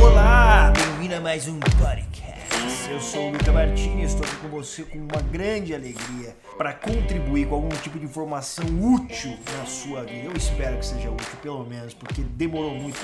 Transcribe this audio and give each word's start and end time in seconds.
Olá, 0.00 0.72
bem-vindo 0.76 1.16
a 1.16 1.20
mais 1.20 1.48
um 1.48 1.58
podcast. 1.60 2.33
Eu 2.90 3.00
sou 3.00 3.28
o 3.28 3.32
Luca 3.32 3.52
Martini 3.52 4.02
e 4.02 4.04
estou 4.04 4.24
aqui 4.24 4.36
com 4.36 4.48
você 4.48 4.84
com 4.84 4.96
uma 4.96 5.20
grande 5.20 5.74
alegria 5.74 6.34
para 6.56 6.72
contribuir 6.72 7.46
com 7.48 7.56
algum 7.56 7.68
tipo 7.68 7.98
de 7.98 8.06
informação 8.06 8.64
útil 8.80 9.36
na 9.58 9.66
sua 9.66 10.02
vida. 10.04 10.28
Eu 10.28 10.32
espero 10.36 10.78
que 10.78 10.86
seja 10.86 11.10
útil, 11.10 11.36
pelo 11.42 11.64
menos, 11.66 11.92
porque 11.92 12.22
demorou 12.22 12.74
muito 12.74 12.96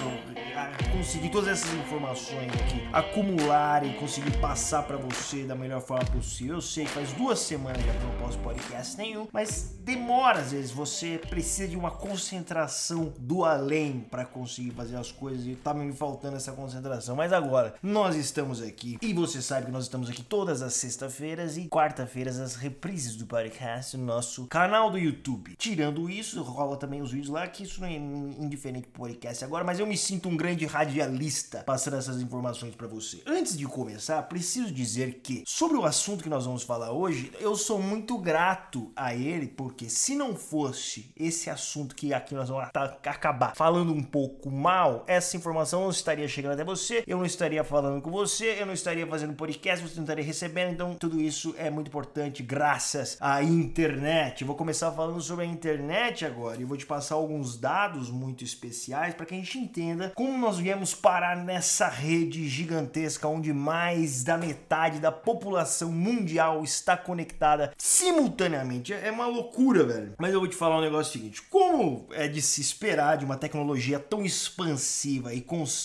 para 0.53 0.71
conseguir 0.93 1.31
todas 1.31 1.49
essas 1.49 1.75
informações 1.75 2.53
aqui, 2.55 2.89
acumular 2.93 3.85
e 3.85 3.93
conseguir 3.95 4.37
passar 4.39 4.85
para 4.85 4.97
você 4.97 5.45
da 5.45 5.55
melhor 5.55 5.81
forma 5.81 6.05
possível. 6.07 6.55
Eu 6.55 6.61
sei 6.61 6.85
que 6.85 6.91
faz 6.93 7.13
duas 7.13 7.39
semanas 7.41 7.83
que 7.83 7.89
eu 7.89 7.95
não 7.95 8.19
posto 8.19 8.41
podcast 8.43 8.97
nenhum, 8.97 9.27
mas 9.33 9.75
demora 9.81 10.39
às 10.39 10.53
vezes. 10.53 10.71
Você 10.71 11.21
precisa 11.29 11.69
de 11.69 11.77
uma 11.77 11.91
concentração 11.91 13.13
do 13.19 13.45
além 13.45 14.07
para 14.11 14.25
conseguir 14.25 14.71
fazer 14.71 14.97
as 14.97 15.11
coisas 15.11 15.45
e 15.47 15.55
tá 15.55 15.75
me 15.75 15.93
faltando 15.93 16.37
essa 16.37 16.53
concentração. 16.53 17.17
Mas 17.17 17.33
agora 17.33 17.75
nós 17.83 18.15
estamos 18.15 18.63
aqui 18.63 18.97
e 19.03 19.13
você 19.13 19.43
sabe 19.51 19.67
que 19.67 19.73
nós 19.73 19.83
estamos 19.83 20.09
aqui 20.09 20.23
todas 20.23 20.63
as 20.63 20.75
sextas-feiras 20.75 21.57
e 21.57 21.67
quarta-feiras 21.67 22.39
as 22.39 22.55
reprises 22.55 23.17
do 23.17 23.27
podcast 23.27 23.97
no 23.97 24.05
nosso 24.05 24.47
canal 24.47 24.93
do 24.93 24.97
YouTube. 24.97 25.57
Tirando 25.59 26.09
isso, 26.09 26.41
rola 26.41 26.77
também 26.77 27.03
os 27.03 27.11
vídeos 27.11 27.31
lá, 27.31 27.49
que 27.49 27.65
isso 27.65 27.81
não 27.81 27.89
é 27.89 27.95
indiferente 27.95 28.87
pro 28.87 29.03
podcast 29.03 29.45
agora, 29.45 29.65
mas 29.65 29.81
eu 29.81 29.89
me 29.89 29.99
sinto 29.99 30.29
um 30.29 30.37
grande 30.37 30.67
radialista 30.67 31.65
passando 31.67 31.97
essas 31.97 32.23
informações 32.23 32.77
para 32.77 32.87
você. 32.87 33.25
Antes 33.27 33.59
de 33.59 33.65
começar, 33.67 34.23
preciso 34.23 34.73
dizer 34.73 35.15
que 35.21 35.43
sobre 35.45 35.77
o 35.77 35.85
assunto 35.85 36.23
que 36.23 36.31
nós 36.31 36.45
vamos 36.45 36.63
falar 36.63 36.93
hoje, 36.93 37.33
eu 37.41 37.57
sou 37.57 37.83
muito 37.83 38.19
grato 38.19 38.93
a 38.95 39.17
ele, 39.17 39.49
porque 39.49 39.89
se 39.89 40.15
não 40.15 40.37
fosse 40.37 41.11
esse 41.17 41.51
assunto 41.51 41.97
que 41.97 42.15
aqui 42.15 42.37
nós 42.37 42.49
vamos 42.49 42.69
acabar 43.05 43.57
falando 43.57 43.93
um 43.93 44.05
pouco 44.05 44.49
mal, 44.49 45.03
essa 45.09 45.37
informação 45.37 45.81
não 45.81 45.91
estaria 45.91 46.29
chegando 46.29 46.53
até 46.53 46.63
você, 46.63 47.03
eu 47.05 47.19
não 47.19 47.27
estaria 47.27 47.65
falando 47.65 48.01
com 48.01 48.13
você, 48.13 48.57
eu 48.61 48.67
não 48.67 48.75
estaria 48.75 49.05
fazendo 49.09 49.40
podcast, 49.41 49.83
você 49.83 49.97
não 49.97 50.03
estaria 50.03 50.23
recebendo, 50.23 50.73
então 50.73 50.95
tudo 50.95 51.19
isso 51.19 51.55
é 51.57 51.71
muito 51.71 51.89
importante 51.89 52.43
graças 52.43 53.17
a 53.19 53.43
internet. 53.43 54.45
vou 54.45 54.55
começar 54.55 54.93
falando 54.93 55.19
sobre 55.23 55.47
a 55.47 55.49
internet 55.49 56.27
agora 56.27 56.61
e 56.61 56.65
vou 56.67 56.77
te 56.77 56.85
passar 56.85 57.15
alguns 57.15 57.57
dados 57.57 58.11
muito 58.11 58.45
especiais 58.45 59.15
para 59.15 59.25
que 59.25 59.33
a 59.33 59.39
gente 59.39 59.57
entenda 59.57 60.13
como 60.15 60.37
nós 60.37 60.59
viemos 60.59 60.93
parar 60.93 61.39
nessa 61.39 61.89
rede 61.89 62.47
gigantesca 62.47 63.27
onde 63.29 63.51
mais 63.51 64.23
da 64.23 64.37
metade 64.37 65.01
da 65.01 65.11
população 65.11 65.91
mundial 65.91 66.63
está 66.63 66.95
conectada 66.95 67.73
simultaneamente. 67.79 68.93
É 68.93 69.11
uma 69.11 69.27
loucura, 69.27 69.85
velho. 69.85 70.13
Mas 70.19 70.35
eu 70.35 70.41
vou 70.41 70.49
te 70.51 70.57
falar 70.57 70.77
um 70.77 70.83
negócio 70.83 71.15
seguinte: 71.15 71.41
como 71.49 72.07
é 72.13 72.29
de 72.29 72.43
se 72.43 72.61
esperar 72.61 73.17
de 73.17 73.25
uma 73.25 73.39
tecnologia 73.39 73.99
tão 73.99 74.23
expansiva 74.23 75.33
e 75.33 75.43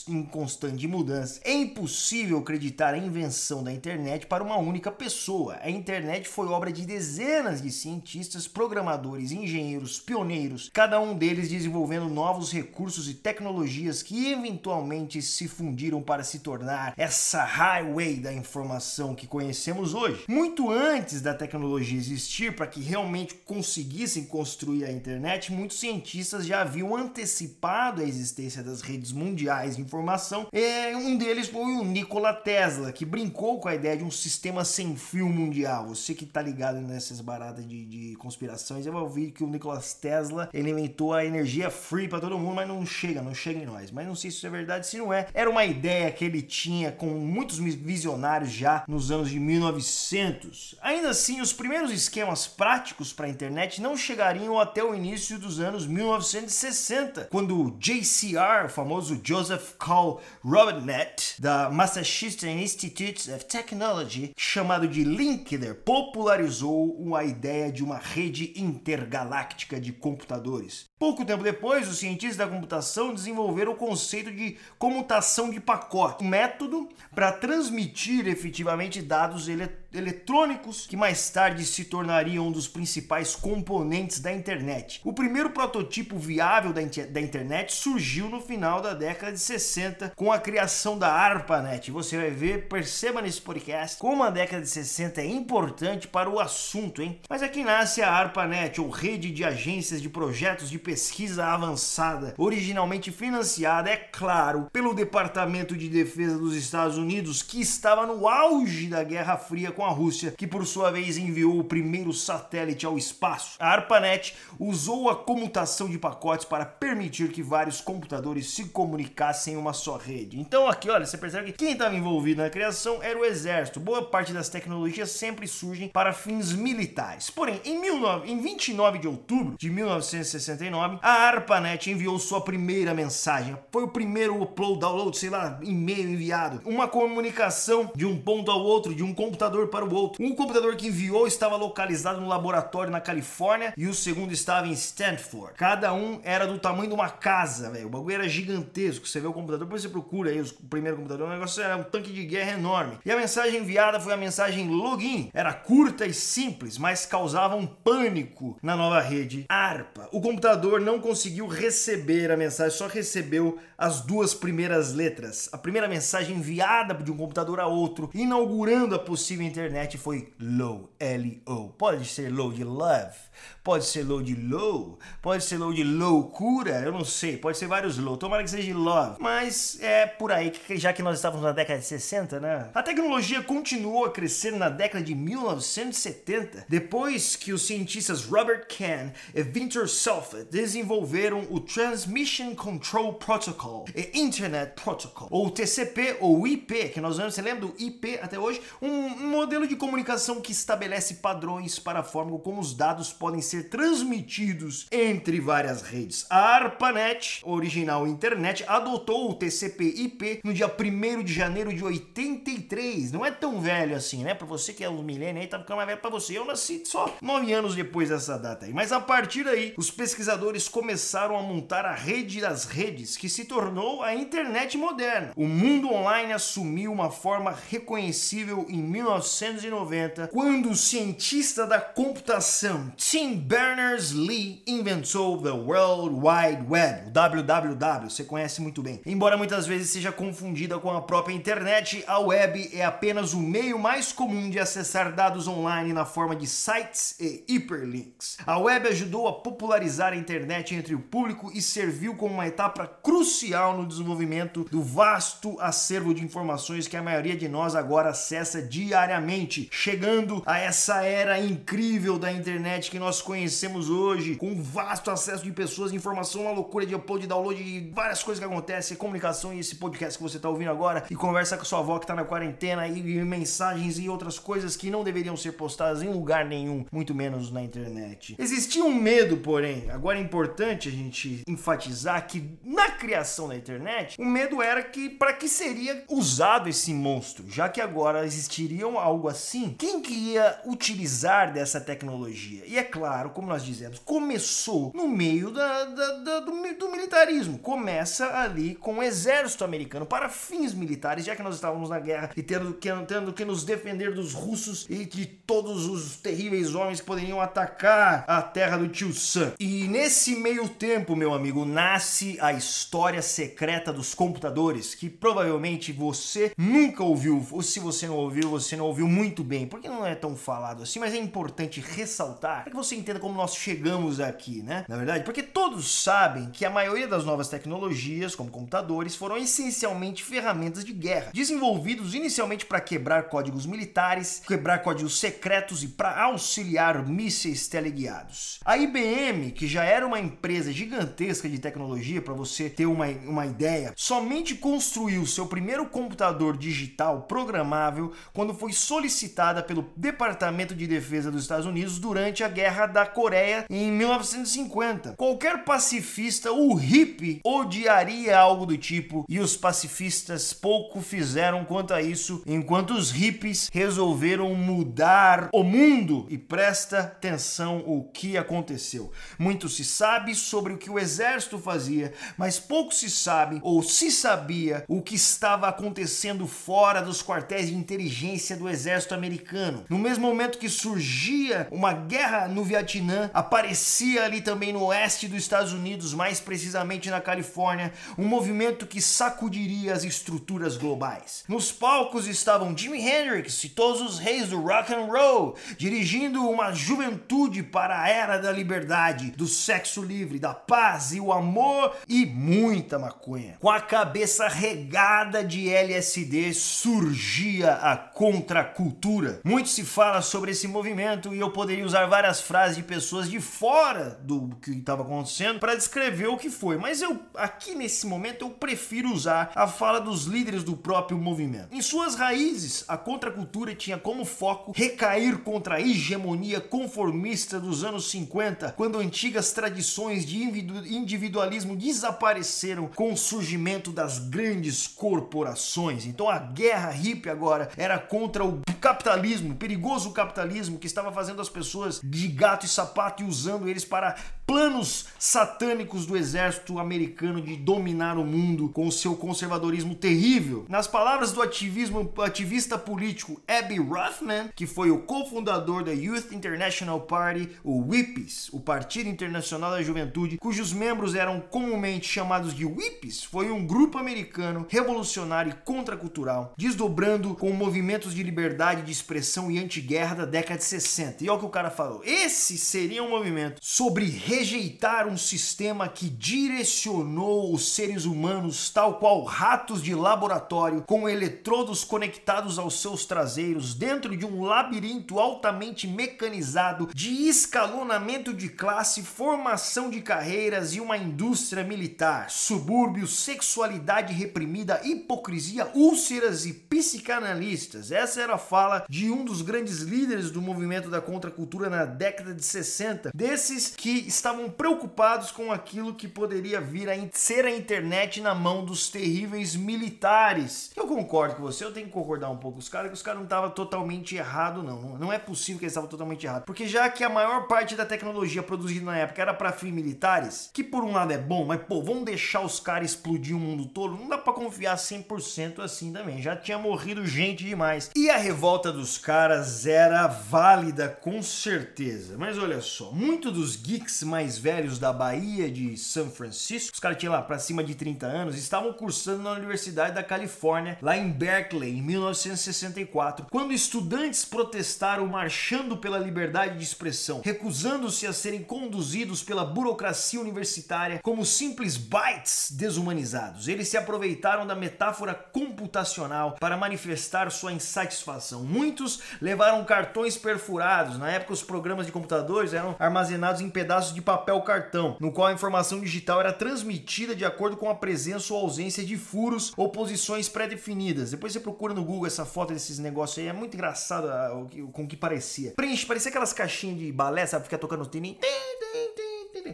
em 0.10 0.24
constante 0.24 0.88
mudança, 0.90 1.40
é 1.46 1.54
impossível 1.54 2.40
acreditar 2.40 2.94
a 2.94 2.98
invenção 2.98 3.45
da 3.64 3.72
internet 3.72 4.26
para 4.26 4.44
uma 4.44 4.58
única 4.58 4.92
pessoa. 4.92 5.58
A 5.62 5.70
internet 5.70 6.28
foi 6.28 6.48
obra 6.48 6.72
de 6.72 6.86
dezenas 6.86 7.62
de 7.62 7.72
cientistas, 7.72 8.48
programadores, 8.48 9.32
engenheiros, 9.32 10.00
pioneiros, 10.00 10.72
cada 10.74 11.00
um 11.00 11.16
deles 11.16 11.50
desenvolvendo 11.50 12.10
novos 12.10 12.52
recursos 12.52 13.08
e 13.08 13.14
tecnologias 13.14 14.02
que 14.02 14.32
eventualmente 14.32 15.22
se 15.22 15.48
fundiram 15.48 16.02
para 16.02 16.24
se 16.24 16.40
tornar 16.40 16.94
essa 16.98 17.44
highway 17.44 18.16
da 18.16 18.34
informação 18.34 19.14
que 19.14 19.28
conhecemos 19.28 19.94
hoje. 19.94 20.24
Muito 20.28 20.72
antes 20.72 21.22
da 21.22 21.34
tecnologia 21.34 21.98
existir, 21.98 22.56
para 22.56 22.68
que 22.68 22.82
realmente 22.82 23.36
conseguissem 23.46 24.26
construir 24.26 24.86
a 24.86 24.92
internet, 24.92 25.52
muitos 25.52 25.80
cientistas 25.80 26.46
já 26.46 26.62
haviam 26.62 26.96
antecipado 26.96 28.02
a 28.02 28.06
existência 28.06 28.64
das 28.64 28.82
redes 28.82 29.12
mundiais 29.12 29.76
de 29.76 29.82
informação. 29.82 30.48
E 30.52 30.96
um 30.96 31.18
deles 31.18 31.48
foi 31.48 31.62
o 31.62 31.84
Nikola 31.84 32.34
Tesla, 32.34 32.92
que 32.92 33.06
brincou 33.06 33.25
com 33.30 33.68
a 33.68 33.76
ideia 33.76 33.98
de 33.98 34.04
um 34.04 34.12
sistema 34.12 34.66
sem 34.66 34.96
fio 34.96 35.28
mundial. 35.28 35.88
Você 35.88 36.14
que 36.14 36.24
está 36.24 36.42
ligado 36.42 36.80
nessas 36.82 37.22
baratas 37.22 37.68
de, 37.68 37.86
de 37.86 38.16
conspirações, 38.18 38.86
eu 38.86 38.96
ouvi 38.96 39.32
que 39.32 39.44
o 39.44 39.48
Nicolas 39.48 39.94
Tesla 39.94 40.50
ele 40.54 40.70
inventou 40.70 41.14
a 41.14 41.26
energia 41.26 41.70
free 41.70 42.08
para 42.08 42.20
todo 42.20 42.38
mundo, 42.38 42.56
mas 42.56 42.68
não 42.68 42.86
chega, 42.86 43.22
não 43.22 43.34
chega 43.34 43.60
em 43.60 43.66
nós. 43.66 43.92
Mas 43.92 44.08
não 44.08 44.16
sei 44.16 44.32
se 44.32 44.38
isso 44.38 44.48
é 44.48 44.50
verdade, 44.50 44.88
se 44.88 44.98
não 44.98 45.14
é. 45.14 45.28
Era 45.34 45.50
uma 45.50 45.66
ideia 45.66 46.12
que 46.12 46.26
ele 46.26 46.42
tinha 46.42 46.92
com 46.92 47.08
muitos 47.08 47.58
visionários 47.58 48.52
já 48.52 48.84
nos 48.88 49.12
anos 49.12 49.30
de 49.30 49.40
1900. 49.40 50.76
Ainda 50.82 51.10
assim, 51.10 51.42
os 51.42 51.54
primeiros 51.54 51.92
esquemas 51.92 52.48
práticos 52.48 53.14
para 53.14 53.28
a 53.28 53.30
internet 53.30 53.82
não 53.82 53.98
chegariam 53.98 54.60
até 54.60 54.84
o 54.84 54.94
início 54.94 55.40
dos 55.40 55.60
anos 55.60 55.88
1960, 55.88 57.28
quando 57.32 57.60
o 57.60 57.72
JCR, 57.80 58.66
o 58.66 58.70
famoso 58.70 59.20
Joseph 59.24 59.74
Call 59.78 60.22
Robinette, 60.44 61.42
da 61.42 61.70
Massachusetts 61.70 62.44
Institute 62.44 63.15
of 63.34 63.46
Technology, 63.46 64.32
chamado 64.38 64.88
de 64.88 65.04
Linkler, 65.04 65.76
popularizou 65.76 66.94
uma 66.96 67.24
ideia 67.24 67.72
de 67.72 67.84
uma 67.84 67.98
rede 67.98 68.54
intergaláctica 68.56 69.80
de 69.80 69.94
computadores. 69.94 70.88
Pouco 71.00 71.26
tempo 71.26 71.44
depois, 71.44 71.88
os 71.88 72.00
cientistas 72.00 72.38
da 72.38 72.48
computação 72.48 73.14
desenvolveram 73.14 73.72
o 73.72 73.78
conceito 73.78 74.32
de 74.32 74.58
comutação 74.78 75.50
de 75.50 75.60
pacote, 75.60 76.24
um 76.24 76.28
método 76.28 76.90
para 77.14 77.32
transmitir 77.32 78.28
efetivamente 78.28 79.02
dados 79.02 79.48
eletrônicos 79.48 79.86
eletrônicos 79.98 80.86
que 80.86 80.98
mais 80.98 81.30
tarde 81.30 81.66
se 81.66 81.86
tornariam 81.86 82.48
um 82.48 82.52
dos 82.52 82.68
principais 82.68 83.36
componentes 83.36 84.20
da 84.20 84.32
internet. 84.32 85.02
O 85.04 85.14
primeiro 85.14 85.50
prototipo 85.50 86.18
viável 86.18 86.74
da, 86.74 86.82
da 86.82 87.22
internet 87.22 87.74
surgiu 87.74 88.30
no 88.30 88.42
final 88.42 88.82
da 88.82 88.94
década 88.94 89.32
de 89.32 89.40
60 89.40 90.14
com 90.16 90.32
a 90.32 90.40
criação 90.40 90.98
da 90.98 91.12
ARPANET. 91.12 91.92
Você 91.92 92.18
vai 92.18 92.32
ver, 92.32 92.68
perceba 93.06 93.22
nesse 93.22 93.42
podcast 93.42 93.98
como 94.00 94.24
a 94.24 94.32
década 94.32 94.64
de 94.64 94.68
60 94.68 95.22
é 95.22 95.28
importante 95.28 96.08
para 96.08 96.28
o 96.28 96.40
assunto, 96.40 97.04
hein? 97.04 97.20
Mas 97.30 97.44
aqui 97.44 97.64
nasce 97.64 98.02
a 98.02 98.12
ARPANET, 98.12 98.82
ou 98.82 98.90
Rede 98.90 99.30
de 99.30 99.44
Agências 99.44 100.02
de 100.02 100.10
Projetos 100.10 100.72
de 100.72 100.80
Pesquisa 100.80 101.46
Avançada, 101.46 102.34
originalmente 102.36 103.12
financiada, 103.12 103.92
é 103.92 103.96
claro, 103.96 104.70
pelo 104.74 104.96
Departamento 104.96 105.78
de 105.78 105.88
Defesa 105.88 106.40
dos 106.40 106.56
Estados 106.56 106.98
Unidos, 106.98 107.44
que 107.44 107.62
estava 107.62 108.08
no 108.08 108.28
auge 108.28 108.88
da 108.88 109.04
Guerra 109.04 109.38
Fria 109.38 109.72
com 109.72 109.86
a 109.86 109.90
Rússia, 109.90 110.34
que 110.36 110.48
por 110.48 110.66
sua 110.66 110.90
vez 110.90 111.16
enviou 111.16 111.60
o 111.60 111.64
primeiro 111.64 112.12
satélite 112.12 112.88
ao 112.88 112.98
espaço. 112.98 113.56
A 113.60 113.70
ARPANET 113.70 114.36
usou 114.60 115.12
a 115.12 115.16
comutação 115.16 115.88
de 115.88 116.00
pacotes 116.00 116.48
para 116.48 116.66
permitir 116.66 117.30
que 117.30 117.44
vários 117.44 117.82
computadores 117.82 118.50
se 118.50 118.66
comunicassem 118.70 119.54
em 119.54 119.58
uma 119.58 119.74
só 119.74 119.96
rede. 119.96 120.40
Então 120.40 120.68
aqui, 120.68 120.90
olha, 120.90 121.06
você 121.06 121.20
percebe 121.20 121.52
que 121.52 121.60
quem 121.60 121.74
estava 121.74 121.96
envolvido 121.96 122.42
na 122.42 122.50
criação 122.50 122.95
era 123.02 123.18
o 123.18 123.26
exército. 123.26 123.80
Boa 123.80 124.02
parte 124.02 124.34
das 124.34 124.50
tecnologias 124.50 125.12
sempre 125.12 125.48
surgem 125.48 125.90
para 125.90 126.14
fins 126.14 126.54
militares. 126.54 127.30
Porém, 127.30 127.62
em, 127.64 127.80
19, 127.82 128.32
em 128.32 128.40
29 128.40 129.00
de 129.00 129.08
outubro 129.08 129.56
de 129.58 129.70
1969, 129.70 131.00
a 131.02 131.12
ARPANET 131.28 131.90
enviou 131.90 132.18
sua 132.20 132.42
primeira 132.42 132.94
mensagem. 132.94 133.58
Foi 133.72 133.84
o 133.84 133.88
primeiro 133.88 134.42
upload, 134.42 134.80
download, 134.80 135.18
sei 135.18 135.30
lá, 135.30 135.60
e-mail 135.62 136.10
enviado. 136.10 136.62
Uma 136.66 136.88
comunicação 136.88 137.92
de 137.96 138.06
um 138.06 138.20
ponto 138.20 138.52
ao 138.52 138.62
outro, 138.62 138.94
de 138.94 139.04
um 139.04 139.14
computador 139.14 139.68
para 139.68 139.86
o 139.86 139.94
outro. 139.94 140.24
Um 140.24 140.36
computador 140.36 140.76
que 140.76 140.88
enviou 140.88 141.28
estava 141.28 141.56
localizado 141.56 142.22
no 142.22 142.28
laboratório 142.28 142.92
na 142.92 143.02
Califórnia 143.02 143.74
e 143.78 143.88
o 143.88 143.94
segundo 143.94 144.34
estava 144.34 144.68
em 144.68 144.72
Stanford. 144.74 145.54
Cada 145.56 145.94
um 145.94 146.20
era 146.24 146.46
do 146.46 146.60
tamanho 146.60 146.90
de 146.90 146.94
uma 146.94 147.10
casa, 147.10 147.70
velho. 147.70 147.88
O 147.88 147.90
bagulho 147.90 148.16
era 148.16 148.30
gigantesco. 148.30 149.08
Você 149.08 149.20
vê 149.20 149.28
o 149.28 149.34
computador, 149.34 149.66
depois 149.66 149.82
você 149.82 149.90
procura 149.90 150.30
aí 150.30 150.42
o 150.42 150.54
primeiro 150.70 150.98
computador, 150.98 151.28
o 151.28 151.32
negócio 151.32 151.62
era 151.62 151.76
um 151.78 151.84
tanque 151.84 152.12
de 152.12 152.24
guerra 152.26 152.54
enorme. 152.54 152.85
E 153.06 153.12
a 153.12 153.18
mensagem 153.18 153.62
enviada 153.62 154.00
foi 154.00 154.14
a 154.14 154.18
mensagem 154.18 154.70
login. 154.70 155.30
Era 155.34 155.54
curta 155.54 156.06
e 156.06 156.14
simples, 156.14 156.78
mas 156.78 157.06
causava 157.06 157.56
um 157.56 157.66
pânico 157.66 158.58
na 158.62 158.76
nova 158.76 159.00
rede 159.00 159.46
ARPA. 159.50 160.10
O 160.12 160.22
computador 160.22 160.80
não 160.80 161.00
conseguiu 161.00 161.48
receber 161.48 162.32
a 162.32 162.38
mensagem, 162.38 162.78
só 162.78 162.88
recebeu 162.88 163.58
as 163.78 164.02
duas 164.02 164.34
primeiras 164.34 164.94
letras. 164.94 165.50
A 165.52 165.58
primeira 165.58 165.88
mensagem 165.88 166.38
enviada 166.38 166.94
de 166.94 167.12
um 167.12 167.18
computador 167.18 167.60
a 167.60 167.68
outro, 167.68 168.10
inaugurando 168.14 168.96
a 168.96 169.00
possível 169.00 169.46
internet, 169.46 169.98
foi 169.98 170.34
low, 170.40 170.90
L-O. 171.00 171.70
Pode 171.70 172.06
ser 172.08 172.32
low 172.32 172.52
de 172.52 172.64
love, 172.64 173.18
pode 173.64 173.86
ser 173.86 174.04
low 174.04 174.22
de 174.22 174.36
low, 174.36 175.00
pode 175.22 175.44
ser 175.44 175.58
low 175.58 175.74
de 175.74 175.84
loucura, 175.84 176.82
eu 176.82 176.92
não 176.92 177.04
sei, 177.04 177.36
pode 177.38 177.58
ser 177.58 177.68
vários 177.68 177.98
low. 177.98 178.16
Tomara 178.16 178.44
que 178.44 178.50
seja 178.50 178.76
love. 178.76 179.18
Mas 179.20 179.80
é 179.82 180.06
por 180.06 180.32
aí 180.32 180.52
que 180.52 180.78
já 180.78 180.94
que 180.94 181.02
nós 181.02 181.18
estávamos 181.18 181.44
na 181.44 181.52
década 181.52 181.80
de 181.80 181.86
60, 181.86 182.40
né? 182.40 182.70
A 182.74 182.84
tecnologia 182.84 183.42
continuou 183.42 184.06
a 184.06 184.12
crescer 184.12 184.52
na 184.52 184.70
década 184.70 185.04
de 185.04 185.16
1970, 185.16 186.66
depois 186.70 187.36
que 187.36 187.52
os 187.52 187.66
cientistas 187.66 188.26
Robert 188.26 188.68
Kahn 188.68 189.12
e 189.34 189.44
Victor 189.44 189.90
Selfit 189.90 190.46
desenvolveram 190.52 191.48
o 191.50 191.60
Transmission 191.60 192.56
Control 192.56 193.14
Protocol 193.14 193.86
e 193.96 194.20
Internet 194.20 194.74
Protocol, 194.82 195.28
ou 195.32 195.50
TCP 195.50 196.18
ou 196.20 196.48
IP, 196.48 196.90
que 196.90 197.02
nós 197.02 197.18
vamos, 197.18 197.34
você 197.34 197.42
lembra 197.42 197.68
do 197.68 197.76
IP 197.80 198.20
até 198.22 198.38
hoje? 198.38 198.62
Um 198.82 199.10
modelo 199.10 199.68
de 199.68 199.76
comunicação 199.76 200.42
que 200.42 200.52
estabelece 200.52 201.16
padrões 201.16 201.80
para 201.80 202.00
a 202.00 202.04
forma 202.04 202.38
como 202.40 202.62
os 202.62 202.74
dados 202.74 203.12
podem 203.12 203.25
ser 203.42 203.70
transmitidos 203.70 204.88
entre 204.92 205.40
várias 205.40 205.82
redes. 205.82 206.26
A 206.30 206.40
ARPANET, 206.56 207.42
original 207.44 208.08
internet, 208.08 208.64
adotou 208.68 209.30
o 209.30 209.36
TCP/IP 209.36 210.42
no 210.44 210.54
dia 210.54 210.68
1 210.68 211.24
de 211.24 211.34
janeiro 211.34 211.74
de 211.74 211.84
83. 211.84 213.12
Não 213.12 213.26
é 213.26 213.32
tão 213.32 213.62
velho 213.62 213.96
assim, 213.96 214.24
né? 214.24 214.34
Para 214.34 214.48
você 214.48 214.74
que 214.74 214.84
é 214.84 214.90
um 214.90 215.04
milênio 215.04 215.42
aí, 215.42 215.48
tá 215.48 215.60
ficando 215.60 215.78
mais 215.78 215.88
velho 215.88 216.02
para 216.02 216.10
você. 216.10 216.38
Eu 216.38 216.46
nasci 216.46 216.84
só 216.86 217.16
nove 217.22 217.54
anos 217.54 217.76
depois 217.76 218.10
dessa 218.10 218.38
data 218.38 218.66
aí. 218.66 218.74
Mas 218.74 218.92
a 218.92 219.00
partir 219.00 219.44
daí, 219.44 219.74
os 219.78 219.92
pesquisadores 219.92 220.68
começaram 220.68 221.38
a 221.38 221.42
montar 221.42 221.86
a 221.86 221.94
rede 221.94 222.42
das 222.42 222.66
redes, 222.66 223.18
que 223.18 223.30
se 223.30 223.46
tornou 223.46 224.04
a 224.04 224.14
internet 224.14 224.78
moderna. 224.78 225.32
O 225.36 225.48
mundo 225.48 225.92
online 225.92 226.34
assumiu 226.34 226.92
uma 226.92 227.10
forma 227.10 227.56
reconhecível 227.70 228.66
em 228.70 228.82
1990, 228.82 230.28
quando 230.28 230.70
o 230.70 230.76
cientista 230.76 231.66
da 231.66 231.80
computação 231.80 232.92
Tim 233.16 233.38
Berners-Lee 233.38 234.62
inventou 234.68 235.42
the 235.42 235.50
World 235.50 236.16
Wide 236.16 236.70
Web, 236.70 237.08
o 237.08 237.12
WWW, 237.12 238.10
você 238.10 238.26
conhece 238.26 238.62
muito 238.62 238.84
bem. 238.84 239.00
Embora 239.06 239.38
muitas 239.38 239.66
vezes 239.66 239.90
seja 239.90 240.12
confundida 240.12 240.78
com 240.80 240.92
a 240.92 241.02
própria 241.02 241.34
internet, 241.34 242.04
a 242.08 242.20
web 242.20 242.72
é 242.74 242.84
apenas 242.84 243.34
o 243.34 243.40
meio 243.40 243.80
mais 243.80 244.12
comum 244.12 244.50
de 244.50 244.60
acessar 244.60 245.16
dados 245.16 245.48
online 245.48 245.94
na 245.94 246.04
forma 246.04 246.36
de 246.36 246.46
sites 246.46 247.18
e 247.18 247.46
hiperlinks. 247.48 248.38
A 248.46 248.60
web 248.60 248.86
ajudou 248.90 249.30
a 249.30 249.34
popularizar 249.40 250.12
a 250.12 250.18
internet 250.18 250.76
entre 250.76 250.94
o 250.94 251.00
público 251.00 251.50
e 251.54 251.62
serviu 251.62 252.16
como 252.16 252.34
uma 252.34 252.48
etapa 252.48 252.86
crucial 252.86 253.78
no 253.78 253.88
desenvolvimento 253.88 254.66
do 254.66 254.82
vasto 254.82 255.58
acervo 255.62 256.14
de 256.14 256.22
informações 256.22 256.86
que 256.86 256.98
a 256.98 257.02
maioria 257.02 257.38
de 257.38 257.48
nós 257.48 257.76
agora 257.76 258.10
acessa 258.10 258.62
diariamente, 258.62 259.70
chegando 259.72 260.44
a 260.46 260.60
essa 260.60 261.02
era 261.02 261.40
incrível 261.40 262.20
da 262.20 262.30
internet 262.30 262.92
que 262.92 263.05
nós 263.05 263.05
conhecemos 263.22 263.90
hoje, 263.90 264.36
com 264.36 264.62
vasto 264.62 265.12
acesso 265.12 265.44
de 265.44 265.52
pessoas, 265.52 265.94
informação, 265.94 266.44
uma 266.44 266.52
loucura 266.52 266.86
de 266.86 266.96
upload, 266.96 267.28
download, 267.28 267.64
de 267.64 267.92
várias 267.92 268.24
coisas 268.24 268.44
que 268.44 268.50
acontecem, 268.50 268.98
comunicação 268.98 269.54
e 269.54 269.60
esse 269.60 269.76
podcast 269.76 270.18
que 270.18 270.24
você 270.24 270.38
está 270.38 270.50
ouvindo 270.50 270.72
agora, 270.72 271.06
e 271.10 271.16
conversa 271.16 271.58
com 271.58 271.66
sua 271.66 271.80
avó 271.80 271.98
que 271.98 272.06
está 272.06 272.16
na 272.16 272.24
quarentena, 272.24 272.88
e, 272.88 273.02
mensagens 273.24 274.00
e 274.00 274.10
outras 274.10 274.40
coisas 274.40 274.76
que 274.76 274.90
não 274.90 275.04
deveriam 275.04 275.38
ser 275.38 275.54
postadas 275.54 276.02
em 276.02 276.10
lugar 276.10 276.46
nenhum, 276.46 276.86
muito 276.92 277.14
menos 277.14 277.52
na 277.52 277.62
internet. 277.62 278.36
Existia 278.38 278.84
um 278.84 278.94
medo, 278.94 279.38
porém, 279.38 279.90
agora 279.90 280.18
é 280.18 280.22
importante 280.22 280.90
a 280.90 280.92
gente 280.92 281.42
enfatizar 281.48 282.28
que 282.28 282.50
na 282.64 282.92
criação 282.92 283.48
da 283.48 283.56
internet, 283.56 284.20
o 284.20 284.26
medo 284.26 284.62
era 284.62 284.84
que 284.84 285.10
para 285.10 285.34
que 285.34 285.48
seria 285.48 286.04
usado 286.10 286.70
esse 286.70 286.94
monstro, 286.94 287.50
já 287.50 287.70
que 287.70 287.82
agora 287.82 288.26
existiria 288.26 288.86
algo 288.86 289.28
assim, 289.28 289.76
quem 289.78 290.02
que 290.02 290.14
ia 290.14 290.60
utilizar 290.66 291.52
dessa 291.52 291.82
tecnologia? 291.82 292.64
E 292.66 292.78
é 292.78 292.84
claro, 292.96 293.32
como 293.32 293.50
nós 293.50 293.64
dizemos, 293.64 294.00
começou 294.00 294.92
no 294.96 295.06
meio 295.06 295.52
da, 295.52 295.84
da, 295.84 296.12
da 296.14 296.40
do, 296.40 296.52
do 296.80 296.90
militarismo, 296.90 297.60
começa 297.60 298.38
ali 298.38 298.76
com 298.76 299.00
o 299.00 299.04
exército 299.04 299.66
americano 299.66 300.06
para 300.06 300.30
fins 300.30 300.74
militares, 300.74 301.26
já 301.26 301.36
que 301.36 301.44
nós 301.44 301.56
estávamos 301.56 301.90
na 301.90 302.00
guerra 302.00 302.32
e 302.38 302.42
tendo 302.42 302.74
que, 302.74 302.90
tendo 303.06 303.34
que 303.34 303.44
nos 303.44 303.66
defender 303.66 304.14
dos 304.14 304.34
russos 304.34 304.86
e 304.90 305.04
de 305.04 305.26
todos 305.26 305.88
os 305.88 306.16
terríveis 306.16 306.74
homens 306.74 307.02
que 307.02 307.06
poderiam 307.06 307.42
atacar 307.42 308.24
a 308.28 308.42
terra 308.42 308.78
do 308.78 308.88
tio 308.88 309.14
Sam. 309.14 309.52
E 309.60 309.88
nesse 309.90 310.38
meio 310.38 310.70
tempo, 310.70 311.18
meu 311.18 311.34
amigo, 311.34 311.66
nasce 311.66 312.38
a 312.40 312.54
história 312.54 313.22
secreta 313.22 313.92
dos 313.92 314.14
computadores, 314.14 314.96
que 314.96 315.10
provavelmente 315.10 315.92
você 315.92 316.54
nunca 316.58 317.04
ouviu, 317.04 317.46
ou 317.52 317.62
se 317.62 317.82
você 317.82 318.08
não 318.08 318.16
ouviu, 318.16 318.50
você 318.50 318.78
não 318.78 318.86
ouviu 318.86 319.08
muito 319.08 319.44
bem, 319.44 319.68
porque 319.68 319.90
não 319.90 320.06
é 320.06 320.16
tão 320.16 320.34
falado 320.36 320.84
assim, 320.84 321.00
mas 321.00 321.14
é 321.14 321.18
importante 321.18 321.82
ressaltar 321.82 322.64
para 322.64 322.72
que 322.72 322.78
você 322.78 322.85
entenda 322.94 323.20
como 323.20 323.34
nós 323.34 323.56
chegamos 323.56 324.20
aqui, 324.20 324.62
né? 324.62 324.86
Na 324.88 324.98
verdade, 324.98 325.24
porque 325.24 325.42
todos 325.42 326.04
sabem 326.04 326.50
que 326.52 326.66
a 326.66 326.70
maioria 326.70 327.08
das 327.08 327.26
novas 327.26 327.48
tecnologias, 327.48 328.36
como 328.36 328.52
computadores, 328.52 329.16
foram 329.16 329.38
essencialmente 329.38 330.24
ferramentas 330.24 330.84
de 330.84 330.94
guerra, 330.94 331.32
desenvolvidos 331.34 332.14
inicialmente 332.14 332.66
para 332.66 332.82
quebrar 332.82 333.30
códigos 333.30 333.66
militares, 333.66 334.42
quebrar 334.46 334.84
códigos 334.84 335.20
secretos 335.20 335.84
e 335.84 335.88
para 335.88 336.22
auxiliar 336.24 337.08
mísseis 337.08 337.68
teleguiados. 337.68 338.60
A 338.66 338.78
IBM, 338.78 339.52
que 339.52 339.68
já 339.68 339.84
era 339.84 340.06
uma 340.06 340.20
empresa 340.20 340.72
gigantesca 340.72 341.48
de 341.48 341.60
tecnologia, 341.60 342.22
para 342.22 342.34
você 342.34 342.70
ter 342.70 342.86
uma, 342.86 343.08
uma 343.08 343.46
ideia, 343.46 343.94
somente 343.96 344.56
construiu 344.56 345.26
seu 345.26 345.48
primeiro 345.48 345.86
computador 345.88 346.58
digital 346.58 347.22
programável 347.24 348.14
quando 348.34 348.54
foi 348.54 348.74
solicitada 348.74 349.64
pelo 349.64 349.90
Departamento 349.96 350.76
de 350.76 350.86
Defesa 350.86 351.32
dos 351.32 351.44
Estados 351.44 351.66
Unidos 351.66 352.00
durante 352.00 352.44
a 352.44 352.48
Guerra 352.48 352.75
da 352.86 353.06
Coreia 353.06 353.66
em 353.70 353.90
1950. 353.92 355.14
Qualquer 355.14 355.64
pacifista 355.64 356.52
ou 356.52 356.74
hippie 356.74 357.40
odiaria 357.46 358.38
algo 358.38 358.66
do 358.66 358.78
tipo 358.78 359.26
e 359.30 359.40
os 359.40 359.56
pacifistas 359.56 360.52
pouco 360.52 361.00
fizeram 361.00 361.64
quanto 361.64 361.94
a 361.94 362.02
isso, 362.02 362.44
enquanto 362.46 362.92
os 362.92 363.12
hippies 363.12 363.70
resolveram 363.72 364.54
mudar 364.56 365.50
o 365.54 365.64
mundo. 365.64 366.26
E 366.30 366.38
presta 366.38 367.00
atenção 367.00 367.84
o 367.86 368.04
que 368.04 368.38
aconteceu. 368.38 369.12
Muito 369.40 369.70
se 369.70 369.86
sabe 369.86 370.36
sobre 370.36 370.74
o 370.74 370.78
que 370.78 370.90
o 370.90 371.00
exército 371.00 371.58
fazia, 371.58 372.12
mas 372.38 372.60
pouco 372.60 372.94
se 372.94 373.10
sabe 373.10 373.60
ou 373.64 373.82
se 373.82 374.12
sabia 374.12 374.84
o 374.90 375.02
que 375.02 375.16
estava 375.16 375.70
acontecendo 375.70 376.46
fora 376.48 377.02
dos 377.02 377.24
quartéis 377.24 377.70
de 377.70 377.76
inteligência 377.76 378.58
do 378.58 378.68
exército 378.68 379.14
americano. 379.14 379.86
No 379.90 379.98
mesmo 379.98 380.28
momento 380.28 380.58
que 380.58 380.68
surgia 380.68 381.68
uma 381.72 381.94
guerra 381.94 382.48
no 382.48 382.65
Vietnã, 382.66 383.30
aparecia 383.34 384.24
ali 384.24 384.42
também 384.42 384.74
no 384.74 384.86
oeste 384.86 385.28
dos 385.28 385.38
Estados 385.38 385.72
Unidos, 385.72 386.14
mais 386.14 386.40
precisamente 386.40 387.10
na 387.10 387.22
Califórnia, 387.22 387.94
um 388.18 388.26
movimento 388.26 388.86
que 388.86 389.02
sacudiria 389.02 389.94
as 389.94 390.04
estruturas 390.04 390.78
globais. 390.78 391.44
Nos 391.48 391.72
palcos 391.72 392.28
estavam 392.28 392.76
Jimi 392.78 393.00
Hendrix 393.00 393.64
e 393.64 393.70
todos 393.70 394.02
os 394.02 394.20
reis 394.20 394.50
do 394.50 394.62
rock 394.62 394.94
and 394.94 395.06
roll, 395.06 395.56
dirigindo 395.78 396.48
uma 396.50 396.74
juventude 396.74 397.64
para 397.64 398.02
a 398.02 398.10
era 398.10 398.38
da 398.38 398.52
liberdade, 398.52 399.32
do 399.32 399.48
sexo 399.48 400.02
livre, 400.02 400.40
da 400.40 400.54
paz 400.54 401.14
e 401.14 401.20
o 401.20 401.32
amor 401.32 401.96
e 402.08 402.26
muita 402.26 402.98
maconha. 402.98 403.58
Com 403.60 403.70
a 403.70 403.80
cabeça 403.80 404.48
regada 404.48 405.44
de 405.44 405.70
LSD 405.70 406.54
surgia 406.54 407.74
a 407.74 407.96
contracultura. 407.96 409.42
Muito 409.44 409.70
se 409.70 409.84
fala 409.84 410.22
sobre 410.22 410.52
esse 410.52 410.68
movimento 410.68 411.34
e 411.34 411.40
eu 411.40 411.52
poderia 411.52 411.86
usar 411.86 412.06
várias 412.06 412.42
frases 412.46 412.78
de 412.78 412.84
pessoas 412.84 413.30
de 413.30 413.40
fora 413.40 414.20
do 414.24 414.56
que 414.62 414.72
estava 414.72 415.04
acontecendo 415.04 415.60
para 415.60 415.76
descrever 415.76 416.28
o 416.28 416.38
que 416.38 416.50
foi, 416.50 416.78
mas 416.78 417.02
eu 417.02 417.20
aqui 417.36 417.76
nesse 417.76 418.06
momento 418.06 418.46
eu 418.46 418.50
prefiro 418.50 419.12
usar 419.12 419.52
a 419.56 419.68
fala 419.68 420.00
dos 420.00 420.26
líderes 420.26 420.64
do 420.64 420.78
próprio 420.78 421.18
movimento. 421.18 421.74
Em 421.74 421.82
suas 421.82 422.16
raízes, 422.16 422.86
a 422.88 422.98
contracultura 422.98 423.74
tinha 423.74 423.98
como 423.98 424.26
foco 424.26 424.72
recair 424.76 425.40
contra 425.40 425.76
a 425.76 425.82
hegemonia 425.82 426.62
conformista 426.62 427.60
dos 427.60 427.84
anos 427.84 428.10
50, 428.10 428.74
quando 428.78 429.00
antigas 429.00 429.52
tradições 429.52 430.26
de 430.26 430.44
individualismo 430.44 431.76
desapareceram 431.76 432.88
com 432.88 433.14
o 433.14 433.18
surgimento 433.18 433.92
das 433.92 434.20
grandes 434.20 434.88
corporações. 434.88 436.06
Então 436.06 436.30
a 436.30 436.38
guerra 436.38 436.92
hippie 436.92 437.30
agora 437.30 437.70
era 437.78 437.98
contra 437.98 438.46
o 438.46 438.62
capitalismo, 438.80 439.54
o 439.54 439.58
perigoso 439.58 440.12
capitalismo 440.12 440.78
que 440.78 440.88
estava 440.88 441.12
fazendo 441.12 441.42
as 441.42 441.50
pessoas 441.50 442.00
de 442.04 442.28
gato 442.36 442.66
e 442.66 442.70
sapato 442.70 443.24
e 443.24 443.26
usando 443.26 443.68
eles 443.68 443.86
para 443.86 444.16
planos 444.46 445.08
satânicos 445.20 446.06
do 446.06 446.16
exército 446.16 446.80
americano 446.80 447.42
de 447.42 447.56
dominar 447.56 448.18
o 448.18 448.24
mundo 448.24 448.70
com 448.70 448.88
o 448.88 448.92
seu 448.92 449.16
conservadorismo 449.16 449.96
terrível. 449.96 450.66
Nas 450.70 450.88
palavras 450.88 451.32
do 451.32 451.42
ativismo, 451.42 452.12
ativista 452.20 452.78
político 452.78 453.42
Abby 453.48 453.78
Rothman, 453.78 454.50
que 454.56 454.66
foi 454.66 454.92
o 454.92 455.00
cofundador 455.00 455.84
da 455.84 455.92
Youth 455.92 456.32
International 456.32 457.02
Party, 457.02 457.50
o 457.64 457.82
WIPs, 457.82 458.50
o 458.54 458.60
Partido 458.60 459.10
Internacional 459.10 459.72
da 459.72 459.82
Juventude, 459.82 460.38
cujos 460.38 460.72
membros 460.74 461.16
eram 461.16 461.40
comumente 461.40 462.08
chamados 462.08 462.54
de 462.54 462.66
WIPs, 462.66 463.24
foi 463.24 463.52
um 463.52 463.66
grupo 463.66 463.98
americano 463.98 464.66
revolucionário 464.70 465.52
e 465.52 465.66
contracultural, 465.66 466.54
desdobrando 466.58 467.36
com 467.36 467.52
movimentos 467.52 468.14
de 468.14 468.24
liberdade 468.24 468.46
liberdade 468.46 468.84
de 468.84 468.92
expressão 468.92 469.50
e 469.50 469.60
antiguerra 469.60 470.16
da 470.16 470.26
década 470.26 470.58
de 470.58 470.64
60. 470.66 471.24
E 471.24 471.30
olha 471.30 471.38
o 471.38 471.40
que 471.40 471.46
o 471.46 471.50
cara 471.50 471.70
falou. 471.70 472.02
Esse 472.04 472.58
seria 472.58 473.04
um 473.04 473.10
movimento 473.10 473.60
sobre 473.62 474.06
rejeitar 474.36 475.08
um 475.08 475.18
sistema 475.18 475.88
que 475.88 476.10
direcionou 476.10 477.54
os 477.54 477.70
seres 477.74 478.04
humanos 478.04 478.70
tal 478.70 479.00
qual 479.00 479.24
ratos 479.24 479.82
de 479.82 479.96
laboratório 479.96 480.84
com 480.86 481.08
eletrodos 481.08 481.86
conectados 481.86 482.60
aos 482.60 482.82
seus 482.82 483.06
traseiros 483.06 483.74
dentro 483.74 484.16
de 484.18 484.26
um 484.26 484.44
labirinto 484.44 485.20
altamente 485.20 485.88
mecanizado 485.88 486.90
de 486.94 487.30
escalonamento 487.30 488.34
de 488.34 488.50
classe, 488.50 489.04
formação 489.04 489.90
de 489.90 490.02
carreiras 490.02 490.74
e 490.74 490.82
uma 490.82 490.98
indústria 490.98 491.64
militar, 491.64 492.30
subúrbios, 492.30 493.16
sexualidade 493.16 494.14
reprimida, 494.14 494.82
hipocrisia, 494.84 495.72
úlceras 495.74 496.46
e 496.46 496.52
psicanalistas. 496.52 497.90
Essa 497.90 498.22
era 498.22 498.36
a 498.36 498.40
fala 498.40 498.86
de 498.90 499.10
um 499.10 499.24
dos 499.24 499.42
grandes 499.42 499.80
líderes 499.80 500.30
do 500.30 500.42
movimento 500.42 500.90
da 500.90 501.00
contracultura 501.00 501.70
na 501.70 501.86
década 501.86 502.34
de 502.34 502.44
60, 502.44 503.12
desses 503.16 503.74
que 503.76 504.00
estavam 504.26 504.50
preocupados 504.50 505.30
com 505.30 505.52
aquilo 505.52 505.94
que 505.94 506.08
poderia 506.08 506.60
vir 506.60 506.90
a 506.90 506.96
ser 507.14 507.46
a 507.46 507.52
internet 507.52 508.22
na 508.22 508.34
mão 508.34 508.66
dos 508.66 508.90
terríveis 508.90 509.56
militares. 509.56 510.72
Eu 510.76 510.88
concordo 510.88 511.36
com 511.36 511.44
você, 511.44 511.64
eu 511.64 511.72
tenho 511.72 511.86
que 511.86 511.92
concordar 511.92 512.32
um 512.32 512.38
pouco 512.38 512.56
com 512.56 512.60
os 512.60 512.68
caras, 512.68 512.90
que 512.90 512.96
os 512.96 513.04
caras 513.04 513.20
não 513.20 513.26
estavam 513.26 513.52
totalmente 513.52 514.16
errado 514.16 514.64
não. 514.64 514.98
Não 514.98 515.14
é 515.14 515.20
possível 515.20 515.60
que 515.60 515.66
eles 515.66 515.74
estavam 515.74 515.90
totalmente 515.90 516.26
errados. 516.26 516.46
Porque 516.46 516.68
já 516.68 516.90
que 516.90 517.04
a 517.04 517.10
maior 517.10 517.48
parte 517.48 517.76
da 517.76 517.86
tecnologia 517.86 518.42
produzida 518.42 518.86
na 518.86 518.98
época 518.98 519.22
era 519.22 519.34
para 519.34 519.52
fins 519.52 519.72
militares, 519.72 520.50
que 520.52 520.64
por 520.64 520.84
um 520.84 520.94
lado 520.94 521.14
é 521.14 521.18
bom, 521.20 521.46
mas 521.46 521.62
pô, 521.62 521.84
vamos 521.84 522.06
deixar 522.06 522.42
os 522.42 522.60
caras 522.60 522.92
explodir 522.92 523.36
o 523.36 523.40
mundo 523.40 523.68
todo? 523.68 523.96
Não 523.96 524.10
dá 524.10 524.18
para 524.18 524.34
confiar 524.34 524.76
100% 524.76 525.60
assim 525.60 525.94
também. 525.94 526.20
Já 526.20 526.36
tinha 526.36 526.58
morrido 526.58 527.06
gente 527.06 527.44
demais. 527.44 527.92
E 527.96 528.10
a 528.10 528.18
revolta 528.18 528.72
dos 528.72 528.98
caras 528.98 529.68
era 529.68 530.08
válida 530.08 530.90
com 530.90 531.22
certeza. 531.22 532.16
Mas 532.18 532.40
olha 532.40 532.62
só, 532.62 532.92
muitos 532.92 533.32
dos 533.32 533.56
geeks 533.56 534.02
mais 534.16 534.38
velhos 534.38 534.80
da 534.80 534.94
Bahia 534.94 535.52
de 535.52 535.76
São 535.76 536.10
Francisco, 536.10 536.74
os 536.74 536.80
caras 536.80 536.98
tinham 536.98 537.12
lá 537.12 537.22
para 537.22 537.38
cima 537.38 537.62
de 537.62 537.76
30 537.76 538.08
anos, 538.08 538.38
estavam 538.38 538.72
cursando 538.72 539.24
na 539.24 539.32
Universidade 539.32 539.94
da 539.94 540.02
Califórnia, 540.02 540.78
lá 540.82 540.96
em 540.96 541.12
Berkeley, 541.12 541.78
em 541.78 541.82
1964, 541.82 543.28
quando 543.30 543.52
estudantes 543.52 544.24
protestaram 544.24 545.06
marchando 545.06 545.76
pela 545.76 546.00
liberdade 546.00 546.58
de 546.58 546.64
expressão, 546.64 547.20
recusando-se 547.26 548.08
a 548.08 548.14
serem 548.14 548.42
conduzidos 548.42 549.22
pela 549.22 549.44
burocracia 549.44 550.22
universitária 550.22 551.02
como 551.04 551.26
simples 551.26 551.76
bytes 551.76 552.52
desumanizados. 552.52 553.50
Eles 553.50 553.68
se 553.68 553.76
aproveitaram 553.76 554.48
da 554.48 554.56
metáfora 554.56 555.14
computacional 555.14 556.38
para 556.40 556.56
manifestar 556.56 557.30
sua 557.32 557.52
insatisfação. 557.52 558.46
Muitos 558.46 559.02
levaram 559.20 559.66
cartões 559.66 560.18
perfurados. 560.18 560.98
Na 560.98 561.12
época, 561.12 561.34
os 561.34 561.44
programas 561.44 561.86
de 561.86 561.92
computadores 561.92 562.54
eram 562.54 562.78
armazenados 562.80 563.42
em 563.42 563.50
pedaços 563.50 563.94
de 563.94 564.05
papel 564.06 564.40
cartão, 564.42 564.96
no 565.00 565.12
qual 565.12 565.28
a 565.28 565.34
informação 565.34 565.82
digital 565.82 566.22
era 566.22 566.32
transmitida 566.32 567.16
de 567.16 567.26
acordo 567.26 567.58
com 567.58 567.70
a 567.70 567.76
presença 567.76 568.34
ou 568.34 568.40
ausência 568.40 568.86
de 568.86 568.96
furos 568.96 569.52
ou 569.58 569.70
posições 569.70 570.30
pré-definidas. 570.30 571.12
Depois 571.12 571.34
você 571.34 571.40
procura 571.40 571.74
no 571.74 571.84
Google 571.84 572.08
essa 572.08 572.26
foto 572.26 572.54
desses 572.54 572.80
negócios 572.80 573.18
aí, 573.18 573.28
é 573.28 573.34
muito 573.34 573.56
engraçado 573.56 574.08
ah, 574.08 574.46
com 574.72 574.84
o 574.84 574.88
que 574.88 574.96
parecia. 574.96 575.54
Preenche, 575.56 575.86
parecia 575.86 576.10
aquelas 576.10 576.32
caixinhas 576.32 576.78
de 576.78 576.92
balé, 576.92 577.26
sabe? 577.26 577.46
Ficar 577.46 577.58
tocando 577.58 577.86
tinim. 577.86 578.18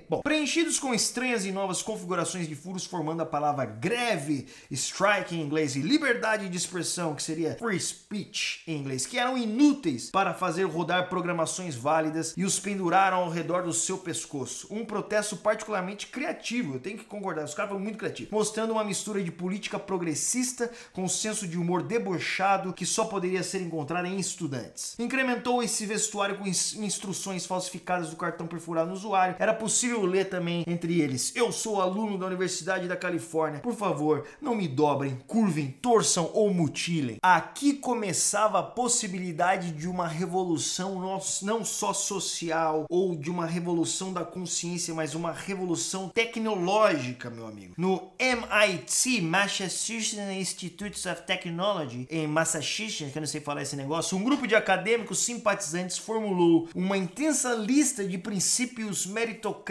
Bom, 0.07 0.21
preenchidos 0.21 0.79
com 0.79 0.93
estranhas 0.93 1.45
e 1.45 1.51
novas 1.51 1.81
configurações 1.81 2.47
de 2.47 2.55
furos, 2.55 2.85
formando 2.85 3.21
a 3.21 3.25
palavra 3.25 3.65
greve, 3.65 4.47
strike 4.69 5.35
em 5.35 5.41
inglês, 5.41 5.75
e 5.75 5.81
liberdade 5.81 6.47
de 6.47 6.57
expressão, 6.57 7.13
que 7.13 7.21
seria 7.21 7.57
free 7.59 7.79
speech 7.79 8.63
em 8.67 8.77
inglês, 8.77 9.05
que 9.05 9.19
eram 9.19 9.37
inúteis 9.37 10.09
para 10.09 10.33
fazer 10.33 10.63
rodar 10.63 11.09
programações 11.09 11.75
válidas 11.75 12.33
e 12.37 12.45
os 12.45 12.59
penduraram 12.59 13.17
ao 13.17 13.29
redor 13.29 13.63
do 13.63 13.73
seu 13.73 13.97
pescoço. 13.97 14.67
Um 14.71 14.85
protesto 14.85 15.35
particularmente 15.35 16.07
criativo, 16.07 16.75
eu 16.75 16.79
tenho 16.79 16.97
que 16.97 17.03
concordar, 17.03 17.43
os 17.43 17.53
caras 17.53 17.71
foram 17.71 17.83
muito 17.83 17.97
criativos, 17.97 18.31
mostrando 18.31 18.71
uma 18.71 18.83
mistura 18.83 19.21
de 19.21 19.31
política 19.31 19.77
progressista 19.77 20.71
com 20.93 21.03
um 21.03 21.09
senso 21.09 21.47
de 21.47 21.57
humor 21.57 21.83
debochado 21.83 22.73
que 22.73 22.85
só 22.85 23.05
poderia 23.05 23.43
ser 23.43 23.61
encontrado 23.61 24.05
em 24.05 24.19
estudantes. 24.19 24.95
Incrementou 24.97 25.61
esse 25.61 25.85
vestuário 25.85 26.37
com 26.37 26.47
instruções 26.47 27.45
falsificadas 27.45 28.09
do 28.09 28.15
cartão 28.15 28.47
perfurado 28.47 28.89
no 28.89 28.95
usuário. 28.95 29.35
Era 29.37 29.53
possível 29.53 29.80
ler 29.87 30.29
também 30.29 30.63
entre 30.67 31.01
eles: 31.01 31.35
Eu 31.35 31.51
sou 31.51 31.81
aluno 31.81 32.17
da 32.17 32.27
Universidade 32.27 32.87
da 32.87 32.95
Califórnia. 32.95 33.59
Por 33.59 33.73
favor, 33.73 34.25
não 34.41 34.55
me 34.55 34.67
dobrem, 34.67 35.17
curvem, 35.27 35.75
torçam 35.81 36.29
ou 36.33 36.53
mutilem. 36.53 37.17
Aqui 37.21 37.73
começava 37.73 38.59
a 38.59 38.63
possibilidade 38.63 39.71
de 39.71 39.87
uma 39.87 40.07
revolução 40.07 40.99
não 41.41 41.65
só 41.65 41.93
social 41.93 42.85
ou 42.89 43.15
de 43.15 43.29
uma 43.29 43.45
revolução 43.45 44.13
da 44.13 44.23
consciência, 44.23 44.93
mas 44.93 45.15
uma 45.15 45.31
revolução 45.31 46.09
tecnológica, 46.09 47.29
meu 47.29 47.47
amigo. 47.47 47.73
No 47.77 48.11
MIT, 48.19 49.21
Massachusetts 49.21 50.17
Institute 50.17 51.07
of 51.07 51.23
Technology, 51.23 52.07
em 52.09 52.27
Massachusetts, 52.27 53.11
que 53.11 53.17
eu 53.17 53.21
não 53.21 53.27
sei 53.27 53.41
falar 53.41 53.61
esse 53.61 53.75
negócio, 53.75 54.17
um 54.17 54.23
grupo 54.23 54.47
de 54.47 54.55
acadêmicos 54.55 55.19
simpatizantes 55.19 55.97
formulou 55.97 56.69
uma 56.75 56.97
intensa 56.97 57.53
lista 57.53 58.07
de 58.07 58.17
princípios 58.17 59.05
meritocráticos 59.05 59.70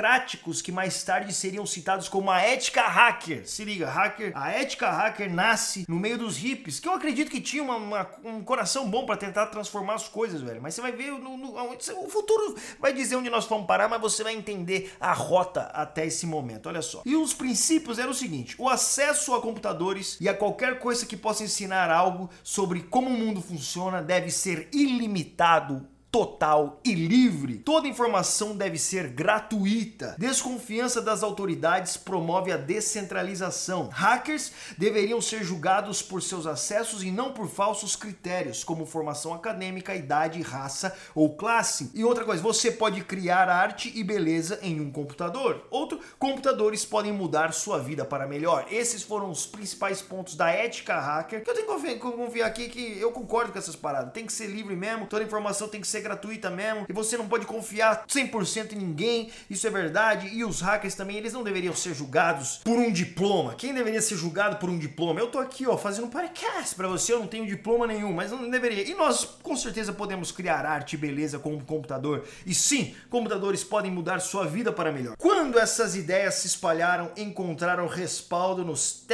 que 0.63 0.73
mais 0.73 1.03
tarde 1.03 1.33
seriam 1.33 1.67
citados 1.67 2.09
como 2.09 2.31
a 2.31 2.41
ética 2.41 2.83
hacker. 2.83 3.49
Se 3.49 3.65
liga, 3.65 3.89
hacker, 3.89 4.33
a 4.35 4.51
ética 4.51 4.91
hacker 4.91 5.33
nasce 5.33 5.85
no 5.89 5.99
meio 5.99 6.19
dos 6.19 6.37
hippies, 6.37 6.81
que 6.81 6.89
eu 6.89 6.93
acredito 6.93 7.31
que 7.31 7.41
tinha 7.41 7.63
uma, 7.63 7.77
uma, 7.77 8.11
um 8.25 8.43
coração 8.43 8.89
bom 8.89 9.05
para 9.05 9.17
tentar 9.17 9.47
transformar 9.47 9.95
as 9.95 10.09
coisas, 10.09 10.41
velho. 10.41 10.61
Mas 10.63 10.75
você 10.75 10.81
vai 10.81 10.93
ver 10.93 11.13
no, 11.13 11.37
no, 11.37 11.55
o 11.55 12.09
futuro 12.09 12.57
vai 12.79 12.93
dizer 12.93 13.17
onde 13.17 13.31
nós 13.31 13.47
vamos 13.47 13.67
parar, 13.67 13.89
mas 13.89 14.01
você 14.01 14.23
vai 14.23 14.35
entender 14.35 14.93
a 15.01 15.13
rota 15.13 15.63
até 15.75 16.07
esse 16.07 16.27
momento. 16.27 16.69
Olha 16.69 16.83
só. 16.83 17.03
E 17.05 17.17
os 17.17 17.35
princípios 17.35 17.99
eram 17.99 18.11
o 18.11 18.15
seguinte: 18.15 18.55
o 18.59 18.69
acesso 18.69 19.35
a 19.35 19.41
computadores 19.41 20.17
e 20.21 20.29
a 20.29 20.35
qualquer 20.35 20.79
coisa 20.79 21.07
que 21.07 21.17
possa 21.17 21.45
ensinar 21.45 21.91
algo 21.91 22.31
sobre 22.43 22.81
como 22.81 23.09
o 23.09 23.13
mundo 23.13 23.41
funciona 23.41 24.03
deve 24.03 24.31
ser 24.31 24.69
ilimitado 24.73 25.87
total 26.11 26.81
e 26.85 26.93
livre. 26.95 27.59
Toda 27.59 27.87
informação 27.87 28.57
deve 28.57 28.79
ser 28.79 29.09
gratuita. 29.09 30.17
Desconfiança 30.19 31.01
das 31.01 31.23
autoridades 31.23 31.97
promove 31.97 32.51
a 32.51 32.57
descentralização. 32.57 33.89
Hackers 33.93 34.53
deveriam 34.77 35.21
ser 35.21 35.45
julgados 35.45 36.03
por 36.03 36.23
seus 36.23 36.47
acessos 36.47 37.05
e 37.05 37.11
não 37.11 37.33
por 37.33 37.49
falsos 37.49 37.95
critérios, 37.95 38.65
como 38.65 38.85
formação 38.85 39.33
acadêmica, 39.33 39.95
idade, 39.95 40.43
raça 40.43 40.97
ou 41.15 41.37
classe. 41.37 41.91
E 41.95 42.05
outra 42.05 42.25
coisa, 42.25 42.43
você 42.43 42.73
pode 42.73 43.03
criar 43.05 43.49
arte 43.49 43.93
e 43.95 44.03
beleza 44.03 44.59
em 44.63 44.81
um 44.81 44.91
computador. 44.91 45.67
Outro, 45.71 46.01
computadores 46.19 46.85
podem 46.85 47.13
mudar 47.13 47.53
sua 47.53 47.79
vida 47.79 48.05
para 48.05 48.27
melhor. 48.27 48.67
Esses 48.71 49.03
foram 49.03 49.31
os 49.31 49.47
principais 49.47 50.03
pontos 50.03 50.35
da 50.35 50.51
ética 50.51 50.99
hacker. 50.99 51.45
Eu 51.47 51.55
tenho 51.55 51.67
que 51.67 51.99
confiar 51.99 52.47
aqui 52.47 52.69
que 52.69 52.99
eu 52.99 53.13
concordo 53.13 53.53
com 53.53 53.59
essas 53.59 53.77
paradas. 53.77 54.13
Tem 54.13 54.27
que 54.27 54.33
ser 54.33 54.47
livre 54.47 54.75
mesmo, 54.75 55.07
toda 55.07 55.23
informação 55.23 55.69
tem 55.69 55.81
que 55.81 55.87
ser 55.87 56.00
ser 56.01 56.03
gratuita 56.03 56.51
mesmo 56.51 56.87
e 56.89 56.93
você 56.93 57.17
não 57.17 57.29
pode 57.29 57.47
confiar 57.47 58.07
100% 58.07 58.73
em 58.73 58.77
ninguém, 58.77 59.31
isso 59.49 59.67
é 59.67 59.71
verdade. 59.71 60.29
E 60.29 60.45
os 60.45 60.61
hackers 60.61 60.95
também, 60.95 61.17
eles 61.17 61.33
não 61.33 61.45
deveriam 61.45 61.75
ser 61.75 61.95
julgados 61.95 62.61
por 62.65 62.79
um 62.79 62.91
diploma. 62.91 63.55
Quem 63.55 63.75
deveria 63.75 64.01
ser 64.01 64.17
julgado 64.17 64.57
por 64.57 64.71
um 64.71 64.79
diploma? 64.79 65.21
Eu 65.21 65.29
tô 65.29 65.39
aqui, 65.39 65.67
ó, 65.67 65.77
fazendo 65.77 66.07
um 66.07 66.11
podcast 66.11 66.75
para 66.75 66.89
você, 66.89 67.13
eu 67.13 67.21
não 67.21 67.27
tenho 67.27 67.47
diploma 67.47 67.87
nenhum, 67.87 68.13
mas 68.13 68.31
não 68.31 68.49
deveria. 68.51 68.89
E 68.89 68.95
nós 68.95 69.25
com 69.25 69.57
certeza 69.57 69.93
podemos 69.93 70.33
criar 70.33 70.65
arte 70.65 70.95
e 70.95 70.99
beleza 70.99 71.39
com 71.39 71.53
um 71.55 71.61
computador. 71.61 72.25
E 72.47 72.55
sim, 72.55 72.95
computadores 73.09 73.63
podem 73.63 73.91
mudar 73.91 74.21
sua 74.21 74.47
vida 74.47 74.73
para 74.73 74.93
melhor. 74.93 75.17
Quando 75.19 75.59
essas 75.59 75.95
ideias 75.95 76.35
se 76.37 76.47
espalharam, 76.47 77.11
encontraram 77.17 77.87
respaldo 77.87 78.65
nos 78.65 79.05